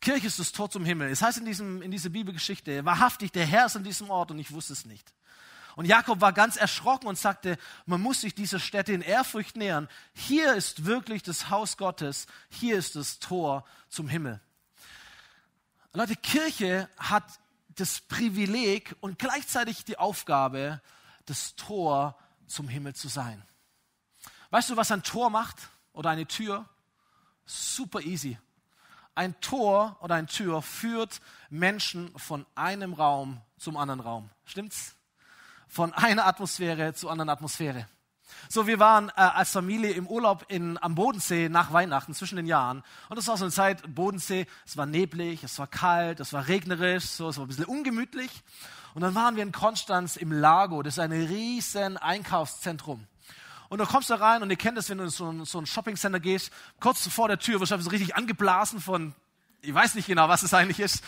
Kirche 0.00 0.26
ist 0.26 0.38
das 0.38 0.52
Tor 0.52 0.70
zum 0.70 0.84
Himmel. 0.84 1.10
Es 1.10 1.20
heißt 1.20 1.38
in, 1.38 1.44
diesem, 1.44 1.82
in 1.82 1.90
dieser 1.90 2.08
Bibelgeschichte, 2.08 2.84
wahrhaftig, 2.84 3.32
der 3.32 3.44
Herr 3.44 3.66
ist 3.66 3.76
an 3.76 3.84
diesem 3.84 4.08
Ort 4.08 4.30
und 4.30 4.38
ich 4.38 4.50
wusste 4.50 4.72
es 4.72 4.86
nicht. 4.86 5.12
Und 5.76 5.84
Jakob 5.84 6.20
war 6.20 6.32
ganz 6.32 6.56
erschrocken 6.56 7.06
und 7.06 7.18
sagte, 7.18 7.58
man 7.86 8.00
muss 8.00 8.22
sich 8.22 8.34
dieser 8.34 8.58
Stätte 8.58 8.92
in 8.92 9.02
Ehrfurcht 9.02 9.56
nähern. 9.56 9.88
Hier 10.14 10.54
ist 10.54 10.84
wirklich 10.84 11.22
das 11.22 11.50
Haus 11.50 11.76
Gottes, 11.76 12.26
hier 12.48 12.76
ist 12.76 12.96
das 12.96 13.18
Tor 13.18 13.64
zum 13.88 14.08
Himmel. 14.08 14.40
Leute, 15.92 16.16
Kirche 16.16 16.88
hat 16.96 17.24
das 17.68 18.00
Privileg 18.00 18.96
und 19.00 19.18
gleichzeitig 19.18 19.84
die 19.84 19.98
Aufgabe, 19.98 20.80
das 21.26 21.54
Tor 21.56 22.18
zum 22.46 22.68
Himmel 22.68 22.94
zu 22.94 23.08
sein. 23.08 23.42
Weißt 24.50 24.70
du, 24.70 24.76
was 24.76 24.90
ein 24.90 25.02
Tor 25.02 25.30
macht 25.30 25.56
oder 25.92 26.10
eine 26.10 26.26
Tür? 26.26 26.68
Super 27.44 28.00
easy 28.00 28.38
ein 29.14 29.38
Tor 29.40 29.96
oder 30.00 30.14
eine 30.14 30.26
Tür 30.26 30.62
führt 30.62 31.20
Menschen 31.48 32.12
von 32.16 32.46
einem 32.54 32.92
Raum 32.92 33.40
zum 33.58 33.76
anderen 33.76 34.00
Raum. 34.00 34.30
Stimmt's? 34.44 34.96
Von 35.68 35.92
einer 35.92 36.26
Atmosphäre 36.26 36.94
zu 36.94 37.08
anderen 37.08 37.28
Atmosphäre. 37.28 37.86
So, 38.48 38.66
wir 38.66 38.78
waren 38.78 39.08
äh, 39.10 39.12
als 39.20 39.50
Familie 39.50 39.92
im 39.92 40.06
Urlaub 40.06 40.44
in, 40.48 40.78
am 40.82 40.94
Bodensee 40.94 41.48
nach 41.48 41.72
Weihnachten 41.72 42.14
zwischen 42.14 42.36
den 42.36 42.46
Jahren. 42.46 42.82
Und 43.08 43.16
das 43.16 43.26
war 43.28 43.36
so 43.36 43.44
eine 43.44 43.52
Zeit, 43.52 43.94
Bodensee, 43.94 44.46
es 44.66 44.76
war 44.76 44.86
neblig, 44.86 45.44
es 45.44 45.58
war 45.58 45.66
kalt, 45.66 46.20
es 46.20 46.32
war 46.32 46.48
regnerisch, 46.48 47.04
so, 47.04 47.28
es 47.28 47.36
war 47.36 47.44
ein 47.44 47.48
bisschen 47.48 47.64
ungemütlich. 47.64 48.30
Und 48.94 49.02
dann 49.02 49.14
waren 49.14 49.36
wir 49.36 49.42
in 49.42 49.52
Konstanz 49.52 50.16
im 50.16 50.32
Lago, 50.32 50.82
das 50.82 50.94
ist 50.94 50.98
ein 50.98 51.12
riesen 51.12 51.96
Einkaufszentrum. 51.96 53.06
Und 53.70 53.78
da 53.78 53.86
kommst 53.86 54.10
du 54.10 54.20
rein 54.20 54.42
und 54.42 54.50
ihr 54.50 54.56
kennt 54.56 54.76
das, 54.76 54.90
wenn 54.90 54.98
du 54.98 55.04
in 55.04 55.10
so 55.10 55.30
ein, 55.30 55.44
so 55.46 55.58
ein 55.58 55.64
Shoppingcenter 55.64 56.20
gehst, 56.20 56.52
kurz 56.80 57.06
vor 57.08 57.28
der 57.28 57.38
Tür 57.38 57.60
wirst 57.60 57.72
du 57.72 57.80
so 57.80 57.90
richtig 57.90 58.16
angeblasen 58.16 58.80
von, 58.80 59.14
ich 59.62 59.72
weiß 59.72 59.94
nicht 59.94 60.08
genau, 60.08 60.28
was 60.28 60.42
es 60.42 60.52
eigentlich 60.52 60.80
ist, 60.80 61.02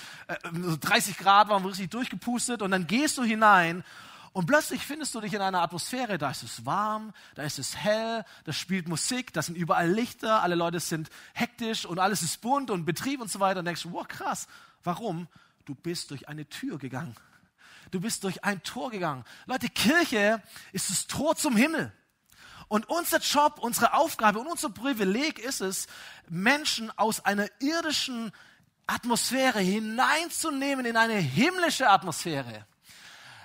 30 0.81 1.18
äh, 1.18 1.22
Grad 1.22 1.48
waren 1.51 1.62
wir 1.62 1.70
richtig 1.70 1.90
durchgepustet 1.90 2.62
und 2.62 2.70
dann 2.70 2.87
gehst 2.87 3.18
du 3.18 3.25
hinein 3.25 3.85
und 4.33 4.46
plötzlich 4.46 4.87
findest 4.87 5.14
du 5.14 5.20
dich 5.20 5.35
in 5.35 5.42
einer 5.42 5.61
Atmosphäre, 5.61 6.16
da 6.16 6.31
ist 6.31 6.42
es 6.42 6.64
warm, 6.64 7.12
da 7.35 7.42
ist 7.42 7.59
es 7.59 7.77
hell, 7.77 8.25
da 8.44 8.53
spielt 8.53 8.88
Musik, 8.88 9.33
da 9.35 9.42
sind 9.42 9.57
überall 9.57 9.90
Lichter, 9.90 10.42
alle 10.42 10.55
Leute 10.55 10.81
sind 10.81 11.11
hektisch 11.35 11.85
und 11.85 11.98
alles 11.98 12.22
ist 12.22 12.40
bunt 12.40 12.70
und 12.70 12.87
Betrieb 12.87 13.20
und 13.20 13.31
so 13.31 13.40
weiter. 13.40 13.59
Und 13.59 13.66
denkst, 13.66 13.87
wow, 13.90 14.09
krass. 14.09 14.48
Warum? 14.85 15.29
Du 15.66 15.75
bist 15.75 16.11
durch 16.11 16.29
eine 16.29 16.48
Tür 16.48 16.79
gegangen. 16.79 17.14
Du 17.90 18.01
bist 18.01 18.25
durch 18.25 18.42
ein 18.42 18.62
Tor 18.62 18.90
gegangen. 18.90 19.25
Leute, 19.44 19.68
Kirche 19.68 20.42
ist 20.72 20.88
das 20.88 21.07
Tor 21.07 21.37
zum 21.37 21.55
Himmel. 21.55 21.92
Und 22.72 22.88
unser 22.88 23.18
Job, 23.18 23.58
unsere 23.58 23.92
Aufgabe 23.92 24.38
und 24.38 24.46
unser 24.46 24.70
Privileg 24.70 25.38
ist 25.38 25.61
es, 25.61 25.88
Menschen 26.30 26.90
aus 26.96 27.22
einer 27.22 27.46
irdischen 27.61 28.32
Atmosphäre 28.87 29.61
hineinzunehmen 29.61 30.87
in 30.87 30.96
eine 30.96 31.16
himmlische 31.16 31.90
Atmosphäre. 31.90 32.64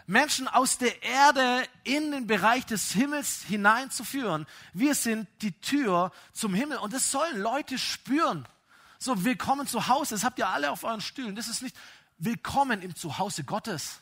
Menschen 0.05 0.47
aus 0.47 0.77
der 0.77 1.03
Erde 1.03 1.67
in 1.83 2.13
den 2.13 2.25
Bereich 2.25 2.65
des 2.67 2.93
Himmels 2.93 3.43
hineinzuführen. 3.43 4.47
Wir 4.71 4.95
sind 4.95 5.27
die 5.41 5.59
Tür 5.59 6.13
zum 6.31 6.53
Himmel 6.53 6.77
und 6.77 6.93
das 6.93 7.11
sollen 7.11 7.37
Leute 7.37 7.77
spüren. 7.77 8.47
So, 8.97 9.25
willkommen 9.25 9.67
zu 9.67 9.89
Hause, 9.89 10.15
das 10.15 10.23
habt 10.23 10.39
ihr 10.39 10.47
alle 10.47 10.71
auf 10.71 10.85
euren 10.85 11.01
Stühlen. 11.01 11.35
Das 11.35 11.49
ist 11.49 11.61
nicht 11.61 11.75
willkommen 12.17 12.81
im 12.81 12.95
Zuhause 12.95 13.43
Gottes. 13.43 13.99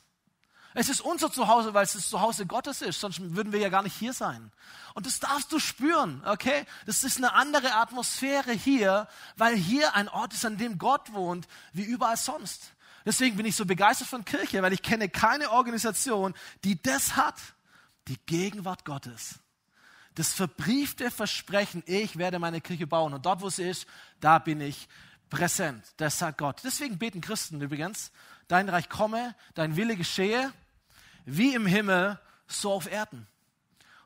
Es 0.78 0.90
ist 0.90 1.00
unser 1.00 1.32
Zuhause, 1.32 1.74
weil 1.74 1.86
es 1.86 1.94
das 1.94 2.10
Zuhause 2.10 2.46
Gottes 2.46 2.82
ist, 2.82 3.00
sonst 3.00 3.22
würden 3.34 3.54
wir 3.54 3.60
ja 3.60 3.70
gar 3.70 3.82
nicht 3.82 3.96
hier 3.98 4.12
sein. 4.12 4.52
Und 4.94 5.06
das 5.06 5.22
darfst 5.22 5.50
du 5.54 5.58
spüren, 5.58 6.22
okay? 6.26 6.66
Das 6.86 7.06
ist 7.06 7.18
eine 7.18 7.34
andere 7.34 7.76
Atmosphäre 7.76 8.52
hier, 8.52 9.08
weil 9.38 9.56
hier 9.56 9.96
ein 9.96 10.10
Ort 10.10 10.34
ist, 10.34 10.46
an 10.46 10.58
dem 10.58 10.78
Gott 10.78 11.14
wohnt, 11.14 11.48
wie 11.72 11.84
überall 11.84 12.18
sonst. 12.18 12.74
Deswegen 13.06 13.38
bin 13.38 13.46
ich 13.46 13.56
so 13.56 13.66
begeistert 13.66 14.10
von 14.10 14.26
Kirche, 14.26 14.62
weil 14.62 14.74
ich 14.74 14.82
kenne 14.82 15.08
keine 15.08 15.52
Organisation, 15.52 16.34
die 16.66 16.82
das 16.82 17.16
hat, 17.16 17.40
die 18.10 18.18
Gegenwart 18.26 18.84
Gottes. 18.84 19.36
Das 20.16 20.34
verbriefte 20.34 21.10
Versprechen, 21.10 21.84
ich 21.86 22.18
werde 22.18 22.38
meine 22.38 22.60
Kirche 22.60 22.86
bauen. 22.86 23.14
Und 23.14 23.26
dort, 23.26 23.42
wo 23.42 23.50
sie 23.50 23.64
ist, 23.64 23.88
da 24.20 24.40
bin 24.40 24.60
ich 24.60 24.90
präsent. 25.30 25.86
Das 25.98 26.20
sagt 26.20 26.38
Gott. 26.38 26.62
Deswegen 26.66 26.98
beten 26.98 27.22
Christen 27.22 27.62
übrigens, 27.62 28.12
dein 28.50 28.68
Reich 28.68 28.90
komme, 28.90 29.36
dein 29.54 29.78
Wille 29.78 29.96
geschehe, 29.96 30.52
wie 31.26 31.54
im 31.54 31.66
Himmel, 31.66 32.20
so 32.48 32.72
auf 32.72 32.90
Erden. 32.92 33.28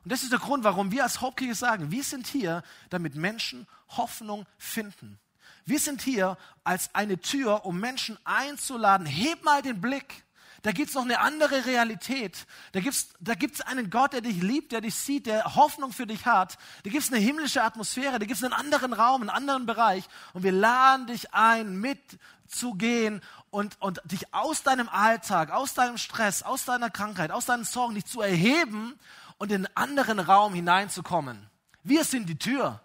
Und 0.02 0.12
das 0.12 0.22
ist 0.22 0.32
der 0.32 0.38
Grund, 0.38 0.64
warum 0.64 0.90
wir 0.90 1.02
als 1.02 1.20
Hauptkirche 1.20 1.54
sagen, 1.54 1.90
wir 1.90 2.02
sind 2.02 2.26
hier, 2.26 2.62
damit 2.88 3.14
Menschen 3.14 3.66
Hoffnung 3.88 4.46
finden. 4.56 5.18
Wir 5.66 5.78
sind 5.78 6.02
hier 6.02 6.38
als 6.64 6.94
eine 6.94 7.20
Tür, 7.20 7.66
um 7.66 7.78
Menschen 7.78 8.18
einzuladen. 8.24 9.06
Heb 9.06 9.44
mal 9.44 9.62
den 9.62 9.80
Blick. 9.80 10.24
Da 10.62 10.72
gibt 10.72 10.90
es 10.90 10.94
noch 10.94 11.04
eine 11.04 11.20
andere 11.20 11.64
Realität. 11.64 12.46
Da 12.72 12.80
gibt 12.80 12.94
es 12.94 13.08
da 13.18 13.34
gibt's 13.34 13.62
einen 13.62 13.88
Gott, 13.88 14.12
der 14.12 14.20
dich 14.20 14.42
liebt, 14.42 14.72
der 14.72 14.82
dich 14.82 14.94
sieht, 14.94 15.26
der 15.26 15.54
Hoffnung 15.54 15.92
für 15.92 16.06
dich 16.06 16.26
hat. 16.26 16.58
Da 16.82 16.90
gibt 16.90 17.02
es 17.02 17.10
eine 17.10 17.20
himmlische 17.20 17.62
Atmosphäre, 17.62 18.18
da 18.18 18.26
gibt 18.26 18.32
es 18.36 18.44
einen 18.44 18.52
anderen 18.52 18.92
Raum, 18.92 19.22
einen 19.22 19.30
anderen 19.30 19.64
Bereich. 19.64 20.04
Und 20.34 20.42
wir 20.42 20.52
laden 20.52 21.06
dich 21.06 21.32
ein, 21.32 21.76
mitzugehen 21.76 23.22
und, 23.50 23.80
und 23.80 24.00
dich 24.04 24.32
aus 24.32 24.62
deinem 24.62 24.88
Alltag, 24.88 25.50
aus 25.50 25.74
deinem 25.74 25.98
Stress, 25.98 26.42
aus 26.42 26.64
deiner 26.64 26.90
Krankheit, 26.90 27.30
aus 27.30 27.46
deinen 27.46 27.64
Sorgen, 27.64 27.94
dich 27.94 28.06
zu 28.06 28.20
erheben 28.20 28.98
und 29.38 29.50
in 29.50 29.66
einen 29.66 29.76
anderen 29.76 30.18
Raum 30.20 30.54
hineinzukommen. 30.54 31.48
Wir 31.82 32.04
sind 32.04 32.28
die 32.28 32.38
Tür. 32.38 32.80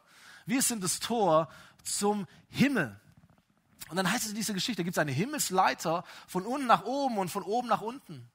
Wir 0.45 0.62
sind 0.62 0.84
das 0.84 0.99
Tor 0.99 1.49
zum 1.84 2.28
Himmel. 2.49 2.99
Und 3.89 3.97
dann 3.97 4.12
heißt 4.12 4.23
es 4.23 4.32
in 4.32 4.36
dieser 4.36 4.54
Geschichte, 4.54 4.84
gibt 4.84 4.95
es 4.95 5.01
eine 5.01 5.12
Himmelsleiter 5.12 6.04
von 6.28 6.45
unten 6.45 6.65
nach 6.65 6.86
oben 6.86 7.17
und 7.17 7.30
von 7.30 7.43
oben 7.43 7.67
nach 7.67 7.82
unten. 7.82 8.28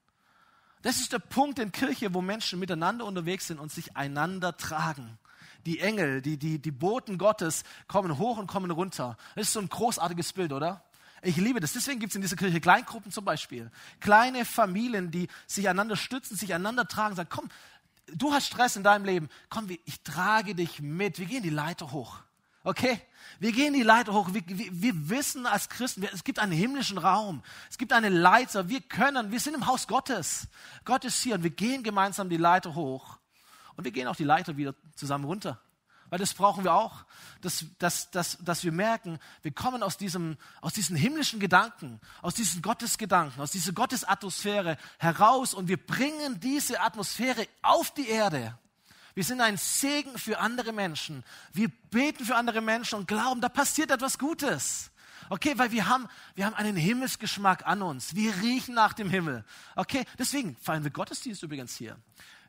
Das 0.83 0.97
ist 0.97 1.13
der 1.13 1.19
Punkt 1.19 1.59
in 1.59 1.73
Kirche, 1.73 2.15
wo 2.15 2.23
Menschen 2.23 2.59
miteinander 2.59 3.05
unterwegs 3.05 3.49
sind 3.49 3.59
und 3.59 3.73
sich 3.73 3.97
einander 3.97 4.57
tragen. 4.57 5.19
Die 5.67 5.81
Engel, 5.81 6.23
die, 6.23 6.39
die, 6.39 6.59
die 6.59 6.71
Boten 6.71 7.19
Gottes 7.19 7.65
kommen 7.87 8.17
hoch 8.17 8.39
und 8.39 8.47
kommen 8.47 8.71
runter. 8.71 9.17
Das 9.35 9.49
ist 9.49 9.53
so 9.53 9.61
ein 9.61 9.69
großartiges 9.69 10.33
Bild, 10.33 10.53
oder? 10.53 10.83
Ich 11.23 11.37
liebe 11.37 11.61
das. 11.61 11.73
Deswegen 11.73 12.01
gibt 12.01 12.13
es 12.13 12.17
in 12.17 12.23
dieser 12.23 12.37
Kirche 12.37 12.61
Kleingruppen 12.61 13.13
zum 13.13 13.25
Beispiel. 13.25 13.71
Kleine 14.01 14.45
Familien, 14.45 15.11
die 15.11 15.29
sich 15.47 15.69
einander 15.69 15.97
stützen, 15.97 16.37
sich 16.37 16.55
einander 16.55 16.87
tragen, 16.87 17.15
sagen, 17.15 17.29
komm, 17.31 17.49
du 18.15 18.33
hast 18.33 18.47
Stress 18.47 18.77
in 18.77 18.83
deinem 18.83 19.05
Leben. 19.05 19.29
Komm, 19.49 19.69
ich 19.69 20.03
trage 20.03 20.55
dich 20.55 20.81
mit. 20.81 21.19
Wir 21.19 21.27
gehen 21.27 21.43
die 21.43 21.51
Leiter 21.51 21.93
hoch. 21.93 22.19
Okay? 22.63 23.01
Wir 23.39 23.53
gehen 23.53 23.73
die 23.73 23.83
Leiter 23.83 24.13
hoch. 24.13 24.33
Wir, 24.33 24.43
wir, 24.47 24.69
wir 24.71 25.09
wissen 25.11 25.47
als 25.47 25.69
Christen, 25.69 26.03
wir, 26.03 26.13
es 26.13 26.25
gibt 26.25 26.39
einen 26.39 26.53
himmlischen 26.53 26.99
Raum. 26.99 27.43
Es 27.71 27.79
gibt 27.79 27.93
eine 27.93 28.09
Leiter. 28.09 28.69
Wir 28.69 28.81
können, 28.81 29.31
wir 29.31 29.41
sind 29.41 29.55
im 29.55 29.67
Haus 29.67 29.87
Gottes. 29.87 30.49
Gott 30.85 31.05
ist 31.05 31.23
hier 31.23 31.37
und 31.37 31.43
wir 31.43 31.51
gehen 31.51 31.83
gemeinsam 31.83 32.29
die 32.29 32.37
Leiter 32.37 32.75
hoch. 32.75 33.19
Und 33.77 33.85
wir 33.85 33.93
gehen 33.93 34.09
auch 34.09 34.17
die 34.17 34.25
Leiter 34.25 34.57
wieder 34.57 34.75
zusammen 34.95 35.25
runter. 35.25 35.61
Weil 36.11 36.19
das 36.19 36.35
brauchen 36.35 36.65
wir 36.65 36.75
auch, 36.75 37.05
dass, 37.41 37.65
dass, 37.79 38.11
dass, 38.11 38.37
dass 38.39 38.65
wir 38.65 38.73
merken, 38.73 39.19
wir 39.43 39.53
kommen 39.53 39.83
aus, 39.83 39.97
diesem, 39.97 40.37
aus 40.61 40.73
diesen 40.73 40.97
himmlischen 40.97 41.39
Gedanken, 41.39 42.01
aus 42.21 42.35
diesen 42.35 42.63
Gottesgedanken, 42.63 43.41
aus 43.41 43.53
dieser 43.53 43.73
Gottesatmosphäre 43.73 44.77
heraus 44.99 45.55
und 45.55 45.69
wir 45.69 45.79
bringen 45.79 46.41
diese 46.41 46.81
Atmosphäre 46.81 47.47
auf 47.63 47.95
die 47.95 48.09
Erde. 48.09 48.59
Wir 49.15 49.25
sind 49.25 49.41
ein 49.41 49.57
Segen 49.57 50.19
für 50.19 50.39
andere 50.39 50.73
Menschen. 50.73 51.25
Wir 51.53 51.69
beten 51.69 52.25
für 52.25 52.37
andere 52.37 52.61
Menschen 52.61 52.99
und 52.99 53.09
glauben, 53.09 53.41
da 53.41 53.49
passiert 53.49 53.91
etwas 53.91 54.19
Gutes. 54.19 54.91
Okay, 55.29 55.57
weil 55.57 55.71
wir 55.71 55.89
haben, 55.89 56.09
wir 56.35 56.45
haben 56.45 56.55
einen 56.55 56.77
Himmelsgeschmack 56.77 57.65
an 57.67 57.83
uns. 57.83 58.17
Wir 58.17 58.35
riechen 58.43 58.75
nach 58.75 58.95
dem 58.95 59.09
Himmel. 59.09 59.45
Okay, 59.77 60.05
deswegen 60.19 60.57
feiern 60.57 60.83
wir 60.83 60.91
Gottesdienst 60.91 61.43
übrigens 61.45 61.77
hier. 61.77 61.97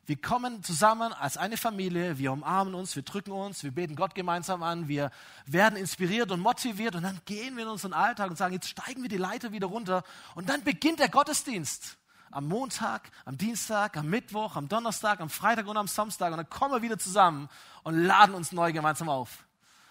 Wir 0.06 0.20
kommen 0.20 0.64
zusammen 0.64 1.12
als 1.12 1.36
eine 1.36 1.56
Familie, 1.56 2.18
wir 2.18 2.32
umarmen 2.32 2.74
uns, 2.74 2.96
wir 2.96 3.04
drücken 3.04 3.30
uns, 3.30 3.62
wir 3.62 3.70
beten 3.70 3.94
Gott 3.94 4.16
gemeinsam 4.16 4.64
an, 4.64 4.88
wir 4.88 5.12
werden 5.46 5.76
inspiriert 5.76 6.32
und 6.32 6.40
motiviert 6.40 6.96
und 6.96 7.04
dann 7.04 7.20
gehen 7.24 7.56
wir 7.56 7.62
in 7.62 7.70
unseren 7.70 7.92
Alltag 7.92 8.28
und 8.28 8.36
sagen, 8.36 8.52
jetzt 8.52 8.68
steigen 8.68 9.02
wir 9.02 9.08
die 9.08 9.16
Leiter 9.16 9.52
wieder 9.52 9.68
runter 9.68 10.02
und 10.34 10.48
dann 10.48 10.64
beginnt 10.64 10.98
der 10.98 11.08
Gottesdienst 11.08 11.98
am 12.32 12.48
Montag, 12.48 13.12
am 13.26 13.38
Dienstag, 13.38 13.96
am 13.96 14.08
Mittwoch, 14.08 14.56
am 14.56 14.68
Donnerstag, 14.68 15.20
am 15.20 15.30
Freitag 15.30 15.68
und 15.68 15.76
am 15.76 15.86
Samstag 15.86 16.32
und 16.32 16.38
dann 16.38 16.50
kommen 16.50 16.74
wir 16.74 16.82
wieder 16.82 16.98
zusammen 16.98 17.48
und 17.84 17.96
laden 17.96 18.34
uns 18.34 18.50
neu 18.50 18.72
gemeinsam 18.72 19.08
auf. 19.08 19.44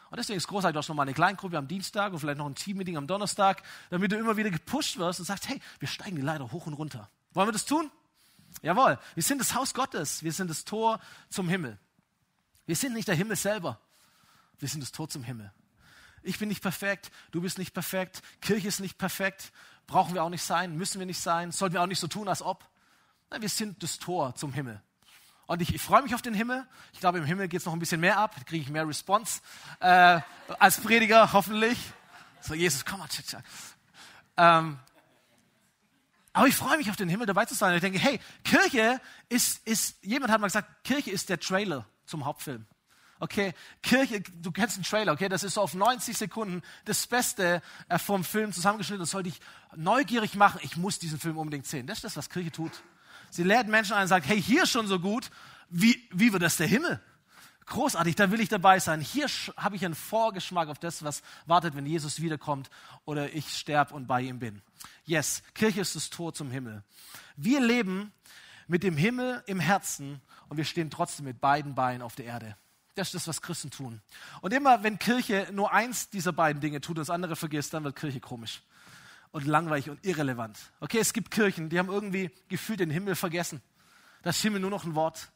Und 0.09 0.17
deswegen 0.17 0.35
ist 0.35 0.47
großartig 0.49 0.77
auch 0.77 0.83
schon 0.83 0.97
mal 0.97 1.03
eine 1.03 1.13
Kleingruppe 1.13 1.57
am 1.57 1.69
Dienstag 1.69 2.11
und 2.11 2.19
vielleicht 2.19 2.37
noch 2.37 2.47
ein 2.47 2.55
Teammeeting 2.55 2.97
am 2.97 3.07
Donnerstag, 3.07 3.63
damit 3.91 4.11
du 4.11 4.17
immer 4.17 4.35
wieder 4.35 4.49
gepusht 4.49 4.97
wirst 4.97 5.21
und 5.21 5.25
sagst, 5.25 5.47
hey, 5.47 5.61
wir 5.79 5.87
steigen 5.87 6.17
die 6.17 6.21
Leiter 6.21 6.51
hoch 6.51 6.65
und 6.65 6.73
runter. 6.73 7.09
Wollen 7.33 7.47
wir 7.47 7.53
das 7.53 7.65
tun? 7.65 7.89
Jawohl, 8.61 8.99
wir 9.15 9.23
sind 9.23 9.39
das 9.39 9.55
Haus 9.55 9.73
Gottes, 9.73 10.23
wir 10.23 10.33
sind 10.33 10.49
das 10.49 10.65
Tor 10.65 10.99
zum 11.29 11.49
Himmel. 11.49 11.77
Wir 12.65 12.75
sind 12.75 12.93
nicht 12.93 13.07
der 13.07 13.15
Himmel 13.15 13.35
selber, 13.35 13.79
wir 14.59 14.69
sind 14.69 14.81
das 14.81 14.91
Tor 14.91 15.09
zum 15.09 15.23
Himmel. 15.23 15.51
Ich 16.23 16.37
bin 16.37 16.49
nicht 16.49 16.61
perfekt, 16.61 17.11
du 17.31 17.41
bist 17.41 17.57
nicht 17.57 17.73
perfekt, 17.73 18.21
Kirche 18.41 18.67
ist 18.67 18.79
nicht 18.79 18.97
perfekt, 18.99 19.51
Brauchen 19.91 20.13
wir 20.13 20.23
auch 20.23 20.29
nicht 20.29 20.43
sein, 20.43 20.77
müssen 20.77 20.99
wir 20.99 21.05
nicht 21.05 21.19
sein, 21.19 21.51
sollten 21.51 21.73
wir 21.73 21.81
auch 21.81 21.87
nicht 21.87 21.99
so 21.99 22.07
tun, 22.07 22.29
als 22.29 22.41
ob. 22.41 22.63
Nein, 23.29 23.41
wir 23.41 23.49
sind 23.49 23.83
das 23.83 23.99
Tor 23.99 24.33
zum 24.35 24.53
Himmel. 24.53 24.81
Und 25.47 25.61
ich, 25.61 25.75
ich 25.75 25.81
freue 25.81 26.01
mich 26.01 26.15
auf 26.15 26.21
den 26.21 26.33
Himmel. 26.33 26.65
Ich 26.93 27.01
glaube, 27.01 27.17
im 27.17 27.25
Himmel 27.25 27.49
geht 27.49 27.59
es 27.59 27.65
noch 27.65 27.73
ein 27.73 27.79
bisschen 27.79 27.99
mehr 27.99 28.17
ab. 28.17 28.33
Da 28.37 28.43
kriege 28.43 28.63
ich 28.63 28.69
mehr 28.69 28.87
Response 28.87 29.41
äh, 29.81 30.21
als 30.59 30.79
Prediger, 30.79 31.33
hoffentlich. 31.33 31.77
So, 32.39 32.53
Jesus, 32.53 32.85
komm 32.85 32.99
mal. 32.99 33.09
Ähm, 34.37 34.79
aber 36.33 36.47
ich 36.47 36.55
freue 36.55 36.77
mich 36.77 36.89
auf 36.89 36.95
den 36.95 37.09
Himmel 37.09 37.27
dabei 37.27 37.45
zu 37.45 37.55
sein. 37.55 37.75
Ich 37.75 37.81
denke, 37.81 37.99
hey, 37.99 38.19
Kirche 38.43 39.01
ist, 39.27 39.65
ist, 39.67 40.03
jemand 40.03 40.31
hat 40.31 40.39
mal 40.39 40.47
gesagt, 40.47 40.83
Kirche 40.83 41.11
ist 41.11 41.29
der 41.29 41.39
Trailer 41.39 41.85
zum 42.05 42.25
Hauptfilm. 42.25 42.65
Okay, 43.19 43.53
Kirche, 43.83 44.21
du 44.21 44.51
kennst 44.51 44.77
den 44.77 44.83
Trailer, 44.83 45.11
okay, 45.11 45.29
das 45.29 45.43
ist 45.43 45.53
so 45.53 45.61
auf 45.61 45.75
90 45.75 46.17
Sekunden 46.17 46.63
das 46.85 47.05
Beste 47.05 47.61
äh, 47.87 47.99
vom 47.99 48.23
Film 48.23 48.51
zusammengeschnitten. 48.51 49.01
Das 49.01 49.11
soll 49.11 49.23
dich 49.23 49.39
neugierig 49.75 50.35
machen. 50.35 50.59
Ich 50.63 50.75
muss 50.75 50.97
diesen 50.97 51.19
Film 51.19 51.37
unbedingt 51.37 51.67
sehen. 51.67 51.85
Das 51.85 51.99
ist 51.99 52.03
das, 52.03 52.17
was 52.17 52.29
Kirche 52.29 52.51
tut. 52.51 52.71
Sie 53.29 53.43
lädt 53.43 53.67
Menschen 53.67 53.93
ein 53.93 54.03
und 54.03 54.07
sagt, 54.07 54.27
hey, 54.27 54.41
hier 54.41 54.65
schon 54.65 54.87
so 54.87 54.99
gut. 54.99 55.29
Wie, 55.69 56.09
wie 56.11 56.33
wird 56.33 56.41
das 56.41 56.57
der 56.57 56.67
Himmel? 56.67 56.99
Großartig, 57.71 58.17
da 58.17 58.31
will 58.31 58.41
ich 58.41 58.49
dabei 58.49 58.79
sein. 58.79 58.99
Hier 58.99 59.27
habe 59.55 59.77
ich 59.77 59.85
einen 59.85 59.95
Vorgeschmack 59.95 60.67
auf 60.67 60.77
das, 60.77 61.05
was 61.05 61.21
wartet, 61.45 61.73
wenn 61.73 61.85
Jesus 61.85 62.21
wiederkommt 62.21 62.69
oder 63.05 63.33
ich 63.33 63.47
sterbe 63.57 63.93
und 63.93 64.07
bei 64.07 64.19
ihm 64.23 64.39
bin. 64.39 64.61
Yes, 65.05 65.41
Kirche 65.53 65.79
ist 65.79 65.95
das 65.95 66.09
Tor 66.09 66.33
zum 66.33 66.51
Himmel. 66.51 66.83
Wir 67.37 67.61
leben 67.61 68.11
mit 68.67 68.83
dem 68.83 68.97
Himmel 68.97 69.41
im 69.45 69.61
Herzen 69.61 70.19
und 70.49 70.57
wir 70.57 70.65
stehen 70.65 70.89
trotzdem 70.89 71.23
mit 71.23 71.39
beiden 71.39 71.73
Beinen 71.73 72.01
auf 72.01 72.13
der 72.13 72.25
Erde. 72.25 72.57
Das 72.95 73.07
ist 73.07 73.13
das, 73.13 73.27
was 73.29 73.41
Christen 73.41 73.71
tun. 73.71 74.01
Und 74.41 74.53
immer, 74.53 74.83
wenn 74.83 74.99
Kirche 74.99 75.47
nur 75.53 75.71
eins 75.71 76.09
dieser 76.09 76.33
beiden 76.33 76.61
Dinge 76.61 76.81
tut 76.81 76.97
und 76.97 77.07
das 77.07 77.09
andere 77.09 77.37
vergisst, 77.37 77.73
dann 77.73 77.85
wird 77.85 77.95
Kirche 77.95 78.19
komisch 78.19 78.63
und 79.31 79.47
langweilig 79.47 79.89
und 79.89 80.05
irrelevant. 80.05 80.57
Okay, 80.81 80.99
es 80.99 81.13
gibt 81.13 81.31
Kirchen, 81.31 81.69
die 81.69 81.79
haben 81.79 81.87
irgendwie 81.87 82.31
gefühlt 82.49 82.81
den 82.81 82.89
Himmel 82.89 83.15
vergessen. 83.15 83.61
Das 84.23 84.41
Himmel 84.41 84.59
nur 84.59 84.71
noch 84.71 84.83
ein 84.83 84.93
Wort. 84.93 85.31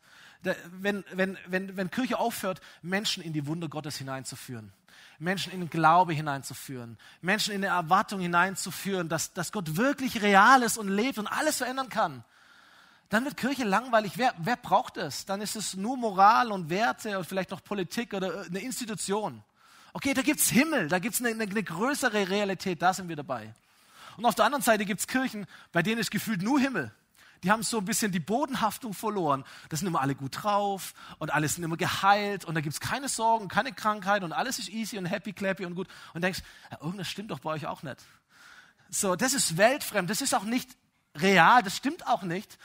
Wenn, 0.79 1.03
wenn, 1.11 1.37
wenn, 1.47 1.75
wenn 1.75 1.91
Kirche 1.91 2.19
aufhört, 2.19 2.61
Menschen 2.81 3.23
in 3.23 3.33
die 3.33 3.47
Wunder 3.47 3.67
Gottes 3.67 3.97
hineinzuführen, 3.97 4.71
Menschen 5.19 5.51
in 5.51 5.61
den 5.61 5.69
Glaube 5.69 6.13
hineinzuführen, 6.13 6.97
Menschen 7.21 7.53
in 7.53 7.61
die 7.61 7.67
Erwartung 7.67 8.19
hineinzuführen, 8.19 9.09
dass, 9.09 9.33
dass 9.33 9.51
Gott 9.51 9.77
wirklich 9.77 10.21
real 10.21 10.61
ist 10.61 10.77
und 10.77 10.89
lebt 10.89 11.17
und 11.17 11.27
alles 11.27 11.57
verändern 11.57 11.89
kann, 11.89 12.23
dann 13.09 13.23
wird 13.23 13.37
Kirche 13.37 13.63
langweilig. 13.63 14.13
Wer, 14.17 14.33
wer 14.37 14.55
braucht 14.55 14.97
es? 14.97 15.25
Dann 15.25 15.41
ist 15.41 15.55
es 15.55 15.75
nur 15.75 15.95
Moral 15.95 16.51
und 16.51 16.69
Werte 16.69 17.17
und 17.17 17.25
vielleicht 17.25 17.51
noch 17.51 17.63
Politik 17.63 18.13
oder 18.13 18.41
eine 18.41 18.59
Institution. 18.59 19.43
Okay, 19.93 20.13
da 20.13 20.21
gibt 20.21 20.39
es 20.39 20.49
Himmel, 20.49 20.89
da 20.89 20.99
gibt 20.99 21.15
es 21.15 21.21
eine, 21.21 21.29
eine, 21.29 21.43
eine 21.43 21.63
größere 21.63 22.29
Realität, 22.29 22.81
da 22.81 22.93
sind 22.93 23.07
wir 23.07 23.15
dabei. 23.15 23.53
Und 24.17 24.25
auf 24.25 24.35
der 24.35 24.45
anderen 24.45 24.63
Seite 24.63 24.85
gibt 24.85 24.99
es 24.99 25.07
Kirchen, 25.07 25.45
bei 25.71 25.81
denen 25.81 25.99
ist 25.99 26.11
gefühlt 26.11 26.41
nur 26.41 26.59
Himmel. 26.59 26.91
Die 27.45 27.51
haben 27.51 27.61
so 27.61 27.77
ein 27.77 27.85
bisschen 27.85 28.11
die 28.11 28.19
Bodenhaftung 28.19 28.95
verloren. 28.95 29.43
Das 29.69 29.79
sind 29.79 29.87
immer 29.87 30.01
alle 30.01 30.15
gut 30.15 30.43
drauf 30.43 30.95
und 31.19 31.31
alles 31.31 31.53
sind 31.53 31.63
immer 31.63 31.77
geheilt 31.77 32.43
und 32.43 32.55
da 32.55 32.61
gibt 32.61 32.73
es 32.73 32.79
keine 32.79 33.07
Sorgen, 33.07 33.49
keine 33.49 33.71
Krankheit 33.71 34.23
und 34.23 34.33
alles 34.33 34.57
ist 34.57 34.69
easy 34.69 34.97
und 34.97 35.05
happy, 35.05 35.31
clappy 35.31 35.63
und 35.63 35.75
gut. 35.75 35.87
Und 36.15 36.23
denkst, 36.23 36.41
ja, 36.71 36.79
irgendwas 36.81 37.07
stimmt 37.07 37.29
doch 37.29 37.37
bei 37.37 37.51
euch 37.51 37.67
auch 37.67 37.83
nicht. 37.83 37.97
So, 38.89 39.15
das 39.15 39.33
ist 39.33 39.57
weltfremd, 39.57 40.09
das 40.09 40.21
ist 40.21 40.33
auch 40.33 40.43
nicht 40.43 40.75
real, 41.15 41.61
das 41.61 41.77
stimmt 41.77 42.07
auch 42.07 42.23
nicht. 42.23 42.57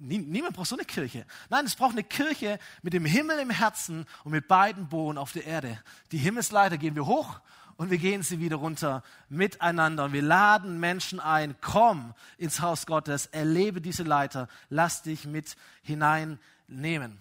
Niemand 0.00 0.56
braucht 0.56 0.66
so 0.68 0.74
eine 0.74 0.84
Kirche. 0.84 1.24
Nein, 1.48 1.64
es 1.64 1.76
braucht 1.76 1.92
eine 1.92 2.02
Kirche 2.02 2.58
mit 2.82 2.94
dem 2.94 3.04
Himmel 3.04 3.38
im 3.38 3.50
Herzen 3.50 4.04
und 4.24 4.32
mit 4.32 4.48
beiden 4.48 4.88
Bohnen 4.88 5.16
auf 5.16 5.30
der 5.30 5.46
Erde. 5.46 5.80
Die 6.10 6.18
Himmelsleiter 6.18 6.76
gehen 6.76 6.96
wir 6.96 7.06
hoch 7.06 7.40
und 7.78 7.90
wir 7.90 7.98
gehen 7.98 8.24
sie 8.24 8.40
wieder 8.40 8.56
runter 8.56 9.04
miteinander. 9.28 10.04
Und 10.04 10.12
wir 10.12 10.20
laden 10.20 10.80
Menschen 10.80 11.20
ein, 11.20 11.54
komm 11.60 12.12
ins 12.36 12.60
Haus 12.60 12.86
Gottes, 12.86 13.26
erlebe 13.26 13.80
diese 13.80 14.02
Leiter, 14.02 14.48
lass 14.68 15.02
dich 15.02 15.26
mit 15.26 15.56
hineinnehmen. 15.82 17.20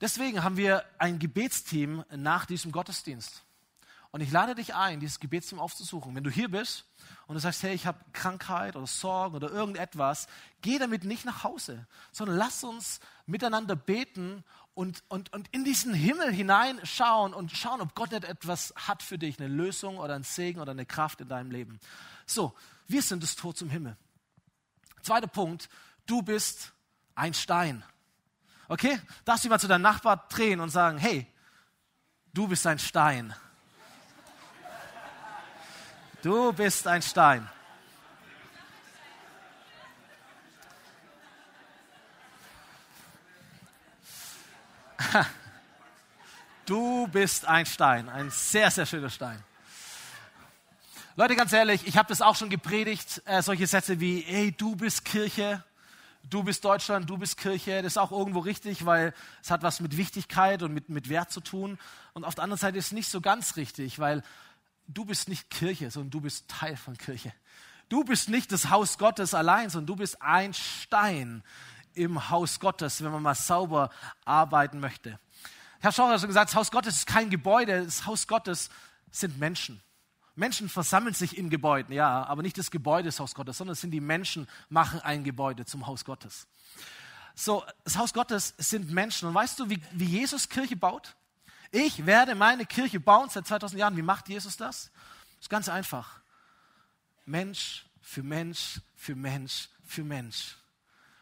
Deswegen 0.00 0.44
haben 0.44 0.56
wir 0.56 0.84
ein 0.98 1.18
Gebetsteam 1.18 2.04
nach 2.16 2.46
diesem 2.46 2.70
Gottesdienst. 2.70 3.42
Und 4.12 4.20
ich 4.20 4.30
lade 4.30 4.54
dich 4.54 4.74
ein, 4.74 5.00
dieses 5.00 5.18
Gebetsteam 5.18 5.58
aufzusuchen. 5.58 6.14
Wenn 6.14 6.24
du 6.24 6.30
hier 6.30 6.48
bist 6.48 6.84
und 7.26 7.34
du 7.34 7.40
sagst, 7.40 7.64
hey, 7.64 7.74
ich 7.74 7.86
habe 7.86 7.98
Krankheit 8.12 8.76
oder 8.76 8.86
Sorgen 8.86 9.34
oder 9.34 9.50
irgendetwas, 9.50 10.28
geh 10.62 10.78
damit 10.78 11.04
nicht 11.04 11.24
nach 11.24 11.42
Hause, 11.42 11.86
sondern 12.12 12.36
lass 12.36 12.62
uns 12.62 13.00
miteinander 13.26 13.74
beten 13.74 14.44
und, 14.80 15.04
und, 15.08 15.30
und 15.34 15.46
in 15.52 15.62
diesen 15.62 15.92
Himmel 15.92 16.32
hineinschauen 16.32 17.34
und 17.34 17.52
schauen, 17.52 17.82
ob 17.82 17.94
Gott 17.94 18.12
nicht 18.12 18.24
etwas 18.24 18.72
hat 18.76 19.02
für 19.02 19.18
dich, 19.18 19.38
eine 19.38 19.46
Lösung 19.46 19.98
oder 19.98 20.14
ein 20.14 20.22
Segen 20.22 20.58
oder 20.58 20.70
eine 20.70 20.86
Kraft 20.86 21.20
in 21.20 21.28
deinem 21.28 21.50
Leben. 21.50 21.78
So, 22.24 22.54
wir 22.88 23.02
sind 23.02 23.22
das 23.22 23.36
Tor 23.36 23.54
zum 23.54 23.68
Himmel. 23.68 23.94
Zweiter 25.02 25.26
Punkt, 25.26 25.68
du 26.06 26.22
bist 26.22 26.72
ein 27.14 27.34
Stein. 27.34 27.84
Okay? 28.68 28.98
Darfst 29.26 29.44
du 29.44 29.50
mal 29.50 29.60
zu 29.60 29.68
deinem 29.68 29.82
Nachbar 29.82 30.26
drehen 30.30 30.60
und 30.60 30.70
sagen, 30.70 30.96
hey, 30.96 31.26
du 32.32 32.48
bist 32.48 32.66
ein 32.66 32.78
Stein. 32.78 33.34
Du 36.22 36.54
bist 36.54 36.86
ein 36.86 37.02
Stein. 37.02 37.46
Du 46.66 47.08
bist 47.08 47.46
ein 47.46 47.66
Stein, 47.66 48.08
ein 48.08 48.30
sehr, 48.30 48.70
sehr 48.70 48.86
schöner 48.86 49.10
Stein. 49.10 49.42
Leute, 51.16 51.34
ganz 51.34 51.52
ehrlich, 51.52 51.84
ich 51.86 51.96
habe 51.96 52.08
das 52.08 52.22
auch 52.22 52.36
schon 52.36 52.48
gepredigt, 52.48 53.20
äh, 53.24 53.42
solche 53.42 53.66
Sätze 53.66 53.98
wie, 53.98 54.20
hey, 54.20 54.52
du 54.52 54.76
bist 54.76 55.04
Kirche, 55.04 55.64
du 56.28 56.44
bist 56.44 56.64
Deutschland, 56.64 57.10
du 57.10 57.18
bist 57.18 57.36
Kirche. 57.38 57.82
Das 57.82 57.94
ist 57.94 57.96
auch 57.96 58.12
irgendwo 58.12 58.38
richtig, 58.38 58.86
weil 58.86 59.12
es 59.42 59.50
hat 59.50 59.62
was 59.62 59.80
mit 59.80 59.96
Wichtigkeit 59.96 60.62
und 60.62 60.72
mit, 60.72 60.88
mit 60.88 61.08
Wert 61.08 61.32
zu 61.32 61.40
tun. 61.40 61.78
Und 62.12 62.24
auf 62.24 62.36
der 62.36 62.44
anderen 62.44 62.60
Seite 62.60 62.78
ist 62.78 62.86
es 62.86 62.92
nicht 62.92 63.10
so 63.10 63.20
ganz 63.20 63.56
richtig, 63.56 63.98
weil 63.98 64.22
du 64.86 65.04
bist 65.04 65.28
nicht 65.28 65.50
Kirche, 65.50 65.90
sondern 65.90 66.10
du 66.10 66.20
bist 66.20 66.46
Teil 66.48 66.76
von 66.76 66.96
Kirche. 66.96 67.32
Du 67.88 68.04
bist 68.04 68.28
nicht 68.28 68.52
das 68.52 68.70
Haus 68.70 68.96
Gottes 68.96 69.34
allein, 69.34 69.70
sondern 69.70 69.88
du 69.88 69.96
bist 69.96 70.22
ein 70.22 70.54
Stein 70.54 71.42
im 71.94 72.30
Haus 72.30 72.60
Gottes, 72.60 73.02
wenn 73.02 73.12
man 73.12 73.22
mal 73.22 73.34
sauber 73.34 73.90
arbeiten 74.24 74.80
möchte. 74.80 75.18
Ich 75.78 75.84
habe 75.84 75.94
schon 75.94 76.10
gesagt, 76.28 76.50
das 76.50 76.54
Haus 76.54 76.70
Gottes 76.70 76.96
ist 76.96 77.06
kein 77.06 77.30
Gebäude, 77.30 77.84
das 77.84 78.06
Haus 78.06 78.26
Gottes 78.26 78.70
sind 79.10 79.38
Menschen. 79.38 79.82
Menschen 80.36 80.68
versammeln 80.68 81.14
sich 81.14 81.36
in 81.36 81.50
Gebäuden, 81.50 81.94
ja, 81.94 82.24
aber 82.24 82.42
nicht 82.42 82.56
das 82.56 82.70
Gebäude 82.70 83.04
des 83.04 83.18
Haus 83.20 83.34
Gottes, 83.34 83.58
sondern 83.58 83.72
es 83.72 83.80
sind 83.80 83.90
die 83.90 84.00
Menschen, 84.00 84.48
machen 84.68 85.00
ein 85.00 85.24
Gebäude 85.24 85.64
zum 85.64 85.86
Haus 85.86 86.04
Gottes. 86.04 86.46
So, 87.34 87.64
das 87.84 87.96
Haus 87.96 88.12
Gottes 88.12 88.54
sind 88.58 88.90
Menschen. 88.90 89.28
Und 89.28 89.34
weißt 89.34 89.58
du, 89.58 89.70
wie, 89.70 89.80
wie 89.92 90.04
Jesus 90.04 90.48
Kirche 90.48 90.76
baut? 90.76 91.14
Ich 91.70 92.04
werde 92.04 92.34
meine 92.34 92.66
Kirche 92.66 93.00
bauen 93.00 93.28
seit 93.28 93.46
2000 93.46 93.78
Jahren. 93.78 93.96
Wie 93.96 94.02
macht 94.02 94.28
Jesus 94.28 94.56
das? 94.56 94.90
Das 95.36 95.42
ist 95.42 95.50
ganz 95.50 95.68
einfach. 95.68 96.20
Mensch 97.24 97.86
für 98.02 98.22
Mensch 98.22 98.80
für 98.96 99.14
Mensch 99.14 99.68
für 99.84 100.04
Mensch. 100.04 100.56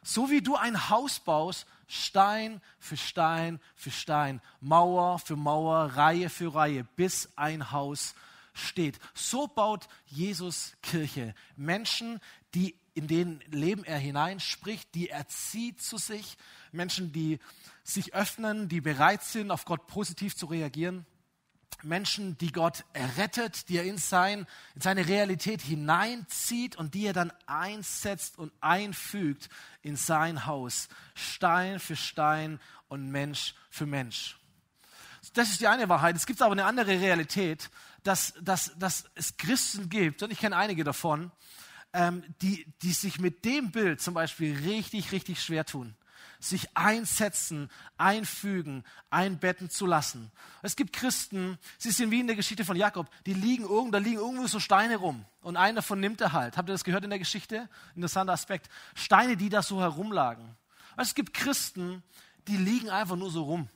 So 0.03 0.31
wie 0.31 0.43
du 0.43 0.57
ein 0.57 0.89
Haus 0.89 1.21
baust, 1.21 1.67
Stein 1.87 2.61
für 2.79 2.97
Stein 2.97 3.61
für 3.75 3.91
Stein, 3.91 4.41
Mauer 4.61 5.19
für 5.19 5.37
Mauer, 5.37 5.97
Reihe 5.97 6.31
für 6.31 6.55
Reihe, 6.55 6.85
bis 6.97 7.31
ein 7.37 7.71
Haus 7.71 8.15
steht. 8.53 8.99
So 9.15 9.47
baut 9.47 9.89
Jesus 10.07 10.75
Kirche. 10.83 11.35
Menschen, 11.57 12.21
die 12.55 12.77
in 12.95 13.07
denen 13.07 13.41
Leben 13.47 13.85
er 13.85 13.99
hineinspricht, 13.99 14.93
die 14.95 15.09
er 15.09 15.29
zieht 15.29 15.81
zu 15.81 15.99
sich. 15.99 16.37
Menschen, 16.73 17.13
die 17.13 17.39
sich 17.85 18.13
öffnen, 18.13 18.69
die 18.69 18.81
bereit 18.81 19.23
sind, 19.23 19.53
auf 19.53 19.65
Gott 19.65 19.87
positiv 19.87 20.37
zu 20.37 20.47
reagieren. 20.47 21.07
Menschen, 21.85 22.37
die 22.39 22.53
Gott 22.53 22.85
errettet, 22.93 23.69
die 23.69 23.77
er 23.77 23.85
in, 23.85 23.99
sein, 23.99 24.47
in 24.75 24.81
seine 24.81 25.07
Realität 25.07 25.63
hineinzieht 25.63 26.77
und 26.77 26.95
die 26.95 27.07
er 27.07 27.13
dann 27.13 27.33
einsetzt 27.47 28.39
und 28.39 28.53
einfügt 28.61 29.49
in 29.83 29.97
sein 29.97 30.47
Haus, 30.47 30.89
Stein 31.15 31.79
für 31.81 31.97
Stein 31.97 32.61
und 32.89 33.11
Mensch 33.11 33.55
für 33.71 33.87
Mensch. 33.87 34.39
Das 35.35 35.51
ist 35.51 35.61
die 35.61 35.69
eine 35.69 35.89
Wahrheit. 35.89 36.17
Es 36.17 36.27
gibt 36.27 36.41
aber 36.43 36.53
eine 36.53 36.65
andere 36.65 37.01
Realität, 37.01 37.71
dass, 38.03 38.35
dass, 38.41 38.73
dass 38.79 39.05
es 39.15 39.37
Christen 39.37 39.89
gibt, 39.89 40.23
und 40.23 40.33
ich 40.33 40.39
kenne 40.39 40.57
einige 40.57 40.85
davon, 40.85 41.31
ähm, 41.93 42.23
die, 42.41 42.67
die 42.83 42.93
sich 42.93 43.19
mit 43.19 43.45
dem 43.45 43.71
Bild 43.71 44.01
zum 44.01 44.15
Beispiel 44.15 44.57
richtig, 44.57 45.13
richtig 45.13 45.43
schwer 45.43 45.65
tun 45.65 45.97
sich 46.41 46.77
einsetzen, 46.77 47.71
einfügen, 47.97 48.85
einbetten 49.11 49.71
zu 49.71 49.87
lassen. 49.87 50.31
Es 50.63 50.77
gibt 50.77 50.93
Christen, 50.93 51.59
sie 51.79 51.91
sind 51.91 52.11
wie 52.11 52.21
in 52.21 52.27
der 52.27 52.37
Geschichte 52.37 52.65
von 52.65 52.77
Jakob, 52.77 53.09
die 53.27 53.35
liegen 53.35 53.65
irgendwo, 53.65 53.91
da 53.91 53.99
liegen 53.99 54.19
irgendwo 54.19 54.47
so 54.47 54.61
Steine 54.61 54.97
rum 54.97 55.25
und 55.41 55.57
einer 55.57 55.77
davon 55.77 56.01
nimmt 56.01 56.21
er 56.21 56.33
halt. 56.33 56.57
Habt 56.57 56.69
ihr 56.69 56.73
das 56.73 56.85
gehört 56.85 57.05
in 57.05 57.11
der 57.11 57.19
Geschichte? 57.19 57.69
Interessanter 57.95 58.33
Aspekt. 58.33 58.69
Steine, 58.95 59.37
die 59.37 59.49
da 59.49 59.63
so 59.63 59.81
herumlagen. 59.81 60.57
Es 60.97 61.15
gibt 61.15 61.35
Christen, 61.35 62.03
die 62.47 62.57
liegen 62.57 62.91
einfach 62.91 63.17
nur 63.17 63.31
so 63.31 63.45
rum. 63.45 63.69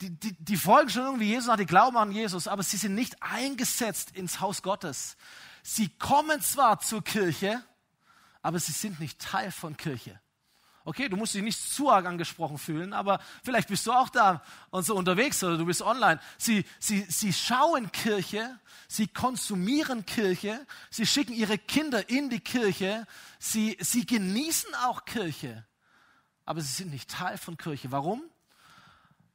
Die, 0.00 0.10
die, 0.10 0.34
die 0.34 0.56
folgen 0.56 0.90
schon 0.90 1.04
irgendwie 1.04 1.28
Jesus, 1.28 1.54
die 1.56 1.66
glauben 1.66 1.96
an 1.96 2.10
Jesus, 2.10 2.48
aber 2.48 2.62
sie 2.62 2.76
sind 2.76 2.94
nicht 2.94 3.22
eingesetzt 3.22 4.10
ins 4.16 4.40
Haus 4.40 4.62
Gottes. 4.62 5.16
Sie 5.62 5.88
kommen 5.88 6.40
zwar 6.40 6.80
zur 6.80 7.04
Kirche, 7.04 7.62
aber 8.42 8.58
sie 8.58 8.72
sind 8.72 8.98
nicht 8.98 9.20
Teil 9.20 9.52
von 9.52 9.76
Kirche. 9.76 10.20
Okay, 10.84 11.08
du 11.08 11.16
musst 11.16 11.34
dich 11.34 11.42
nicht 11.42 11.60
zu 11.60 11.90
arg 11.90 12.06
angesprochen 12.06 12.58
fühlen, 12.58 12.92
aber 12.92 13.20
vielleicht 13.44 13.68
bist 13.68 13.86
du 13.86 13.92
auch 13.92 14.08
da 14.08 14.42
und 14.70 14.84
so 14.84 14.96
unterwegs 14.96 15.42
oder 15.44 15.56
du 15.56 15.66
bist 15.66 15.82
online. 15.82 16.20
Sie, 16.38 16.64
sie, 16.80 17.02
sie 17.08 17.32
schauen 17.32 17.92
Kirche, 17.92 18.58
sie 18.88 19.06
konsumieren 19.06 20.04
Kirche, 20.04 20.66
sie 20.90 21.06
schicken 21.06 21.32
ihre 21.32 21.58
Kinder 21.58 22.08
in 22.08 22.30
die 22.30 22.40
Kirche, 22.40 23.06
sie, 23.38 23.76
sie 23.80 24.06
genießen 24.06 24.74
auch 24.86 25.04
Kirche, 25.04 25.64
aber 26.44 26.60
sie 26.60 26.72
sind 26.72 26.90
nicht 26.90 27.10
Teil 27.10 27.38
von 27.38 27.56
Kirche. 27.56 27.92
Warum? 27.92 28.22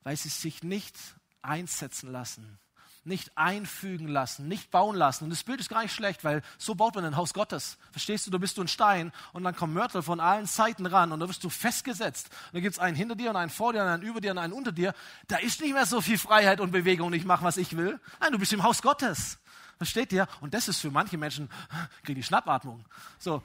Weil 0.04 0.18
sie 0.18 0.30
sich 0.30 0.64
nicht 0.64 0.96
einsetzen 1.42 2.12
lassen 2.12 2.60
nicht 3.08 3.32
einfügen 3.36 4.08
lassen, 4.08 4.48
nicht 4.48 4.70
bauen 4.70 4.96
lassen. 4.96 5.24
Und 5.24 5.30
das 5.30 5.44
Bild 5.44 5.60
ist 5.60 5.70
gar 5.70 5.82
nicht 5.82 5.94
schlecht, 5.94 6.24
weil 6.24 6.42
so 6.58 6.76
baut 6.76 6.96
man 6.96 7.06
ein 7.06 7.16
Haus 7.16 7.34
Gottes. 7.34 7.78
Verstehst 7.92 8.28
du, 8.28 8.32
da 8.32 8.38
bist 8.38 8.58
du 8.58 8.62
ein 8.62 8.68
Stein 8.68 9.12
und 9.34 9.44
dann 9.44 9.56
kommen 9.56 9.74
Mörtel 9.74 10.02
von 10.02 10.20
allen 10.20 10.46
Seiten 10.46 10.86
ran 10.86 11.12
und 11.12 11.20
da 11.20 11.28
wirst 11.28 11.44
du 11.44 11.50
festgesetzt. 11.50 12.30
Und 12.48 12.56
da 12.56 12.60
gibt 12.60 12.74
es 12.74 12.80
einen 12.80 12.96
hinter 12.96 13.16
dir 13.16 13.30
und 13.30 13.36
einen 13.36 13.50
vor 13.50 13.74
dir 13.74 13.82
und 13.82 13.88
einen 13.88 14.04
über 14.04 14.22
dir 14.22 14.32
und 14.32 14.38
einen 14.38 14.54
unter 14.54 14.72
dir. 14.72 14.94
Da 15.28 15.38
ist 15.38 15.62
nicht 15.62 15.74
mehr 15.74 15.86
so 15.86 16.02
viel 16.02 16.18
Freiheit 16.18 16.60
und 16.60 16.72
Bewegung 16.72 17.08
und 17.08 17.14
ich 17.14 17.26
mache, 17.26 17.44
was 17.44 17.58
ich 17.58 17.76
will. 17.76 18.00
Nein, 18.20 18.32
du 18.32 18.40
bist 18.40 18.54
im 18.54 18.64
Haus 18.64 18.82
Gottes. 18.82 19.40
Versteht 19.78 20.12
ihr? 20.12 20.28
Und 20.42 20.54
das 20.54 20.68
ist 20.68 20.80
für 20.80 20.92
manche 20.92 21.18
Menschen, 21.18 21.50
kriegen 22.04 22.16
die 22.16 22.24
Schnappatmung. 22.24 22.84
So, 23.20 23.42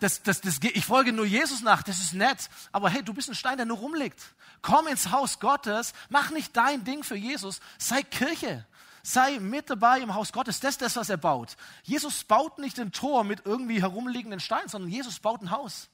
das, 0.00 0.22
das, 0.22 0.40
das, 0.40 0.58
ich 0.60 0.84
folge 0.84 1.12
nur 1.12 1.24
Jesus 1.24 1.62
nach, 1.62 1.82
das 1.82 2.00
ist 2.00 2.12
nett. 2.12 2.50
Aber 2.72 2.90
hey, 2.90 3.02
du 3.02 3.14
bist 3.14 3.28
ein 3.28 3.34
Stein, 3.34 3.56
der 3.56 3.66
nur 3.66 3.78
rumliegt. 3.78 4.20
Komm 4.60 4.86
ins 4.88 5.10
Haus 5.10 5.40
Gottes, 5.40 5.94
mach 6.08 6.30
nicht 6.30 6.56
dein 6.56 6.84
Ding 6.84 7.04
für 7.04 7.16
Jesus, 7.16 7.60
sei 7.78 8.02
Kirche. 8.02 8.66
Sei 9.06 9.38
mit 9.38 9.68
dabei 9.68 10.00
im 10.00 10.14
Haus 10.14 10.32
Gottes. 10.32 10.60
Das 10.60 10.70
ist 10.70 10.82
das, 10.82 10.96
was 10.96 11.10
er 11.10 11.18
baut. 11.18 11.58
Jesus 11.82 12.24
baut 12.24 12.58
nicht 12.58 12.80
ein 12.80 12.90
Tor 12.90 13.22
mit 13.22 13.42
irgendwie 13.44 13.82
herumliegenden 13.82 14.40
Steinen, 14.40 14.70
sondern 14.70 14.90
Jesus 14.90 15.20
baut 15.20 15.42
ein 15.42 15.50
Haus. 15.50 15.90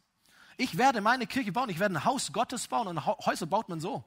Ich 0.57 0.79
werde 0.79 1.01
meine 1.01 1.27
Kirche 1.27 1.51
bauen. 1.51 1.71
Ich 1.71 1.81
werde 1.81 1.97
ein 1.97 2.05
Haus 2.05 2.33
Gottes 2.33 2.69
bauen. 2.69 2.87
Und 2.87 3.05
Häuser 3.05 3.47
baut 3.47 3.69
man 3.69 3.81
so. 3.81 4.05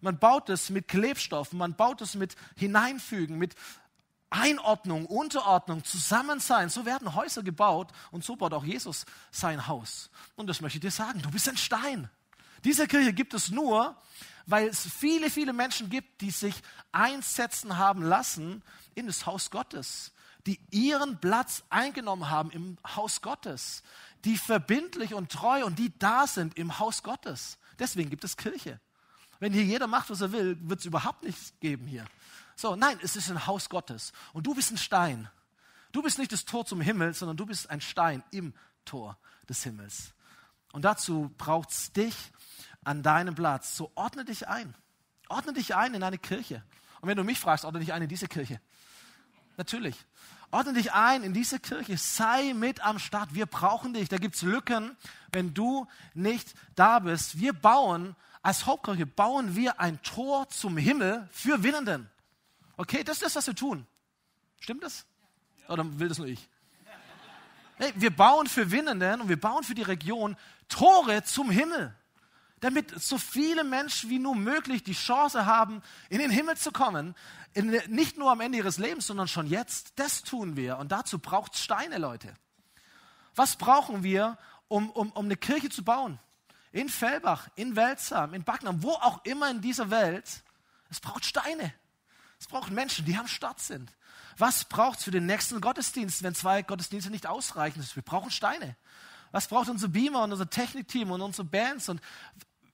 Man 0.00 0.18
baut 0.18 0.48
es 0.48 0.70
mit 0.70 0.88
Klebstoffen, 0.88 1.58
man 1.58 1.74
baut 1.74 2.00
es 2.00 2.14
mit 2.14 2.34
Hineinfügen, 2.56 3.36
mit 3.36 3.54
Einordnung, 4.30 5.04
Unterordnung, 5.04 5.84
Zusammensein. 5.84 6.70
So 6.70 6.86
werden 6.86 7.14
Häuser 7.14 7.42
gebaut 7.42 7.90
und 8.10 8.24
so 8.24 8.36
baut 8.36 8.54
auch 8.54 8.64
Jesus 8.64 9.04
sein 9.30 9.66
Haus. 9.66 10.08
Und 10.36 10.46
das 10.46 10.62
möchte 10.62 10.78
ich 10.78 10.82
dir 10.82 10.90
sagen, 10.90 11.20
du 11.20 11.30
bist 11.30 11.46
ein 11.46 11.58
Stein. 11.58 12.08
Diese 12.64 12.86
Kirche 12.86 13.12
gibt 13.12 13.34
es 13.34 13.50
nur, 13.50 13.96
weil 14.46 14.68
es 14.68 14.86
viele, 14.86 15.30
viele 15.30 15.52
Menschen 15.52 15.90
gibt, 15.90 16.20
die 16.20 16.30
sich 16.30 16.54
einsetzen 16.92 17.78
haben 17.78 18.02
lassen 18.02 18.62
in 18.94 19.06
das 19.06 19.26
Haus 19.26 19.50
Gottes, 19.50 20.12
die 20.46 20.60
ihren 20.70 21.20
Platz 21.20 21.64
eingenommen 21.70 22.30
haben 22.30 22.50
im 22.50 22.78
Haus 22.96 23.20
Gottes, 23.20 23.82
die 24.24 24.36
verbindlich 24.36 25.14
und 25.14 25.30
treu 25.30 25.64
und 25.64 25.78
die 25.78 25.96
da 25.98 26.26
sind 26.26 26.56
im 26.58 26.78
Haus 26.78 27.02
Gottes. 27.02 27.58
Deswegen 27.78 28.10
gibt 28.10 28.24
es 28.24 28.36
Kirche. 28.36 28.80
Wenn 29.38 29.52
hier 29.52 29.64
jeder 29.64 29.86
macht, 29.86 30.10
was 30.10 30.20
er 30.20 30.32
will, 30.32 30.56
wird 30.60 30.80
es 30.80 30.86
überhaupt 30.86 31.22
nichts 31.22 31.54
geben 31.60 31.86
hier. 31.86 32.04
So, 32.56 32.76
nein, 32.76 32.98
es 33.02 33.16
ist 33.16 33.30
ein 33.30 33.46
Haus 33.46 33.70
Gottes. 33.70 34.12
Und 34.34 34.46
du 34.46 34.54
bist 34.54 34.70
ein 34.70 34.76
Stein. 34.76 35.30
Du 35.92 36.02
bist 36.02 36.18
nicht 36.18 36.30
das 36.30 36.44
Tor 36.44 36.66
zum 36.66 36.80
Himmel, 36.82 37.14
sondern 37.14 37.38
du 37.38 37.46
bist 37.46 37.70
ein 37.70 37.80
Stein 37.80 38.22
im 38.30 38.52
Tor 38.84 39.16
des 39.48 39.62
Himmels. 39.62 40.12
Und 40.72 40.84
dazu 40.84 41.34
braucht 41.38 41.70
es 41.70 41.92
dich 41.92 42.14
an 42.84 43.02
deinem 43.02 43.34
Platz. 43.34 43.76
So 43.76 43.90
ordne 43.94 44.24
dich 44.24 44.48
ein. 44.48 44.74
Ordne 45.28 45.52
dich 45.52 45.74
ein 45.74 45.94
in 45.94 46.02
eine 46.02 46.18
Kirche. 46.18 46.62
Und 47.00 47.08
wenn 47.08 47.16
du 47.16 47.24
mich 47.24 47.38
fragst, 47.38 47.64
ordne 47.64 47.80
dich 47.80 47.92
ein 47.92 48.02
in 48.02 48.08
diese 48.08 48.28
Kirche. 48.28 48.60
Natürlich. 49.56 49.96
Ordne 50.50 50.72
dich 50.72 50.92
ein 50.92 51.22
in 51.22 51.32
diese 51.32 51.60
Kirche. 51.60 51.96
Sei 51.96 52.54
mit 52.54 52.80
am 52.80 52.98
Start. 52.98 53.34
Wir 53.34 53.46
brauchen 53.46 53.94
dich. 53.94 54.08
Da 54.08 54.18
gibt 54.18 54.34
es 54.34 54.42
Lücken, 54.42 54.96
wenn 55.32 55.54
du 55.54 55.86
nicht 56.14 56.54
da 56.74 56.98
bist. 56.98 57.38
Wir 57.38 57.52
bauen, 57.52 58.16
als 58.42 58.66
Hauptkirche, 58.66 59.06
bauen 59.06 59.54
wir 59.54 59.80
ein 59.80 60.02
Tor 60.02 60.48
zum 60.48 60.76
Himmel 60.76 61.28
für 61.30 61.62
Winnenden. 61.62 62.08
Okay, 62.76 63.04
das 63.04 63.16
ist 63.16 63.22
das, 63.22 63.36
was 63.36 63.46
wir 63.46 63.54
tun. 63.54 63.86
Stimmt 64.58 64.82
das? 64.82 65.04
Oder 65.68 65.84
will 65.98 66.08
das 66.08 66.18
nur 66.18 66.26
ich? 66.26 66.48
Hey, 67.76 67.92
wir 67.94 68.14
bauen 68.14 68.46
für 68.46 68.70
Winnenden 68.70 69.20
und 69.20 69.28
wir 69.28 69.40
bauen 69.40 69.62
für 69.62 69.74
die 69.74 69.82
Region 69.82 70.36
Tore 70.68 71.22
zum 71.22 71.50
Himmel 71.50 71.94
damit 72.60 73.00
so 73.00 73.18
viele 73.18 73.64
Menschen 73.64 74.10
wie 74.10 74.18
nur 74.18 74.34
möglich 74.34 74.82
die 74.82 74.92
Chance 74.92 75.46
haben, 75.46 75.82
in 76.08 76.18
den 76.18 76.30
Himmel 76.30 76.56
zu 76.56 76.70
kommen. 76.72 77.14
In, 77.54 77.70
nicht 77.88 78.18
nur 78.18 78.30
am 78.30 78.40
Ende 78.40 78.58
ihres 78.58 78.78
Lebens, 78.78 79.06
sondern 79.06 79.28
schon 79.28 79.46
jetzt. 79.46 79.92
Das 79.96 80.22
tun 80.22 80.56
wir. 80.56 80.78
Und 80.78 80.92
dazu 80.92 81.18
braucht 81.18 81.54
es 81.54 81.64
Steine, 81.64 81.98
Leute. 81.98 82.34
Was 83.34 83.56
brauchen 83.56 84.02
wir, 84.02 84.38
um, 84.68 84.90
um, 84.90 85.10
um 85.12 85.24
eine 85.24 85.36
Kirche 85.36 85.70
zu 85.70 85.82
bauen? 85.82 86.18
In 86.72 86.88
Fellbach, 86.88 87.48
in 87.56 87.74
Welzam, 87.74 88.34
in 88.34 88.44
Backnam, 88.44 88.82
wo 88.82 88.92
auch 88.92 89.24
immer 89.24 89.50
in 89.50 89.60
dieser 89.60 89.90
Welt. 89.90 90.44
Es 90.90 91.00
braucht 91.00 91.24
Steine. 91.24 91.72
Es 92.38 92.46
braucht 92.46 92.70
Menschen, 92.70 93.04
die 93.04 93.16
am 93.16 93.26
Start 93.26 93.60
sind. 93.60 93.92
Was 94.38 94.64
braucht 94.64 94.98
es 94.98 95.04
für 95.04 95.10
den 95.10 95.26
nächsten 95.26 95.60
Gottesdienst, 95.60 96.22
wenn 96.22 96.34
zwei 96.34 96.62
Gottesdienste 96.62 97.10
nicht 97.10 97.26
ausreichen? 97.26 97.84
Wir 97.94 98.02
brauchen 98.02 98.30
Steine. 98.30 98.76
Was 99.32 99.48
braucht 99.48 99.68
unser 99.68 99.88
Beamer 99.88 100.24
und 100.24 100.32
unser 100.32 100.48
Technikteam 100.48 101.10
und 101.10 101.20
unsere 101.20 101.44
Bands? 101.44 101.88
Und 101.88 102.00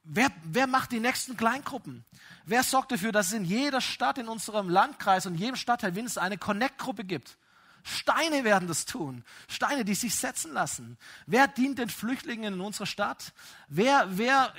Wer, 0.09 0.31
wer 0.45 0.69
macht 0.69 0.93
die 0.93 1.01
nächsten 1.01 1.37
Kleingruppen? 1.37 2.05
Wer 2.45 2.63
sorgt 2.63 2.93
dafür, 2.93 3.11
dass 3.11 3.29
es 3.29 3.33
in 3.33 3.45
jeder 3.45 3.81
Stadt, 3.81 4.19
in 4.19 4.29
unserem 4.29 4.69
Landkreis 4.69 5.27
und 5.27 5.35
jedem 5.35 5.57
Stadtteil 5.57 5.97
wenigstens 5.97 6.23
eine 6.23 6.39
Connect-Gruppe 6.39 7.05
gibt? 7.05 7.37
Steine 7.83 8.45
werden 8.45 8.69
das 8.69 8.85
tun. 8.85 9.25
Steine, 9.49 9.85
die 9.85 9.95
sich 9.97 10.15
setzen 10.15 10.53
lassen. 10.53 10.97
Wer 11.27 11.49
dient 11.49 11.79
den 11.79 11.89
Flüchtlingen 11.89 12.55
in 12.55 12.61
unserer 12.61 12.87
Stadt? 12.87 13.33
Wer, 13.69 14.07
wer, 14.11 14.55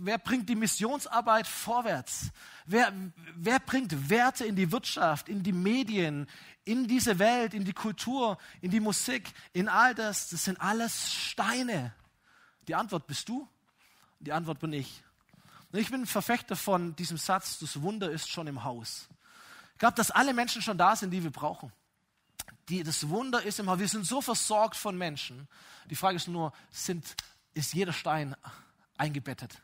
wer 0.00 0.18
bringt 0.18 0.48
die 0.48 0.54
Missionsarbeit 0.54 1.48
vorwärts? 1.48 2.30
Wer, 2.66 2.92
wer 3.34 3.58
bringt 3.58 4.08
Werte 4.08 4.44
in 4.44 4.54
die 4.54 4.70
Wirtschaft, 4.70 5.28
in 5.28 5.42
die 5.42 5.52
Medien, 5.52 6.28
in 6.64 6.86
diese 6.86 7.18
Welt, 7.18 7.54
in 7.54 7.64
die 7.64 7.72
Kultur, 7.72 8.38
in 8.60 8.70
die 8.70 8.80
Musik, 8.80 9.32
in 9.52 9.68
all 9.68 9.96
das? 9.96 10.30
Das 10.30 10.44
sind 10.44 10.60
alles 10.60 11.12
Steine. 11.12 11.92
Die 12.68 12.76
Antwort 12.76 13.08
bist 13.08 13.28
du 13.28 13.48
die 14.22 14.32
Antwort 14.32 14.60
bin 14.60 14.72
ich. 14.72 15.02
Und 15.70 15.78
ich 15.78 15.90
bin 15.90 16.02
ein 16.02 16.06
Verfechter 16.06 16.56
von 16.56 16.94
diesem 16.96 17.16
Satz, 17.16 17.58
das 17.58 17.82
Wunder 17.82 18.10
ist 18.10 18.28
schon 18.28 18.46
im 18.46 18.64
Haus. 18.64 19.08
Ich 19.72 19.78
glaube, 19.78 19.94
dass 19.96 20.10
alle 20.10 20.32
Menschen 20.32 20.62
schon 20.62 20.78
da 20.78 20.94
sind, 20.96 21.10
die 21.10 21.22
wir 21.22 21.30
brauchen. 21.30 21.72
Die, 22.68 22.82
das 22.82 23.08
Wunder 23.08 23.42
ist 23.42 23.58
im 23.58 23.68
Haus. 23.68 23.78
Wir 23.78 23.88
sind 23.88 24.06
so 24.06 24.20
versorgt 24.20 24.76
von 24.76 24.96
Menschen. 24.96 25.48
Die 25.90 25.96
Frage 25.96 26.16
ist 26.16 26.28
nur, 26.28 26.52
sind, 26.70 27.16
ist 27.54 27.74
jeder 27.74 27.92
Stein 27.92 28.36
eingebettet? 28.96 29.60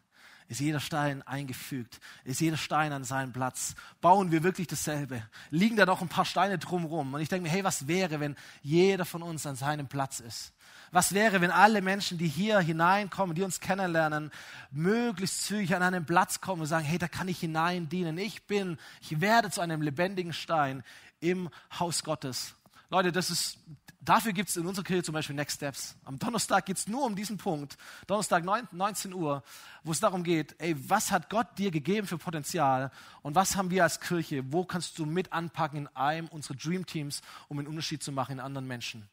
Ist 0.49 0.61
jeder 0.61 0.81
Stein 0.81 1.23
eingefügt? 1.23 2.01
Ist 2.25 2.41
jeder 2.41 2.57
Stein 2.57 2.93
an 2.93 3.05
seinem 3.05 3.33
Platz? 3.33 3.75
Bauen 4.01 4.33
wir 4.33 4.43
wirklich 4.43 4.67
dasselbe? 4.67 5.23
Liegen 5.51 5.77
da 5.77 5.85
doch 5.85 6.01
ein 6.01 6.09
paar 6.09 6.25
Steine 6.25 6.59
drumherum? 6.59 7.13
Und 7.15 7.21
ich 7.21 7.29
denke 7.29 7.45
mir, 7.45 7.51
hey, 7.51 7.65
was 7.65 7.87
wäre, 7.87 8.19
wenn 8.19 8.35
jeder 8.63 9.05
von 9.05 9.23
uns 9.23 9.47
an 9.47 9.57
seinem 9.57 9.89
Platz 9.89 10.21
ist? 10.21 10.55
Was 10.91 11.13
wäre, 11.13 11.41
wenn 11.41 11.51
alle 11.51 11.83
Menschen, 11.83 12.19
die 12.19 12.29
hier 12.29 12.61
hineinkommen, 12.61 13.35
die 13.35 13.43
uns 13.43 13.61
kennenlernen, 13.61 14.31
möglichst 14.71 15.45
zügig 15.45 15.75
an 15.75 15.83
einen 15.83 16.07
Platz 16.07 16.41
kommen 16.41 16.63
und 16.63 16.67
sagen, 16.67 16.85
hey, 16.85 16.99
da 16.99 17.09
kann 17.09 17.29
ich 17.29 17.41
hinein 17.41 17.89
dienen. 17.89 18.17
Ich 18.19 18.47
bin, 18.47 18.79
ich 19.01 19.21
werde 19.21 19.51
zu 19.51 19.61
einem 19.61 19.83
lebendigen 19.83 20.33
Stein 20.33 20.83
im 21.21 21.51
Haus 21.79 22.05
Gottes. 22.05 22.55
Leute, 22.91 23.13
das 23.13 23.29
ist, 23.29 23.59
dafür 24.01 24.33
gibt 24.33 24.49
es 24.49 24.57
in 24.57 24.67
unserer 24.67 24.85
Kirche 24.85 25.03
zum 25.03 25.13
Beispiel 25.13 25.37
Next 25.37 25.57
Steps. 25.57 25.95
Am 26.05 26.19
Donnerstag 26.19 26.65
geht 26.65 26.79
es 26.79 26.89
nur 26.89 27.05
um 27.05 27.15
diesen 27.15 27.37
Punkt. 27.37 27.77
Donnerstag 28.07 28.45
19 28.45 29.13
Uhr, 29.13 29.43
wo 29.85 29.93
es 29.93 30.01
darum 30.01 30.25
geht, 30.25 30.55
ey, 30.59 30.75
was 30.89 31.11
hat 31.11 31.29
Gott 31.29 31.47
dir 31.59 31.71
gegeben 31.71 32.07
für 32.07 32.17
Potenzial 32.17 32.91
und 33.21 33.35
was 33.35 33.57
haben 33.57 33.71
wir 33.71 33.83
als 33.83 34.01
Kirche? 34.01 34.43
Wo 34.53 34.65
kannst 34.65 34.99
du 34.99 35.05
mit 35.05 35.35
anpacken 35.35 35.81
in 35.81 35.87
einem 35.89 36.29
unserer 36.29 36.57
Dream 36.57 36.87
Teams, 36.87 37.21
um 37.49 37.59
einen 37.59 37.69
Unterschied 37.69 38.03
zu 38.03 38.11
machen 38.11 38.33
in 38.33 38.41
anderen 38.41 38.67
Menschen? 38.67 39.07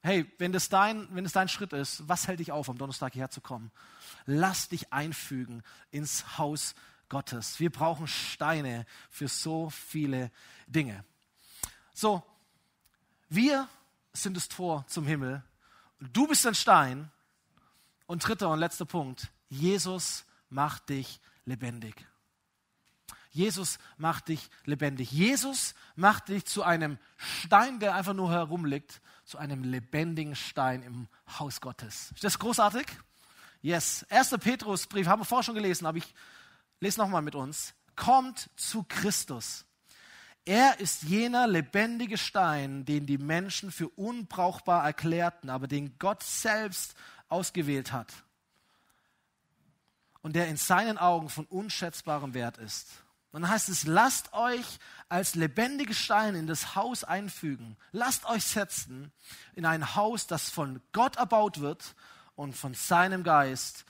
Hey, 0.00 0.30
wenn 0.38 0.52
das, 0.52 0.68
dein, 0.68 1.08
wenn 1.14 1.24
das 1.24 1.32
dein 1.32 1.48
Schritt 1.48 1.72
ist, 1.72 2.08
was 2.08 2.28
hält 2.28 2.40
dich 2.40 2.52
auf, 2.52 2.68
am 2.68 2.78
Donnerstag 2.78 3.12
hierher 3.12 3.30
zu 3.30 3.40
kommen? 3.40 3.70
Lass 4.26 4.68
dich 4.68 4.92
einfügen 4.92 5.62
ins 5.90 6.38
Haus 6.38 6.74
Gottes. 7.08 7.58
Wir 7.58 7.70
brauchen 7.70 8.06
Steine 8.06 8.86
für 9.10 9.28
so 9.28 9.70
viele 9.70 10.30
Dinge. 10.66 11.04
So, 11.94 12.22
wir 13.28 13.68
sind 14.12 14.36
das 14.36 14.48
Tor 14.48 14.84
zum 14.88 15.06
Himmel. 15.06 15.42
Du 15.98 16.26
bist 16.26 16.46
ein 16.46 16.54
Stein. 16.54 17.10
Und 18.06 18.26
dritter 18.26 18.48
und 18.48 18.58
letzter 18.58 18.86
Punkt. 18.86 19.28
Jesus 19.50 20.24
macht 20.48 20.88
dich 20.88 21.20
lebendig. 21.44 22.06
Jesus 23.30 23.78
macht 23.96 24.28
dich 24.28 24.48
lebendig. 24.64 25.10
Jesus 25.10 25.74
macht 25.96 26.28
dich 26.28 26.46
zu 26.46 26.62
einem 26.62 26.98
Stein, 27.16 27.80
der 27.80 27.94
einfach 27.94 28.14
nur 28.14 28.30
herumliegt, 28.30 29.00
zu 29.24 29.38
einem 29.38 29.62
lebendigen 29.62 30.34
Stein 30.34 30.82
im 30.82 31.08
Haus 31.38 31.60
Gottes. 31.60 32.12
Ist 32.14 32.24
das 32.24 32.38
großartig? 32.38 32.86
Yes. 33.60 34.06
1. 34.08 34.30
Petrusbrief 34.40 35.06
haben 35.06 35.20
wir 35.20 35.26
vorher 35.26 35.44
schon 35.44 35.54
gelesen, 35.54 35.86
aber 35.86 35.98
ich 35.98 36.14
lese 36.80 36.98
nochmal 36.98 37.22
mit 37.22 37.34
uns. 37.34 37.74
Kommt 37.96 38.48
zu 38.56 38.84
Christus. 38.88 39.66
Er 40.44 40.80
ist 40.80 41.02
jener 41.02 41.46
lebendige 41.46 42.16
Stein, 42.16 42.86
den 42.86 43.04
die 43.04 43.18
Menschen 43.18 43.70
für 43.70 43.88
unbrauchbar 43.90 44.84
erklärten, 44.84 45.50
aber 45.50 45.68
den 45.68 45.98
Gott 45.98 46.22
selbst 46.22 46.94
ausgewählt 47.28 47.92
hat 47.92 48.12
und 50.22 50.34
der 50.34 50.48
in 50.48 50.56
seinen 50.56 50.98
Augen 50.98 51.28
von 51.28 51.44
unschätzbarem 51.46 52.34
Wert 52.34 52.58
ist. 52.58 53.02
Und 53.38 53.42
dann 53.42 53.52
heißt 53.52 53.68
es, 53.68 53.86
lasst 53.86 54.32
euch 54.32 54.80
als 55.08 55.36
lebendige 55.36 55.94
Steine 55.94 56.40
in 56.40 56.48
das 56.48 56.74
Haus 56.74 57.04
einfügen. 57.04 57.76
Lasst 57.92 58.24
euch 58.24 58.42
setzen 58.42 59.12
in 59.54 59.64
ein 59.64 59.94
Haus, 59.94 60.26
das 60.26 60.50
von 60.50 60.82
Gott 60.90 61.18
erbaut 61.18 61.60
wird 61.60 61.94
und 62.34 62.54
von 62.54 62.74
seinem 62.74 63.22
Geist 63.22 63.84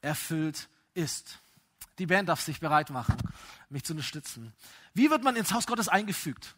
erfüllt 0.00 0.70
ist. 0.94 1.38
Die 1.98 2.06
Band 2.06 2.30
darf 2.30 2.40
sich 2.40 2.60
bereit 2.60 2.88
machen, 2.88 3.14
mich 3.68 3.84
zu 3.84 3.92
unterstützen. 3.92 4.54
Wie 4.94 5.10
wird 5.10 5.22
man 5.22 5.36
ins 5.36 5.52
Haus 5.52 5.66
Gottes 5.66 5.90
eingefügt? 5.90 6.54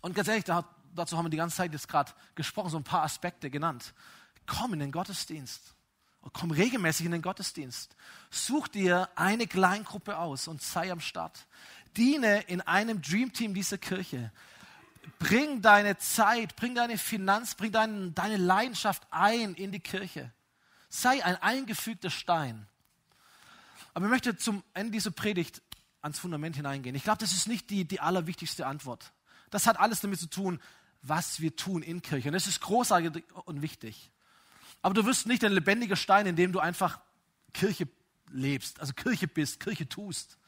Und 0.00 0.14
ganz 0.14 0.28
ehrlich, 0.28 0.44
dazu 0.44 1.18
haben 1.18 1.26
wir 1.26 1.30
die 1.30 1.36
ganze 1.36 1.56
Zeit 1.56 1.74
jetzt 1.74 1.86
gerade 1.86 2.12
gesprochen, 2.34 2.70
so 2.70 2.78
ein 2.78 2.84
paar 2.84 3.02
Aspekte 3.02 3.50
genannt. 3.50 3.92
Komm 4.46 4.72
in 4.72 4.78
den 4.78 4.90
Gottesdienst. 4.90 5.74
Komm 6.32 6.52
regelmäßig 6.52 7.06
in 7.06 7.12
den 7.12 7.22
Gottesdienst. 7.22 7.96
Such 8.30 8.68
dir 8.68 9.08
eine 9.16 9.46
Kleingruppe 9.46 10.18
aus 10.18 10.46
und 10.48 10.62
sei 10.62 10.92
am 10.92 11.00
Start. 11.00 11.46
Diene 11.96 12.42
in 12.42 12.60
einem 12.60 13.02
Dreamteam 13.02 13.54
dieser 13.54 13.78
Kirche. 13.78 14.32
bring 15.18 15.62
deine 15.62 15.98
Zeit, 15.98 16.54
bring 16.56 16.74
deine 16.74 16.96
Finanz, 16.96 17.54
bring 17.54 17.72
dein, 17.72 18.14
deine 18.14 18.36
Leidenschaft 18.36 19.02
ein 19.10 19.54
in 19.54 19.72
die 19.72 19.80
Kirche. 19.80 20.32
Sei 20.88 21.24
ein 21.24 21.36
eingefügter 21.36 22.10
Stein. 22.10 22.66
Aber 23.94 24.06
ich 24.06 24.10
möchte 24.10 24.36
zum 24.36 24.62
Ende 24.74 24.92
dieser 24.92 25.10
Predigt 25.10 25.60
ans 26.02 26.18
Fundament 26.18 26.56
hineingehen. 26.56 26.94
Ich 26.94 27.04
glaube, 27.04 27.18
das 27.18 27.32
ist 27.32 27.48
nicht 27.48 27.70
die, 27.70 27.84
die 27.84 28.00
allerwichtigste 28.00 28.66
Antwort. 28.66 29.12
Das 29.50 29.66
hat 29.66 29.78
alles 29.78 30.00
damit 30.00 30.18
zu 30.20 30.28
tun, 30.28 30.60
was 31.02 31.40
wir 31.40 31.56
tun 31.56 31.82
in 31.82 32.00
Kirche. 32.00 32.28
Und 32.28 32.34
das 32.34 32.46
ist 32.46 32.60
großartig 32.60 33.24
und 33.44 33.62
wichtig. 33.62 34.10
Aber 34.82 34.94
du 34.94 35.06
wirst 35.06 35.26
nicht 35.26 35.44
ein 35.44 35.52
lebendiger 35.52 35.96
Stein, 35.96 36.26
indem 36.26 36.52
du 36.52 36.60
einfach 36.60 37.00
Kirche 37.54 37.88
lebst, 38.30 38.80
also 38.80 38.92
Kirche 38.92 39.28
bist, 39.28 39.60
Kirche 39.60 39.88
tust. 39.88 40.38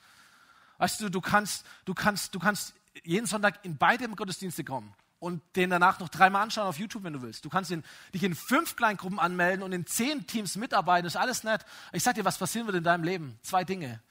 Weißt 0.79 1.01
du, 1.01 1.09
du 1.09 1.21
kannst, 1.21 1.65
du 1.85 1.95
kannst, 1.95 2.35
du 2.35 2.39
kannst 2.39 2.75
jeden 3.05 3.27
Sonntag 3.27 3.65
in 3.65 3.77
beide 3.77 4.09
Gottesdienste 4.09 4.65
kommen 4.65 4.93
und 5.21 5.41
den 5.57 5.71
danach 5.71 6.01
noch 6.01 6.09
dreimal 6.09 6.43
anschauen 6.43 6.67
auf 6.67 6.79
YouTube, 6.79 7.05
wenn 7.05 7.13
du 7.13 7.23
willst. 7.23 7.45
Du 7.45 7.49
kannst 7.49 7.71
in, 7.71 7.85
dich 8.13 8.23
in 8.23 8.35
fünf 8.35 8.77
Kleingruppen 8.77 9.19
anmelden 9.19 9.63
und 9.63 9.73
in 9.73 9.87
zehn 9.87 10.27
Teams 10.27 10.57
mitarbeiten. 10.57 11.07
Ist 11.07 11.17
alles 11.17 11.45
nett. 11.45 11.65
Ich 11.93 12.03
sag 12.03 12.15
dir, 12.15 12.25
was 12.25 12.39
passieren 12.39 12.67
wird 12.67 12.77
in 12.77 12.85
deinem 12.85 13.05
Leben? 13.05 13.39
Zwei 13.43 13.65
Dinge. 13.65 14.03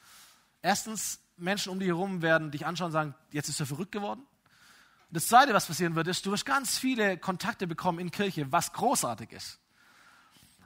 Erstens, 0.62 1.20
Menschen 1.38 1.72
um 1.72 1.80
dich 1.80 1.90
herum 1.90 2.22
werden 2.22 2.52
dich 2.52 2.66
anschauen 2.66 2.88
und 2.88 2.94
sagen, 2.94 3.16
jetzt 3.32 3.50
ist 3.50 3.60
er 3.60 3.66
verrückt 3.66 3.92
geworden. 3.92 4.26
Das 5.12 5.28
Zweite, 5.28 5.54
was 5.54 5.68
passieren 5.68 5.94
wird, 5.94 6.08
ist, 6.08 6.26
du 6.26 6.32
wirst 6.32 6.46
ganz 6.46 6.80
viele 6.80 7.18
Kontakte 7.18 7.68
bekommen 7.68 8.00
in 8.00 8.10
Kirche, 8.10 8.52
was 8.52 8.74
großartig 8.74 9.32
ist. 9.32 9.60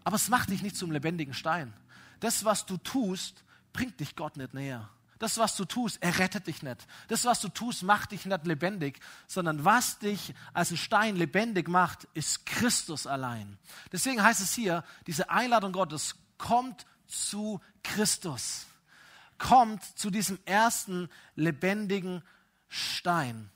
Aber 0.07 0.15
es 0.15 0.29
macht 0.29 0.51
dich 0.51 0.61
nicht 0.61 0.77
zum 0.77 0.91
lebendigen 0.91 1.33
Stein. 1.33 1.73
Das, 2.21 2.45
was 2.45 2.65
du 2.65 2.77
tust, 2.77 3.43
bringt 3.73 3.99
dich 3.99 4.15
Gott 4.15 4.37
nicht 4.37 4.53
näher. 4.53 4.89
Das, 5.19 5.37
was 5.37 5.57
du 5.57 5.65
tust, 5.65 6.01
errettet 6.01 6.47
dich 6.47 6.63
nicht. 6.63 6.87
Das, 7.09 7.25
was 7.25 7.41
du 7.41 7.49
tust, 7.49 7.83
macht 7.83 8.13
dich 8.13 8.25
nicht 8.25 8.47
lebendig, 8.47 9.01
sondern 9.27 9.65
was 9.65 9.99
dich 9.99 10.33
als 10.53 10.71
ein 10.71 10.77
Stein 10.77 11.17
lebendig 11.17 11.67
macht, 11.67 12.07
ist 12.13 12.45
Christus 12.45 13.05
allein. 13.05 13.57
Deswegen 13.91 14.23
heißt 14.23 14.39
es 14.39 14.53
hier, 14.53 14.85
diese 15.07 15.29
Einladung 15.29 15.73
Gottes 15.73 16.15
kommt 16.37 16.85
zu 17.05 17.59
Christus. 17.83 18.65
Kommt 19.37 19.83
zu 19.99 20.09
diesem 20.09 20.39
ersten 20.45 21.09
lebendigen 21.35 22.23
Stein. 22.69 23.49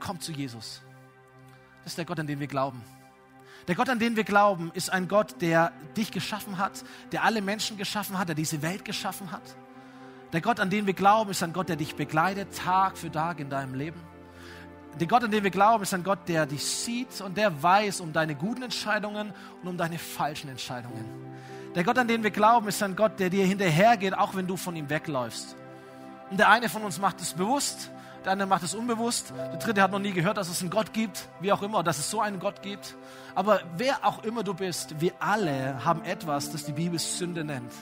Kommt 0.00 0.24
zu 0.24 0.32
Jesus. 0.32 0.82
Das 1.84 1.92
ist 1.92 1.98
der 1.98 2.06
Gott, 2.06 2.18
an 2.18 2.26
den 2.26 2.40
wir 2.40 2.48
glauben. 2.48 2.82
Der 3.68 3.74
Gott, 3.74 3.90
an 3.90 3.98
den 3.98 4.16
wir 4.16 4.24
glauben, 4.24 4.70
ist 4.74 4.90
ein 4.90 5.08
Gott, 5.08 5.42
der 5.42 5.72
dich 5.94 6.10
geschaffen 6.10 6.56
hat, 6.56 6.82
der 7.12 7.22
alle 7.22 7.42
Menschen 7.42 7.76
geschaffen 7.76 8.18
hat, 8.18 8.28
der 8.28 8.34
diese 8.34 8.62
Welt 8.62 8.84
geschaffen 8.84 9.30
hat. 9.30 9.42
Der 10.32 10.40
Gott, 10.40 10.58
an 10.58 10.70
den 10.70 10.86
wir 10.86 10.94
glauben, 10.94 11.30
ist 11.30 11.42
ein 11.42 11.52
Gott, 11.52 11.68
der 11.68 11.76
dich 11.76 11.94
begleitet, 11.94 12.56
Tag 12.56 12.96
für 12.96 13.12
Tag 13.12 13.40
in 13.40 13.50
deinem 13.50 13.74
Leben. 13.74 14.00
Der 14.98 15.06
Gott, 15.06 15.22
an 15.22 15.30
den 15.30 15.44
wir 15.44 15.50
glauben, 15.50 15.82
ist 15.82 15.92
ein 15.92 16.02
Gott, 16.02 16.20
der 16.28 16.46
dich 16.46 16.64
sieht 16.64 17.20
und 17.20 17.36
der 17.36 17.62
weiß 17.62 18.00
um 18.00 18.12
deine 18.12 18.34
guten 18.34 18.62
Entscheidungen 18.62 19.32
und 19.62 19.68
um 19.68 19.76
deine 19.76 19.98
falschen 19.98 20.48
Entscheidungen. 20.48 21.04
Der 21.74 21.84
Gott, 21.84 21.98
an 21.98 22.08
den 22.08 22.22
wir 22.22 22.30
glauben, 22.30 22.68
ist 22.68 22.82
ein 22.82 22.96
Gott, 22.96 23.20
der 23.20 23.28
dir 23.28 23.44
hinterhergeht, 23.46 24.16
auch 24.16 24.34
wenn 24.34 24.46
du 24.46 24.56
von 24.56 24.76
ihm 24.76 24.88
wegläufst. 24.88 25.56
Und 26.30 26.38
der 26.40 26.48
eine 26.48 26.70
von 26.70 26.82
uns 26.82 26.98
macht 26.98 27.20
es 27.20 27.34
bewusst, 27.34 27.90
der 28.28 28.34
andere 28.34 28.48
macht 28.48 28.62
es 28.62 28.74
unbewusst, 28.74 29.32
der 29.34 29.56
dritte 29.56 29.80
hat 29.80 29.90
noch 29.90 29.98
nie 29.98 30.12
gehört, 30.12 30.36
dass 30.36 30.50
es 30.50 30.60
einen 30.60 30.68
Gott 30.68 30.92
gibt, 30.92 31.30
wie 31.40 31.50
auch 31.50 31.62
immer, 31.62 31.82
dass 31.82 31.98
es 31.98 32.10
so 32.10 32.20
einen 32.20 32.40
Gott 32.40 32.60
gibt. 32.60 32.94
Aber 33.34 33.60
wer 33.78 34.04
auch 34.04 34.22
immer 34.22 34.42
du 34.42 34.52
bist, 34.52 35.00
wir 35.00 35.12
alle 35.18 35.82
haben 35.82 36.04
etwas, 36.04 36.52
das 36.52 36.66
die 36.66 36.72
Bibel 36.72 36.98
Sünde 36.98 37.42
nennt. 37.42 37.72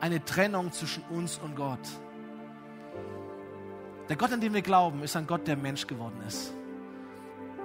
Eine 0.00 0.24
Trennung 0.24 0.72
zwischen 0.72 1.02
uns 1.10 1.36
und 1.36 1.54
Gott. 1.54 1.80
Der 4.08 4.16
Gott, 4.16 4.32
an 4.32 4.40
den 4.40 4.54
wir 4.54 4.62
glauben, 4.62 5.02
ist 5.02 5.16
ein 5.16 5.26
Gott, 5.26 5.46
der 5.46 5.58
Mensch 5.58 5.86
geworden 5.86 6.22
ist. 6.26 6.54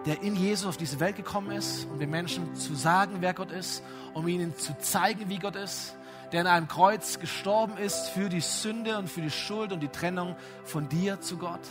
Der 0.06 0.22
in 0.22 0.36
Jesus 0.36 0.68
auf 0.68 0.76
diese 0.76 1.00
Welt 1.00 1.16
gekommen 1.16 1.52
ist, 1.52 1.86
um 1.86 2.00
den 2.00 2.10
Menschen 2.10 2.54
zu 2.56 2.76
sagen, 2.76 3.18
wer 3.22 3.34
Gott 3.34 3.52
ist, 3.52 3.82
um 4.14 4.28
ihnen 4.28 4.58
zu 4.58 4.78
zeigen, 4.78 5.30
wie 5.30 5.40
Gott 5.40 5.56
ist. 5.56 5.96
Der 6.34 6.42
an 6.42 6.48
einem 6.48 6.68
Kreuz 6.68 7.18
gestorben 7.18 7.78
ist 7.78 8.10
für 8.10 8.28
die 8.28 8.42
Sünde 8.42 8.98
und 8.98 9.10
für 9.10 9.22
die 9.22 9.32
Schuld 9.32 9.72
und 9.72 9.80
die 9.80 9.88
Trennung 9.88 10.36
von 10.66 10.90
dir 10.90 11.22
zu 11.22 11.38
Gott. 11.38 11.62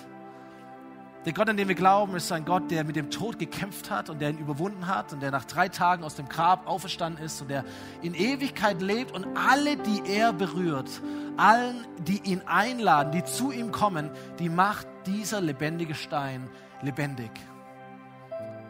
Der 1.24 1.32
Gott, 1.32 1.48
an 1.48 1.56
den 1.56 1.66
wir 1.66 1.74
glauben, 1.74 2.14
ist 2.14 2.30
ein 2.30 2.44
Gott, 2.44 2.70
der 2.70 2.84
mit 2.84 2.94
dem 2.94 3.10
Tod 3.10 3.38
gekämpft 3.38 3.90
hat 3.90 4.08
und 4.08 4.20
der 4.20 4.30
ihn 4.30 4.38
überwunden 4.38 4.86
hat 4.86 5.12
und 5.12 5.20
der 5.20 5.32
nach 5.32 5.44
drei 5.44 5.68
Tagen 5.68 6.04
aus 6.04 6.14
dem 6.14 6.28
Grab 6.28 6.66
auferstanden 6.68 7.24
ist 7.24 7.42
und 7.42 7.48
der 7.48 7.64
in 8.02 8.14
Ewigkeit 8.14 8.80
lebt 8.80 9.12
und 9.12 9.26
alle, 9.36 9.76
die 9.76 10.02
er 10.06 10.32
berührt, 10.32 10.88
allen, 11.36 11.86
die 11.98 12.20
ihn 12.22 12.42
einladen, 12.46 13.12
die 13.12 13.24
zu 13.24 13.50
ihm 13.50 13.72
kommen, 13.72 14.10
die 14.38 14.48
macht 14.48 14.86
dieser 15.06 15.40
lebendige 15.40 15.94
Stein 15.94 16.48
lebendig. 16.82 17.30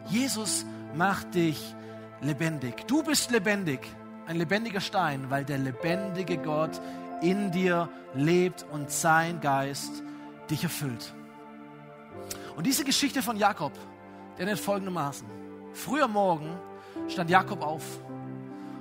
Jesus 0.09 0.65
macht 0.95 1.35
dich 1.35 1.75
lebendig. 2.23 2.87
Du 2.87 3.03
bist 3.03 3.31
lebendig, 3.31 3.81
ein 4.27 4.37
lebendiger 4.37 4.81
Stein, 4.81 5.27
weil 5.29 5.45
der 5.45 5.59
lebendige 5.59 6.39
Gott 6.39 6.81
in 7.21 7.51
dir 7.51 7.91
lebt 8.15 8.65
und 8.73 8.91
sein 8.91 9.41
Geist 9.41 10.03
dich 10.51 10.65
erfüllt. 10.65 11.13
Und 12.59 12.67
diese 12.67 12.83
Geschichte 12.83 13.23
von 13.23 13.37
Jakob, 13.37 13.71
der 14.37 14.47
nennt 14.47 14.59
folgendermaßen. 14.59 15.25
Früher 15.75 16.09
Morgen 16.09 16.59
stand 17.07 17.31
Jakob 17.31 17.63
auf 17.63 17.85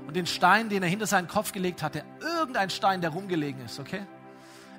und 0.08 0.16
den 0.16 0.26
Stein, 0.26 0.68
den 0.68 0.82
er 0.82 0.90
hinter 0.90 1.06
seinen 1.06 1.28
Kopf 1.28 1.52
gelegt 1.52 1.84
hatte, 1.84 2.04
irgendein 2.20 2.72
Stein, 2.72 3.02
der 3.02 3.12
rumgelegen 3.12 3.64
ist, 3.64 3.80
okay? 3.80 4.02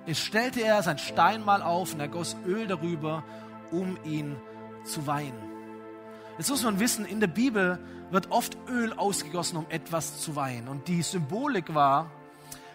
Jetzt 0.05 0.23
stellte 0.23 0.63
er 0.63 0.83
sein 0.83 0.99
Stein 0.99 1.45
mal 1.45 1.63
auf 1.63 1.95
und 1.95 2.01
er 2.01 2.09
goss 2.09 2.35
Öl 2.45 2.67
darüber, 2.67 3.23
um 3.71 3.97
ihn 4.03 4.35
zu 4.83 5.07
weihen. 5.07 5.39
Jetzt 6.37 6.51
muss 6.51 6.65
man 6.65 6.81
wissen, 6.81 7.07
in 7.07 7.21
der 7.21 7.29
Bibel 7.29 7.79
wird 8.11 8.33
oft 8.33 8.59
Öl 8.69 8.93
ausgegossen, 8.95 9.59
um 9.59 9.67
etwas 9.69 10.21
zu 10.21 10.35
weihen. 10.35 10.67
Und 10.67 10.89
die 10.89 11.03
Symbolik 11.03 11.73
war, 11.73 12.11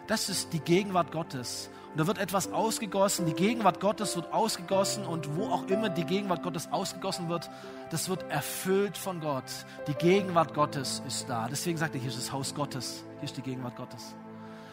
das 0.08 0.30
ist 0.30 0.54
die 0.54 0.62
Gegenwart 0.62 1.12
Gottes. 1.12 1.70
Und 1.94 2.00
da 2.00 2.08
wird 2.08 2.18
etwas 2.18 2.52
ausgegossen, 2.52 3.28
die 3.28 3.34
Gegenwart 3.34 3.80
Gottes 3.80 4.16
wird 4.16 4.34
ausgegossen 4.34 5.06
und 5.06 5.38
wo 5.38 5.44
auch 5.44 5.68
immer 5.68 5.90
die 5.90 6.06
Gegenwart 6.06 6.42
Gottes 6.42 6.72
ausgegossen 6.72 7.30
wird, 7.30 7.52
das 7.92 8.10
wird 8.10 8.24
erfüllt 8.32 8.98
von 8.98 9.22
Gott. 9.22 9.44
Die 9.88 9.94
Gegenwart 9.94 10.56
Gottes 10.56 11.04
ist 11.08 11.30
da. 11.30 11.48
Deswegen 11.48 11.78
sagt 11.78 11.94
er, 11.94 12.02
hier 12.02 12.10
ist 12.10 12.18
das 12.18 12.32
Haus 12.32 12.56
Gottes, 12.56 13.04
hier 13.20 13.26
ist 13.26 13.38
die 13.38 13.44
Gegenwart 13.44 13.76
Gottes. 13.76 14.16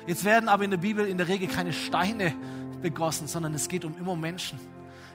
Jetzt 0.06 0.24
werden 0.24 0.48
aber 0.48 0.64
in 0.64 0.70
der 0.70 0.78
Bibel 0.78 1.06
in 1.06 1.18
der 1.18 1.28
Regel 1.28 1.46
keine 1.46 1.74
Steine 1.74 2.34
begossen, 2.80 3.26
sondern 3.26 3.52
es 3.52 3.68
geht 3.68 3.84
um 3.84 3.94
immer 3.98 4.16
Menschen. 4.16 4.58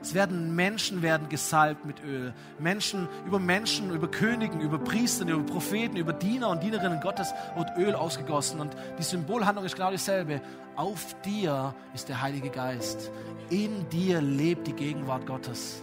Es 0.05 0.13
werden 0.13 0.55
Menschen 0.55 1.01
werden 1.01 1.29
gesalbt 1.29 1.83
mit 1.83 2.03
Öl. 2.03 2.31
Menschen, 2.59 3.09
über 3.25 3.39
Menschen, 3.39 3.89
über 3.89 4.07
Königen, 4.07 4.61
über 4.61 4.77
Priestern, 4.77 5.29
über 5.29 5.41
Propheten, 5.41 5.95
über 5.95 6.13
Diener 6.13 6.49
und 6.49 6.61
Dienerinnen 6.61 7.01
Gottes 7.01 7.33
wird 7.55 7.75
Öl 7.75 7.95
ausgegossen. 7.95 8.59
Und 8.59 8.75
die 8.99 9.03
Symbolhandlung 9.03 9.65
ist 9.65 9.73
genau 9.73 9.89
dieselbe. 9.89 10.41
Auf 10.75 11.19
dir 11.23 11.73
ist 11.95 12.07
der 12.07 12.21
Heilige 12.21 12.51
Geist. 12.51 13.09
In 13.49 13.89
dir 13.89 14.21
lebt 14.21 14.67
die 14.67 14.73
Gegenwart 14.73 15.25
Gottes. 15.25 15.81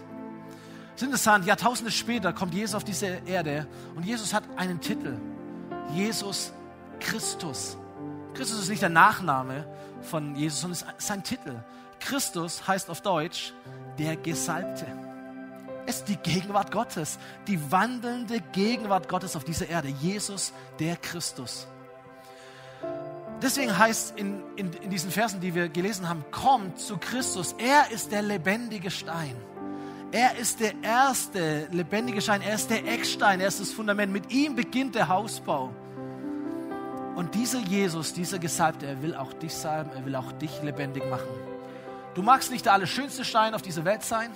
Es 0.95 1.01
ist 1.01 1.03
interessant, 1.03 1.45
Jahrtausende 1.45 1.91
später 1.91 2.31
kommt 2.31 2.53
Jesus 2.53 2.75
auf 2.75 2.85
diese 2.85 3.19
Erde 3.25 3.67
und 3.93 4.05
Jesus 4.05 4.33
hat 4.33 4.45
einen 4.55 4.79
Titel. 4.79 5.17
Jesus 5.93 6.53
Christus. 7.01 7.75
Christus 8.35 8.57
ist 8.59 8.69
nicht 8.69 8.81
der 8.81 8.87
Nachname 8.87 9.67
von 10.01 10.33
Jesus, 10.37 10.61
sondern 10.61 10.79
ist 10.97 11.05
sein 11.07 11.23
Titel. 11.23 11.61
Christus 11.99 12.67
heißt 12.67 12.89
auf 12.89 13.01
Deutsch 13.01 13.53
der 13.97 14.15
Gesalbte. 14.15 14.85
Es 15.85 15.97
ist 15.97 16.07
die 16.07 16.17
Gegenwart 16.17 16.71
Gottes, 16.71 17.19
die 17.47 17.71
wandelnde 17.71 18.39
Gegenwart 18.53 19.09
Gottes 19.09 19.35
auf 19.35 19.43
dieser 19.43 19.67
Erde. 19.67 19.89
Jesus, 19.89 20.53
der 20.79 20.95
Christus. 20.95 21.67
Deswegen 23.41 23.77
heißt 23.77 24.17
in, 24.17 24.41
in, 24.55 24.71
in 24.71 24.89
diesen 24.89 25.11
Versen, 25.11 25.41
die 25.41 25.53
wir 25.53 25.67
gelesen 25.67 26.07
haben, 26.07 26.23
kommt 26.31 26.79
zu 26.79 26.97
Christus. 26.97 27.53
Er 27.57 27.91
ist 27.91 28.11
der 28.11 28.21
lebendige 28.21 28.89
Stein. 28.89 29.35
Er 30.13 30.37
ist 30.37 30.61
der 30.61 30.73
erste 30.81 31.67
lebendige 31.71 32.21
Stein. 32.21 32.41
Er 32.41 32.55
ist 32.55 32.69
der 32.69 32.87
Eckstein. 32.87 33.41
Er 33.41 33.47
ist 33.47 33.59
das 33.59 33.71
Fundament. 33.71 34.13
Mit 34.13 34.31
ihm 34.31 34.55
beginnt 34.55 34.95
der 34.95 35.09
Hausbau. 35.09 35.71
Und 37.15 37.35
dieser 37.35 37.59
Jesus, 37.59 38.13
dieser 38.13 38.39
Gesalbte, 38.39 38.85
er 38.85 39.01
will 39.01 39.15
auch 39.15 39.33
dich 39.33 39.53
salben. 39.53 39.91
Er 39.93 40.05
will 40.05 40.15
auch 40.15 40.31
dich 40.33 40.61
lebendig 40.63 41.03
machen. 41.09 41.27
Du 42.13 42.21
magst 42.21 42.51
nicht 42.51 42.65
der 42.65 42.73
allerschönste 42.73 43.25
Stein 43.25 43.55
auf 43.55 43.61
dieser 43.61 43.85
Welt 43.85 44.03
sein, 44.03 44.31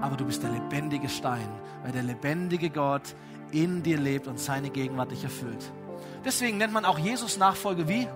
aber 0.00 0.16
du 0.16 0.24
bist 0.24 0.42
der 0.42 0.50
lebendige 0.50 1.08
Stein, 1.08 1.48
weil 1.82 1.92
der 1.92 2.02
lebendige 2.02 2.70
Gott 2.70 3.14
in 3.50 3.82
dir 3.82 3.98
lebt 3.98 4.26
und 4.26 4.38
seine 4.38 4.70
Gegenwart 4.70 5.10
dich 5.10 5.24
erfüllt. 5.24 5.72
Deswegen 6.24 6.58
nennt 6.58 6.72
man 6.72 6.84
auch 6.84 6.98
Jesus 6.98 7.36
Nachfolge 7.36 7.88
wie 7.88 8.08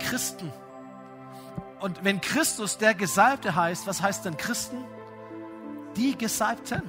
Christen. 0.00 0.52
Und 1.80 2.04
wenn 2.04 2.20
Christus 2.20 2.78
der 2.78 2.94
Gesalbte 2.94 3.54
heißt, 3.54 3.86
was 3.86 4.02
heißt 4.02 4.24
denn 4.24 4.36
Christen? 4.36 4.84
Die 5.96 6.16
Gesalbten. 6.16 6.82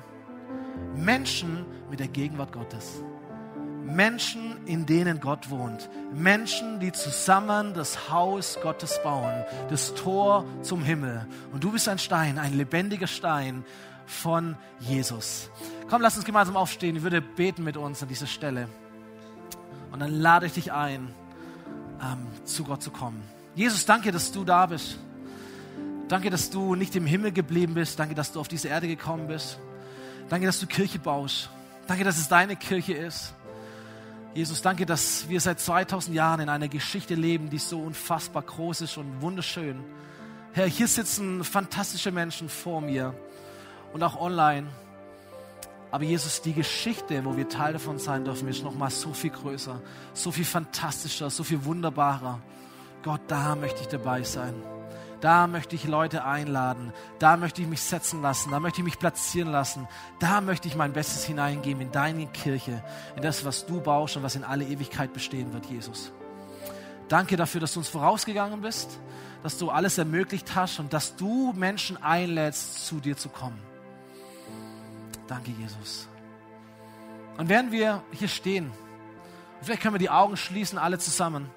Menschen 0.96 1.66
mit 1.90 2.00
der 2.00 2.08
Gegenwart 2.08 2.52
Gottes. 2.52 3.04
Menschen, 3.86 4.66
in 4.66 4.86
denen 4.86 5.20
Gott 5.20 5.50
wohnt. 5.50 5.90
Menschen, 6.14 6.80
die 6.80 6.92
zusammen 6.92 7.74
das 7.74 8.10
Haus 8.10 8.58
Gottes 8.62 9.00
bauen, 9.04 9.44
das 9.70 9.94
Tor 9.96 10.46
zum 10.62 10.84
Himmel. 10.84 11.28
Und 11.52 11.64
du 11.64 11.72
bist 11.72 11.88
ein 11.90 12.00
Stein, 12.00 12.38
ein 12.38 12.54
lebendiger 12.54 13.08
Stein. 13.08 13.66
von 14.06 14.58
Jesus. 14.80 15.50
Komm, 15.90 16.02
lass 16.02 16.16
uns 16.16 16.26
gemeinsam 16.26 16.58
aufstehen. 16.58 16.96
Ich 16.96 17.04
würde 17.04 17.22
beten 17.22 17.64
mit 17.64 17.78
uns 17.78 18.02
an 18.02 18.10
dieser 18.10 18.28
Stelle. 18.28 18.68
Und 19.92 20.00
dann 20.00 20.12
lade 20.12 20.46
ich 20.46 20.54
dich 20.54 20.72
ein, 20.72 21.10
ähm, 22.02 22.28
zu 22.46 22.64
Gott 22.64 22.82
zu 22.82 22.92
kommen. 22.92 23.22
Jesus, 23.56 23.86
danke, 23.86 24.12
dass 24.12 24.32
du 24.32 24.44
da 24.44 24.66
bist. 24.66 24.98
Danke, 26.08 26.30
dass 26.30 26.50
du 26.50 26.76
nicht 26.76 26.96
im 26.96 27.06
Himmel 27.06 27.32
geblieben 27.32 27.76
bist. 27.76 28.00
Danke, 28.00 28.16
dass 28.16 28.32
du 28.32 28.40
auf 28.40 28.48
diese 28.48 28.68
Erde 28.68 28.88
gekommen 28.88 29.28
bist. 29.28 29.60
Danke, 30.30 30.46
dass 30.46 30.60
du 30.60 30.68
Kirche 30.68 31.00
baust. 31.00 31.50
Danke, 31.88 32.04
dass 32.04 32.18
es 32.18 32.28
deine 32.28 32.56
Kirche 32.56 32.94
ist. 32.94 33.34
Jesus, 34.34 34.64
danke, 34.64 34.88
dass 34.88 35.30
wir 35.30 35.40
seit 35.40 35.60
2000 35.60 36.16
Jahren 36.16 36.40
in 36.40 36.50
einer 36.50 36.68
Geschichte 36.68 37.14
leben, 37.14 37.52
die 37.52 37.60
so 37.60 37.80
unfassbar 37.80 38.42
groß 38.42 38.82
ist 38.82 38.98
und 38.98 39.22
wunderschön. 39.22 39.84
Herr, 40.54 40.66
hier 40.66 40.88
sitzen 40.88 41.44
fantastische 41.44 42.12
Menschen 42.12 42.50
vor 42.50 42.82
mir 42.82 43.14
und 43.94 44.02
auch 44.02 44.20
online. 44.20 44.68
Aber 45.92 46.04
Jesus, 46.04 46.42
die 46.42 46.54
Geschichte, 46.54 47.24
wo 47.24 47.38
wir 47.38 47.48
Teil 47.48 47.74
davon 47.74 48.00
sein 48.00 48.26
dürfen, 48.26 48.48
ist 48.48 48.64
nochmal 48.64 48.90
so 48.90 49.14
viel 49.14 49.30
größer, 49.30 49.80
so 50.14 50.32
viel 50.32 50.46
fantastischer, 50.46 51.30
so 51.30 51.44
viel 51.44 51.64
wunderbarer. 51.66 52.40
Gott, 53.04 53.22
da 53.28 53.56
möchte 53.56 53.82
ich 53.82 53.88
dabei 53.88 54.24
sein. 54.24 54.56
Da 55.24 55.48
möchte 55.48 55.78
ich 55.78 55.86
Leute 55.86 56.26
einladen. 56.26 56.92
Da 57.18 57.38
möchte 57.38 57.62
ich 57.62 57.68
mich 57.70 57.82
setzen 57.82 58.22
lassen. 58.22 58.52
Da 58.52 58.60
möchte 58.60 58.82
ich 58.82 58.84
mich 58.84 59.00
platzieren 59.00 59.50
lassen. 59.50 59.88
Da 60.20 60.42
möchte 60.42 60.68
ich 60.68 60.76
mein 60.76 60.92
Bestes 60.92 61.24
hineingeben 61.24 61.82
in 61.82 61.94
deine 61.94 62.28
Kirche, 62.28 62.84
in 63.16 63.22
das, 63.22 63.46
was 63.46 63.66
du 63.66 63.80
baust 63.80 64.18
und 64.18 64.24
was 64.24 64.36
in 64.36 64.44
alle 64.44 64.66
Ewigkeit 64.66 65.14
bestehen 65.14 65.54
wird, 65.54 65.66
Jesus. 65.68 66.12
Danke 67.08 67.38
dafür, 67.38 67.62
dass 67.62 67.72
du 67.72 67.80
uns 67.80 67.88
vorausgegangen 67.88 68.60
bist, 68.60 69.00
dass 69.44 69.58
du 69.58 69.70
alles 69.70 69.98
ermöglicht 69.98 70.56
hast 70.56 70.80
und 70.80 70.92
dass 70.92 71.16
du 71.16 71.54
Menschen 71.54 71.96
einlädst, 72.04 72.86
zu 72.86 73.00
dir 73.00 73.16
zu 73.16 73.30
kommen. 73.30 73.62
Danke, 75.30 75.52
Jesus. 75.52 76.10
Und 77.38 77.48
während 77.48 77.72
wir 77.72 78.04
hier 78.12 78.28
stehen, 78.28 78.74
vielleicht 79.62 79.84
können 79.84 79.94
wir 79.94 80.00
die 80.00 80.10
Augen 80.10 80.36
schließen, 80.36 80.78
alle 80.78 81.00
zusammen, 81.00 81.50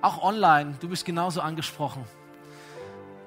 auch 0.00 0.22
online, 0.22 0.76
du 0.80 0.88
bist 0.88 1.04
genauso 1.04 1.42
angesprochen 1.42 2.06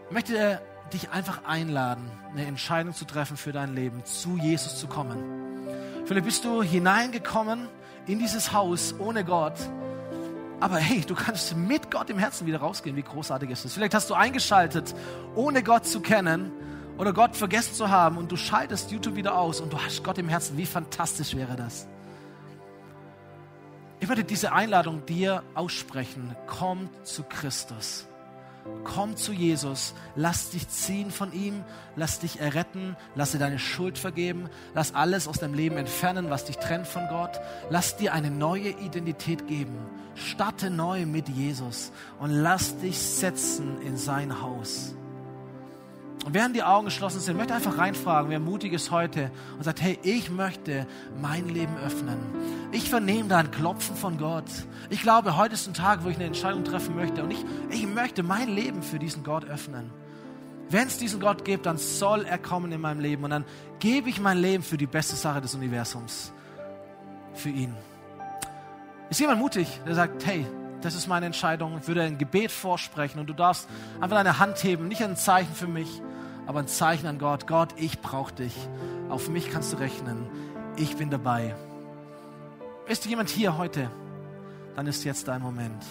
möchte 0.10 0.38
er 0.38 0.62
dich 0.94 1.10
einfach 1.10 1.46
einladen, 1.46 2.10
eine 2.32 2.46
Entscheidung 2.46 2.94
zu 2.94 3.06
treffen 3.06 3.38
für 3.38 3.52
dein 3.52 3.74
Leben, 3.74 4.06
zu 4.06 4.38
Jesus 4.38 4.78
zu 4.78 4.88
kommen. 4.88 5.18
Vielleicht 6.06 6.26
bist 6.26 6.46
du 6.46 6.62
hineingekommen 6.62 7.68
in 8.06 8.20
dieses 8.20 8.54
Haus 8.54 8.94
ohne 9.00 9.26
Gott, 9.26 9.56
aber 10.60 10.78
hey, 10.78 11.02
du 11.02 11.16
kannst 11.16 11.56
mit 11.56 11.92
Gott 11.92 12.10
im 12.10 12.20
Herzen 12.20 12.48
wieder 12.48 12.60
rausgehen. 12.60 12.96
Wie 12.96 13.02
großartig 13.02 13.50
ist 13.50 13.66
das? 13.66 13.74
Vielleicht 13.74 13.94
hast 13.94 14.10
du 14.10 14.14
eingeschaltet, 14.14 14.96
ohne 15.36 15.64
Gott 15.64 15.86
zu 15.86 16.00
kennen 16.00 16.52
oder 16.98 17.12
Gott 17.12 17.36
vergessen 17.36 17.74
zu 17.74 17.90
haben 17.90 18.18
und 18.18 18.32
du 18.32 18.38
schaltest 18.38 18.92
YouTube 18.92 19.16
wieder 19.16 19.38
aus 19.38 19.60
und 19.60 19.74
du 19.74 19.80
hast 19.80 20.04
Gott 20.04 20.18
im 20.18 20.30
Herzen. 20.30 20.58
Wie 20.58 20.66
fantastisch 20.66 21.36
wäre 21.36 21.56
das? 21.56 21.88
Ich 24.00 24.08
möchte 24.08 24.24
diese 24.24 24.54
Einladung 24.54 25.06
dir 25.06 25.44
aussprechen. 25.56 26.36
Komm 26.48 26.90
zu 27.04 27.24
Christus. 27.24 28.08
Komm 28.84 29.16
zu 29.16 29.32
Jesus, 29.32 29.94
lass 30.16 30.50
dich 30.50 30.68
ziehen 30.70 31.12
von 31.12 31.32
ihm, 31.34 31.64
lass 31.96 32.20
dich 32.20 32.40
erretten, 32.40 32.96
lass 33.14 33.32
dir 33.32 33.38
deine 33.38 33.60
Schuld 33.60 33.98
vergeben, 34.00 34.50
lass 34.74 34.96
alles 34.96 35.28
aus 35.28 35.38
deinem 35.38 35.54
Leben 35.54 35.78
entfernen, 35.78 36.32
was 36.32 36.46
dich 36.46 36.58
trennt 36.58 36.88
von 36.88 37.08
Gott, 37.10 37.40
lass 37.70 37.96
dir 37.98 38.14
eine 38.14 38.32
neue 38.32 38.70
Identität 38.70 39.48
geben. 39.48 39.78
Starte 40.16 40.70
neu 40.72 41.06
mit 41.06 41.30
Jesus 41.30 41.92
und 42.20 42.32
lass 42.32 42.78
dich 42.78 42.98
setzen 42.98 43.82
in 43.82 43.98
sein 43.98 44.42
Haus. 44.42 44.96
Und 46.26 46.34
während 46.34 46.56
die 46.56 46.64
Augen 46.64 46.86
geschlossen 46.86 47.20
sind, 47.20 47.38
möchte 47.38 47.54
einfach 47.54 47.78
reinfragen, 47.78 48.32
wer 48.32 48.40
mutig 48.40 48.74
ist 48.74 48.90
heute 48.90 49.30
und 49.58 49.64
sagt, 49.64 49.80
hey, 49.80 50.00
ich 50.02 50.32
möchte 50.32 50.88
mein 51.22 51.48
Leben 51.48 51.78
öffnen. 51.78 52.18
Ich 52.72 52.90
vernehme 52.90 53.30
da 53.30 53.38
ein 53.38 53.52
Klopfen 53.52 53.96
von 53.96 54.18
Gott. 54.18 54.50
Ich 54.90 55.04
glaube, 55.04 55.38
heute 55.38 55.54
ist 55.54 55.68
ein 55.68 55.76
Tag, 55.76 56.04
wo 56.04 56.10
ich 56.10 56.16
eine 56.16 56.26
Entscheidung 56.26 56.64
treffen 56.64 56.96
möchte 56.96 57.24
und 57.24 57.30
ich, 57.30 57.46
ich 57.70 57.86
möchte 57.86 58.24
mein 58.24 58.50
Leben 58.50 58.82
für 58.82 58.98
diesen 58.98 59.24
Gott 59.24 59.46
öffnen. 59.46 59.92
Wenn 60.72 60.88
es 60.88 60.98
diesen 60.98 61.20
Gott 61.20 61.46
gibt, 61.46 61.68
dann 61.68 61.78
soll 61.78 62.26
er 62.26 62.40
kommen 62.40 62.72
in 62.72 62.82
meinem 62.82 63.02
Leben 63.02 63.24
und 63.24 63.30
dann 63.30 63.46
gebe 63.78 64.10
ich 64.10 64.20
mein 64.20 64.40
Leben 64.40 64.64
für 64.64 64.78
die 64.78 64.88
beste 64.88 65.16
Sache 65.16 65.42
des 65.42 65.54
Universums, 65.54 66.34
für 67.36 67.50
ihn. 67.50 67.76
Ist 69.12 69.20
jemand 69.20 69.40
mutig, 69.40 69.80
der 69.86 69.94
sagt, 69.94 70.26
hey, 70.26 70.44
das 70.82 70.96
ist 70.96 71.06
meine 71.06 71.28
Entscheidung, 71.28 71.78
ich 71.80 71.88
würde 71.88 72.02
ein 72.02 72.18
Gebet 72.18 72.50
vorsprechen 72.50 73.20
und 73.20 73.28
du 73.28 73.34
darfst 73.34 73.70
einfach 74.02 74.18
deine 74.18 74.40
Hand 74.40 74.64
heben, 74.64 74.88
nicht 74.88 75.04
ein 75.04 75.16
Zeichen 75.16 75.54
für 75.54 75.68
mich, 75.68 76.02
aber 76.48 76.60
ein 76.60 76.68
Zeichen 76.68 77.08
an 77.08 77.20
Gott. 77.20 77.48
Gott, 77.48 77.74
ich 77.78 78.02
brauche 78.02 78.34
dich. 78.34 78.56
Auf 79.10 79.30
mich 79.30 79.52
kannst 79.52 79.74
du 79.74 79.78
rechnen. 79.78 80.28
Ich 80.76 80.98
bin 80.98 81.10
dabei. 81.10 81.56
Ist 82.88 83.06
jemand 83.06 83.30
hier 83.30 83.58
heute? 83.58 83.90
Dann 84.76 84.88
ist 84.88 85.04
jetzt 85.04 85.28
dein 85.28 85.42
Moment. 85.42 85.84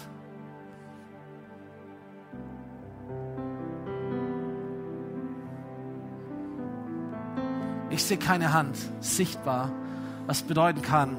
Ich 7.89 8.03
sehe 8.03 8.17
keine 8.17 8.51
Hand 8.51 8.77
sichtbar, 8.99 9.71
was 10.27 10.41
bedeuten 10.41 10.81
kann, 10.81 11.15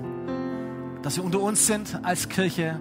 dass 1.03 1.17
wir 1.17 1.25
unter 1.25 1.41
uns 1.41 1.67
sind 1.67 2.01
als 2.03 2.29
Kirche 2.29 2.81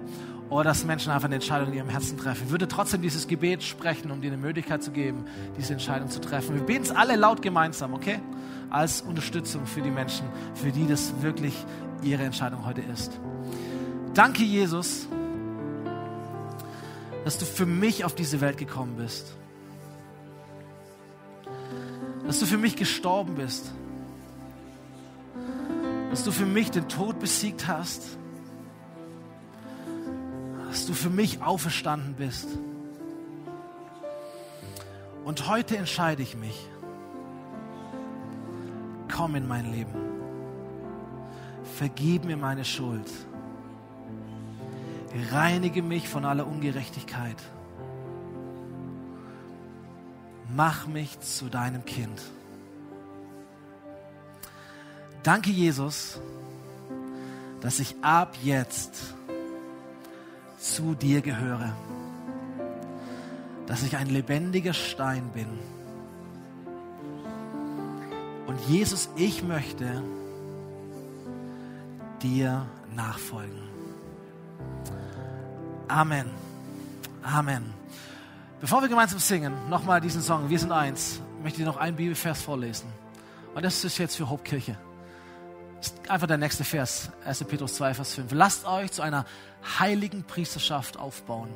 oder 0.50 0.66
dass 0.66 0.86
Menschen 0.86 1.12
einfach 1.12 1.26
eine 1.26 1.36
Entscheidung 1.36 1.70
in 1.70 1.76
ihrem 1.76 1.90
Herzen 1.90 2.18
treffen. 2.18 2.44
Ich 2.46 2.52
würde 2.52 2.68
trotzdem 2.68 3.02
dieses 3.02 3.28
Gebet 3.28 3.64
sprechen, 3.64 4.12
um 4.12 4.22
dir 4.22 4.28
eine 4.28 4.38
Möglichkeit 4.38 4.84
zu 4.84 4.92
geben, 4.92 5.26
diese 5.58 5.74
Entscheidung 5.74 6.10
zu 6.10 6.22
treffen. 6.22 6.56
Wir 6.56 6.62
beten 6.62 6.84
es 6.84 6.92
alle 6.92 7.16
laut 7.16 7.42
gemeinsam, 7.42 7.94
okay? 7.94 8.20
Als 8.70 9.02
Unterstützung 9.02 9.66
für 9.66 9.82
die 9.82 9.90
Menschen, 9.90 10.26
für 10.54 10.72
die 10.72 10.88
das 10.88 11.22
wirklich 11.22 11.54
ihre 12.04 12.24
Entscheidung 12.24 12.66
heute 12.66 12.82
ist. 12.82 13.20
Danke, 14.14 14.44
Jesus, 14.44 15.08
dass 17.24 17.38
du 17.38 17.46
für 17.46 17.66
mich 17.66 18.06
auf 18.06 18.14
diese 18.14 18.40
Welt 18.40 18.58
gekommen 18.58 18.98
bist. 18.98 19.36
Dass 22.26 22.40
du 22.40 22.46
für 22.46 22.58
mich 22.58 22.76
gestorben 22.76 23.36
bist. 23.36 23.72
Dass 26.12 26.24
du 26.24 26.32
für 26.32 26.46
mich 26.46 26.70
den 26.72 26.88
Tod 26.88 27.20
besiegt 27.20 27.68
hast 27.68 28.18
dass 30.86 30.96
du 30.96 31.02
für 31.02 31.10
mich 31.10 31.42
auferstanden 31.42 32.14
bist. 32.14 32.48
Und 35.24 35.50
heute 35.50 35.78
entscheide 35.78 36.22
ich 36.22 36.38
mich, 36.38 36.70
komm 39.12 39.34
in 39.34 39.48
mein 39.48 39.72
Leben, 39.72 39.96
vergib 41.76 42.26
mir 42.26 42.38
meine 42.38 42.64
Schuld, 42.64 43.10
reinige 45.32 45.82
mich 45.82 46.08
von 46.08 46.24
aller 46.24 46.46
Ungerechtigkeit, 46.46 47.42
mach 50.56 50.86
mich 50.86 51.20
zu 51.20 51.50
deinem 51.50 51.84
Kind. 51.86 52.22
Danke, 55.24 55.50
Jesus, 55.50 56.20
dass 57.62 57.80
ich 57.80 57.96
ab 58.04 58.36
jetzt 58.44 59.16
zu 60.74 60.96
dir 60.96 61.22
gehöre. 61.22 61.74
Dass 63.68 63.84
ich 63.84 63.98
ein 63.98 64.08
lebendiger 64.08 64.74
Stein 64.74 65.30
bin. 65.34 65.48
Und 68.48 68.60
Jesus, 68.68 69.10
ich 69.16 69.44
möchte 69.44 70.04
dir 72.22 72.66
nachfolgen. 72.96 73.64
Amen. 75.88 76.30
Amen. 77.24 77.74
Bevor 78.62 78.82
wir 78.82 78.88
gemeinsam 78.88 79.20
singen, 79.20 79.54
nochmal 79.70 80.02
diesen 80.02 80.22
Song, 80.22 80.50
Wir 80.50 80.60
sind 80.60 80.72
eins, 80.72 81.22
möchte 81.44 81.60
ich 81.60 81.66
noch 81.66 81.78
einen 81.78 81.96
Bibelvers 81.96 82.42
vorlesen. 82.42 82.88
Und 83.54 83.64
das 83.64 83.84
ist 83.84 83.98
jetzt 83.98 84.16
für 84.16 84.30
Hauptkirche 84.30 84.78
einfach 86.10 86.28
der 86.28 86.38
nächste 86.38 86.64
Vers, 86.64 87.10
1. 87.26 87.44
Petrus 87.46 87.76
2, 87.76 87.94
Vers 87.94 88.14
5. 88.14 88.32
Lasst 88.32 88.66
euch 88.66 88.92
zu 88.92 89.02
einer 89.02 89.26
heiligen 89.80 90.24
Priesterschaft 90.24 90.98
aufbauen, 90.98 91.50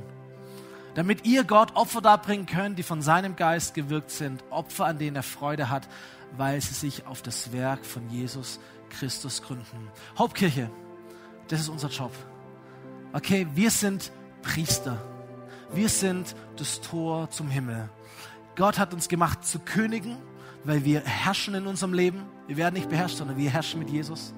damit 0.95 1.26
ihr 1.26 1.43
Gott 1.43 1.76
Opfer 1.76 2.02
darbringen 2.02 2.45
könnt, 2.45 2.78
die 2.78 2.84
von 2.84 3.02
seinem 3.02 3.36
Geist 3.36 3.74
gewirkt 3.74 4.12
sind, 4.12 4.43
Opfer, 4.50 4.86
an 4.86 4.97
denen 4.97 5.16
er 5.16 5.24
Freude 5.24 5.70
hat, 5.70 5.88
weil 6.38 6.62
sie 6.62 6.74
sich 6.74 7.06
auf 7.06 7.22
das 7.22 7.52
Werk 7.52 7.86
von 7.86 8.10
Jesus 8.10 8.60
Christus 8.89 9.41
gründen. 9.41 9.89
Hauptkirche, 10.18 10.70
das 11.47 11.62
ist 11.62 11.70
unser 11.70 11.89
Job. 11.89 12.12
Okay, 13.14 13.47
wir 13.56 13.72
sind 13.72 14.12
Priester. 14.41 15.02
Wir 15.74 15.89
sind 15.89 16.36
das 16.58 16.82
Tor 16.82 17.30
zum 17.30 17.50
Himmel. 17.50 17.89
Gott 18.56 18.80
hat 18.80 18.93
uns 18.93 19.08
gemacht 19.08 19.45
zu 19.45 19.60
Königen 19.60 20.18
weil 20.64 20.86
wir 20.86 21.02
herrschen 21.02 21.56
in 21.56 21.68
unserem 21.68 21.93
Leben. 21.93 22.26
Wir 22.50 22.58
werden 22.58 22.74
nicht 22.74 22.89
beherrscht, 22.89 23.18
sondern 23.18 23.38
wir 23.38 23.52
herrschen 23.52 23.78
mit 23.78 23.91
Jesus. 23.91 24.34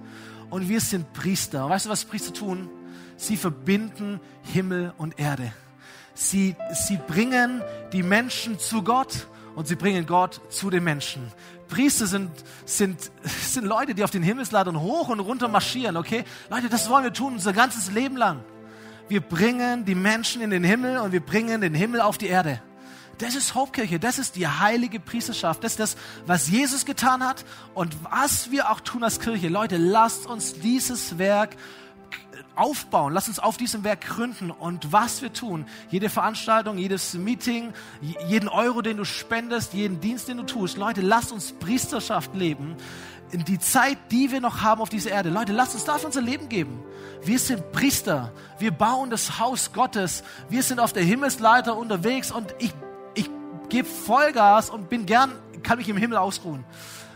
Und 0.50 0.68
wir 0.68 0.82
sind 0.82 1.14
Priester. 1.14 1.64
Und 1.64 1.72
weißt 1.72 1.86
du, 1.86 1.90
was 1.90 2.04
Priester 2.04 2.34
tun? 2.34 2.70
Sie 3.16 3.38
verbinden 3.38 4.20
Himmel 4.44 4.94
und 4.98 5.18
Erde. 5.18 5.54
Sie, 6.14 6.58
sie 6.74 6.98
bringen 6.98 7.62
die 7.94 8.04
Menschen 8.04 8.60
zu 8.60 8.84
Gott 8.84 9.28
und 9.56 9.70
sie 9.70 9.76
bringen 9.76 10.06
Gott 10.06 10.42
zu 10.50 10.70
den 10.70 10.84
Menschen. 10.84 11.32
Priester 11.70 12.06
sind, 12.06 12.32
sind, 12.66 13.00
sind 13.24 13.64
Leute, 13.64 13.96
die 13.96 14.04
auf 14.04 14.12
den 14.12 14.24
Himmelsladern 14.24 14.82
hoch 14.82 15.08
und 15.08 15.22
runter 15.22 15.48
marschieren, 15.48 15.96
okay? 15.96 16.26
Leute, 16.50 16.68
das 16.68 16.90
wollen 16.90 17.06
wir 17.06 17.14
tun 17.14 17.36
unser 17.36 17.54
ganzes 17.54 17.94
Leben 17.94 18.18
lang. 18.18 18.42
Wir 19.08 19.22
bringen 19.22 19.86
die 19.86 19.96
Menschen 19.96 20.42
in 20.42 20.50
den 20.50 20.66
Himmel 20.66 20.98
und 20.98 21.14
wir 21.14 21.22
bringen 21.22 21.62
den 21.62 21.74
Himmel 21.74 22.02
auf 22.02 22.18
die 22.18 22.28
Erde. 22.28 22.62
Das 23.22 23.36
ist 23.36 23.54
Hauptkirche, 23.54 24.00
das 24.00 24.18
ist 24.18 24.36
die 24.36 24.48
heilige 24.48 25.00
Priesterschaft, 25.00 25.64
das 25.64 25.74
ist 25.74 25.80
das, 25.80 25.98
was 26.26 26.50
Jesus 26.50 26.86
getan 26.86 27.24
hat 27.24 27.46
und 27.76 27.96
was 28.04 28.50
wir 28.50 28.72
auch 28.72 28.80
tun 28.80 29.04
als 29.04 29.20
Kirche. 29.20 29.48
Leute, 29.48 29.78
lasst 29.78 30.26
uns 30.26 30.54
dieses 30.54 31.20
Werk 31.20 31.56
aufbauen, 32.56 33.14
lasst 33.14 33.28
uns 33.28 33.38
auf 33.38 33.58
diesem 33.58 33.84
Werk 33.84 34.02
gründen 34.02 34.50
und 34.50 34.92
was 34.92 35.22
wir 35.22 35.32
tun, 35.32 35.68
jede 35.92 36.10
Veranstaltung, 36.10 36.80
jedes 36.80 37.14
Meeting, 37.14 37.74
jeden 38.28 38.50
Euro, 38.50 38.82
den 38.82 38.98
du 38.98 39.06
spendest, 39.06 39.74
jeden 39.74 40.00
Dienst, 40.00 40.28
den 40.28 40.38
du 40.38 40.44
tust, 40.44 40.78
Leute, 40.78 41.02
lasst 41.02 41.32
uns 41.32 41.52
Priesterschaft 41.52 42.34
leben 42.34 42.76
in 43.32 43.46
die 43.46 43.60
Zeit, 43.60 44.00
die 44.10 44.32
wir 44.32 44.42
noch 44.42 44.62
haben 44.62 44.82
auf 44.82 44.90
dieser 44.90 45.12
Erde. 45.12 45.30
Leute, 45.30 45.54
lasst 45.54 45.76
uns 45.76 45.86
dafür 45.86 46.08
unser 46.08 46.22
Leben 46.22 46.50
geben. 46.50 46.84
Wir 47.24 47.38
sind 47.38 47.72
Priester, 47.72 48.34
wir 48.58 48.72
bauen 48.72 49.12
das 49.12 49.38
Haus 49.38 49.74
Gottes, 49.74 50.24
wir 50.50 50.64
sind 50.64 50.80
auf 50.80 50.92
der 50.92 51.04
Himmelsleiter 51.04 51.78
unterwegs 51.78 52.32
und 52.32 52.56
ich 52.58 52.74
gebe 53.72 53.88
Vollgas 53.88 54.70
und 54.70 54.90
bin 54.90 55.06
gern, 55.06 55.32
kann 55.64 55.78
mich 55.78 55.90
im 55.90 55.98
Himmel 55.98 56.18
ausruhen. 56.18 56.64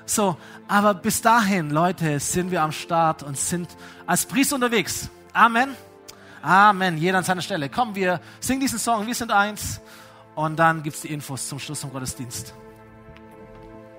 So, 0.06 0.38
aber 0.68 0.94
bis 0.94 1.22
dahin, 1.22 1.70
Leute, 1.70 2.20
sind 2.20 2.50
wir 2.50 2.62
am 2.62 2.72
Start 2.72 3.24
und 3.24 3.38
sind 3.38 3.70
als 4.08 4.26
Priester 4.26 4.56
unterwegs. 4.56 5.10
Amen. 5.34 5.76
Amen. 6.42 6.98
Jeder 6.98 7.18
an 7.18 7.24
seiner 7.24 7.42
Stelle. 7.42 7.70
Komm, 7.70 7.94
wir 7.96 8.22
singen 8.40 8.62
diesen 8.62 8.80
Song. 8.80 9.06
Wir 9.06 9.16
sind 9.16 9.32
eins. 9.32 9.82
Und 10.36 10.58
dann 10.58 10.84
gibt 10.84 10.96
es 10.96 11.02
die 11.02 11.12
Infos 11.12 11.48
zum 11.48 11.60
Schluss 11.60 11.82
vom 11.82 11.92
Gottesdienst. 11.92 12.54